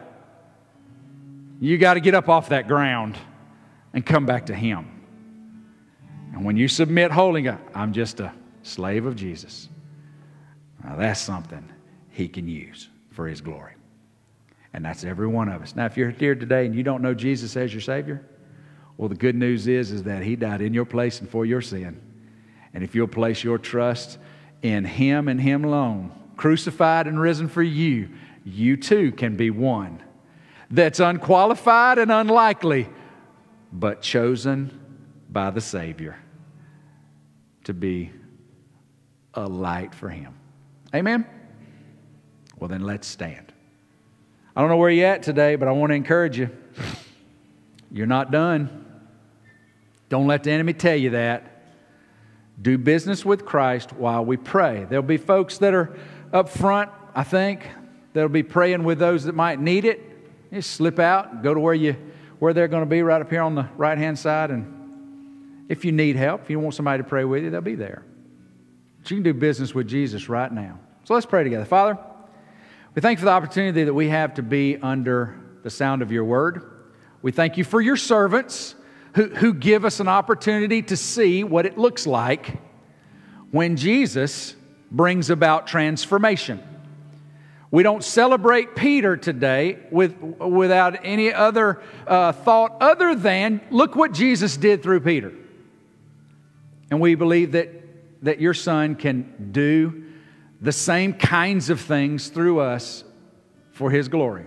You 1.59 1.79
got 1.79 1.95
to 1.95 2.01
get 2.01 2.15
up 2.15 2.29
off 2.29 2.51
that 2.51 2.69
ground 2.69 3.17
and 3.95 4.05
come 4.05 4.27
back 4.27 4.45
to 4.47 4.55
Him. 4.55 4.91
And 6.35 6.45
when 6.45 6.59
you 6.59 6.69
submit 6.69 7.13
wholly, 7.13 7.49
I'm 7.75 7.95
just 7.95 8.21
a 8.21 8.35
slave 8.63 9.07
of 9.07 9.17
Jesus. 9.17 9.71
Now, 10.85 10.97
that's 10.97 11.21
something 11.21 11.69
He 12.11 12.29
can 12.29 12.49
use 12.49 12.89
for 13.11 13.27
His 13.27 13.41
glory. 13.41 13.75
And 14.73 14.85
that's 14.85 15.05
every 15.05 15.27
one 15.27 15.49
of 15.49 15.63
us. 15.63 15.77
Now, 15.77 15.87
if 15.87 15.97
you're 15.97 16.11
here 16.11 16.35
today 16.35 16.67
and 16.67 16.75
you 16.75 16.83
don't 16.83 17.03
know 17.03 17.15
Jesus 17.15 17.57
as 17.57 17.73
your 17.73 17.83
Savior, 17.83 18.25
well, 18.97 19.09
the 19.09 19.15
good 19.15 19.35
news 19.35 19.67
is, 19.67 19.91
is 19.91 20.03
that 20.05 20.23
He 20.23 20.37
died 20.37 20.61
in 20.61 20.75
your 20.75 20.85
place 20.85 21.21
and 21.21 21.29
for 21.29 21.45
your 21.45 21.61
sin. 21.61 22.01
And 22.75 22.83
if 22.83 22.95
you'll 22.95 23.09
place 23.09 23.45
your 23.45 23.59
trust 23.59 24.19
in 24.63 24.85
Him 24.85 25.29
and 25.29 25.41
Him 25.41 25.65
alone, 25.65 26.13
crucified 26.37 27.07
and 27.07 27.21
risen 27.21 27.49
for 27.49 27.63
you, 27.63 28.09
you 28.45 28.77
too 28.77 29.13
can 29.13 29.37
be 29.37 29.51
one 29.51 30.03
that's 30.71 31.01
unqualified 31.01 31.99
and 31.99 32.11
unlikely, 32.11 32.89
but 33.73 34.01
chosen 34.01 34.81
by 35.31 35.51
the 35.51 35.61
Savior 35.61 36.17
to 37.65 37.75
be 37.75 38.11
a 39.35 39.47
light 39.47 39.95
for 39.95 40.09
Him. 40.09 40.35
Amen? 40.95 41.27
Well, 42.59 42.69
then 42.69 42.83
let's 42.83 43.07
stand. 43.07 43.53
I 44.55 44.61
don't 44.61 44.71
know 44.71 44.77
where 44.77 44.91
you're 44.91 45.09
at 45.09 45.23
today, 45.23 45.57
but 45.57 45.69
I 45.69 45.73
want 45.73 45.91
to 45.91 45.95
encourage 45.95 46.39
you. 46.39 46.51
You're 47.91 48.07
not 48.07 48.31
done. 48.31 48.87
Don't 50.09 50.27
let 50.27 50.45
the 50.45 50.51
enemy 50.51 50.73
tell 50.73 50.97
you 50.97 51.11
that. 51.11 51.63
Do 52.61 52.79
business 52.79 53.25
with 53.25 53.45
Christ 53.45 53.93
while 53.93 54.25
we 54.25 54.37
pray. 54.37 54.87
There'll 54.89 55.03
be 55.03 55.17
folks 55.17 55.59
that 55.59 55.75
are 55.75 55.95
up 56.33 56.49
front, 56.49 56.91
I 57.15 57.25
think, 57.25 57.67
that'll 58.13 58.29
be 58.29 58.43
praying 58.43 58.85
with 58.85 58.99
those 58.99 59.25
that 59.25 59.35
might 59.35 59.61
need 59.61 59.85
it. 59.85 60.01
Just 60.53 60.73
slip 60.73 60.99
out, 60.99 61.43
go 61.43 61.55
to 61.55 61.61
where 61.61 61.75
you 61.75 61.97
where 62.39 62.53
they're 62.53 62.69
going 62.69 62.83
to 62.83 62.91
be 62.91 63.03
right 63.03 63.23
up 63.23 63.31
here 63.31 63.43
on 63.43 63.55
the 63.55 63.69
right 63.77 63.97
hand 63.97 64.19
side 64.19 64.51
and 64.51 64.83
if 65.69 65.85
you 65.85 65.93
need 65.93 66.17
help, 66.17 66.43
if 66.43 66.51
you 66.51 66.59
want 66.59 66.75
somebody 66.75 67.03
to 67.03 67.09
pray 67.09 67.25
with 67.25 67.45
you, 67.45 67.51
they'll 67.51 67.61
be 67.61 67.77
there. 67.77 68.05
But 69.03 69.11
you 69.11 69.17
can 69.17 69.25
do 69.25 69.35
business 69.35 69.75
with 69.75 69.89
Jesus 69.89 70.29
right 70.29 70.53
now. 70.53 70.79
So 71.05 71.15
let's 71.15 71.27
pray 71.27 71.43
together. 71.43 71.65
Father, 71.65 71.99
we 72.95 73.03
thank 73.03 73.19
you 73.19 73.23
for 73.23 73.25
the 73.25 73.33
opportunity 73.33 73.83
that 73.85 73.95
we 73.95 74.09
have 74.09 74.35
to 74.35 74.43
be 74.43 74.77
under 74.77 75.41
the 75.65 75.71
sound 75.71 76.03
of 76.03 76.13
your 76.13 76.25
word. 76.25 76.71
We 77.21 77.33
thank 77.33 77.57
you 77.57 77.65
for 77.65 77.81
your 77.81 77.97
servants 77.97 78.77
who, 79.17 79.29
who 79.29 79.55
give 79.55 79.85
us 79.85 79.99
an 79.99 80.07
opportunity 80.07 80.83
to 80.83 80.97
see 80.97 81.43
what 81.43 81.67
it 81.67 81.77
looks 81.77 82.07
like 82.07 82.61
when 83.51 83.77
Jesus 83.77 84.55
brings 84.91 85.31
about 85.31 85.67
transformation. 85.67 86.63
We 87.73 87.83
don't 87.83 88.05
celebrate 88.05 88.77
Peter 88.77 89.17
today 89.17 89.81
with, 89.91 90.17
without 90.21 91.05
any 91.05 91.33
other 91.33 91.83
uh, 92.07 92.33
thought 92.33 92.77
other 92.81 93.17
than 93.17 93.63
look 93.71 93.97
what 93.97 94.13
Jesus 94.13 94.57
did 94.57 94.83
through 94.83 95.01
Peter. 95.01 95.33
And 96.91 97.01
we 97.01 97.17
believe 97.17 97.53
that 97.53 97.82
that 98.23 98.41
your 98.41 98.55
Son 98.55 98.95
can 98.95 99.51
do 99.53 100.05
the 100.61 100.73
same 100.73 101.13
kinds 101.13 101.71
of 101.71 101.81
things 101.81 102.29
through 102.29 102.61
us 102.61 103.05
for 103.73 103.91
His 103.91 104.09
glory. 104.09 104.47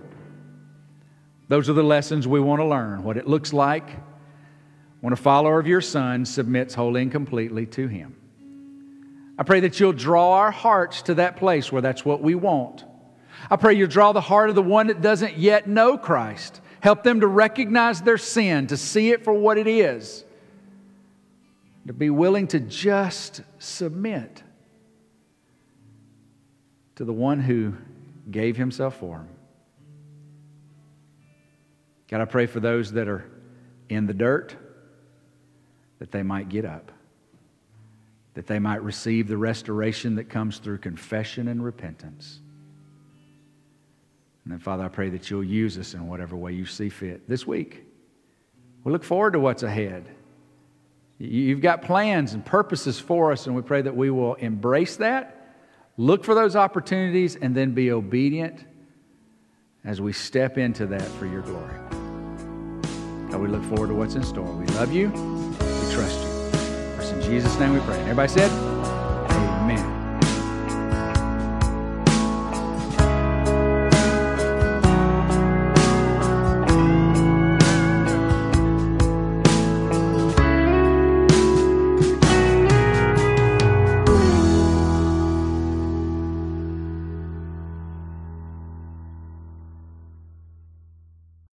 Those 1.48 1.68
are 1.68 1.74
the 1.74 1.84
lessons 1.84 2.26
we 2.26 2.40
want 2.40 2.60
to 2.60 2.64
learn 2.64 3.04
what 3.04 3.16
it 3.16 3.28
looks 3.28 3.52
like 3.52 3.88
when 5.00 5.12
a 5.12 5.16
follower 5.16 5.60
of 5.60 5.66
your 5.66 5.80
Son 5.80 6.24
submits 6.24 6.74
wholly 6.74 7.02
and 7.02 7.12
completely 7.12 7.66
to 7.66 7.86
Him. 7.86 8.16
I 9.38 9.42
pray 9.42 9.60
that 9.60 9.78
you'll 9.78 9.92
draw 9.92 10.32
our 10.32 10.50
hearts 10.50 11.02
to 11.02 11.14
that 11.14 11.36
place 11.36 11.70
where 11.70 11.82
that's 11.82 12.04
what 12.04 12.22
we 12.22 12.34
want. 12.34 12.84
I 13.50 13.56
pray 13.56 13.74
you'll 13.74 13.88
draw 13.88 14.12
the 14.12 14.20
heart 14.20 14.48
of 14.48 14.56
the 14.56 14.62
one 14.62 14.86
that 14.86 15.02
doesn't 15.02 15.36
yet 15.36 15.68
know 15.68 15.98
Christ. 15.98 16.60
Help 16.80 17.02
them 17.02 17.20
to 17.20 17.26
recognize 17.26 18.00
their 18.00 18.18
sin, 18.18 18.66
to 18.68 18.76
see 18.76 19.10
it 19.10 19.24
for 19.24 19.34
what 19.34 19.58
it 19.58 19.66
is, 19.66 20.24
to 21.86 21.92
be 21.92 22.10
willing 22.10 22.46
to 22.48 22.60
just 22.60 23.42
submit 23.58 24.42
to 26.96 27.04
the 27.04 27.12
one 27.12 27.40
who 27.40 27.74
gave 28.30 28.56
himself 28.56 28.96
for 28.96 29.18
them. 29.18 29.28
God, 32.08 32.20
I 32.20 32.24
pray 32.24 32.46
for 32.46 32.60
those 32.60 32.92
that 32.92 33.08
are 33.08 33.24
in 33.88 34.06
the 34.06 34.14
dirt 34.14 34.56
that 35.98 36.10
they 36.10 36.22
might 36.22 36.48
get 36.48 36.64
up, 36.64 36.92
that 38.34 38.46
they 38.46 38.58
might 38.58 38.82
receive 38.82 39.28
the 39.28 39.36
restoration 39.36 40.16
that 40.16 40.24
comes 40.24 40.58
through 40.58 40.78
confession 40.78 41.48
and 41.48 41.64
repentance. 41.64 42.40
And 44.44 44.52
then, 44.52 44.60
Father, 44.60 44.84
I 44.84 44.88
pray 44.88 45.08
that 45.10 45.30
you'll 45.30 45.42
use 45.42 45.76
us 45.78 45.94
in 45.94 46.06
whatever 46.06 46.36
way 46.36 46.52
you 46.52 46.66
see 46.66 46.88
fit 46.88 47.28
this 47.28 47.46
week. 47.46 47.84
We 48.84 48.92
look 48.92 49.02
forward 49.02 49.32
to 49.32 49.40
what's 49.40 49.64
ahead. 49.64 50.15
You've 51.18 51.62
got 51.62 51.82
plans 51.82 52.34
and 52.34 52.44
purposes 52.44 52.98
for 53.00 53.32
us, 53.32 53.46
and 53.46 53.56
we 53.56 53.62
pray 53.62 53.82
that 53.82 53.96
we 53.96 54.10
will 54.10 54.34
embrace 54.34 54.96
that, 54.96 55.54
look 55.96 56.24
for 56.24 56.34
those 56.34 56.56
opportunities, 56.56 57.36
and 57.36 57.54
then 57.54 57.72
be 57.72 57.90
obedient 57.90 58.64
as 59.84 60.00
we 60.00 60.12
step 60.12 60.58
into 60.58 60.86
that 60.86 61.08
for 61.12 61.26
your 61.26 61.42
glory. 61.42 61.78
God, 63.30 63.40
we 63.40 63.48
look 63.48 63.64
forward 63.64 63.88
to 63.88 63.94
what's 63.94 64.14
in 64.14 64.22
store. 64.22 64.50
We 64.52 64.66
love 64.66 64.92
you. 64.92 65.08
We 65.08 65.94
trust 65.94 66.20
you. 66.20 66.36
In 67.16 67.22
Jesus' 67.22 67.58
name 67.58 67.72
we 67.72 67.80
pray. 67.80 67.94
And 67.94 68.02
everybody 68.02 68.28
said, 68.28 68.75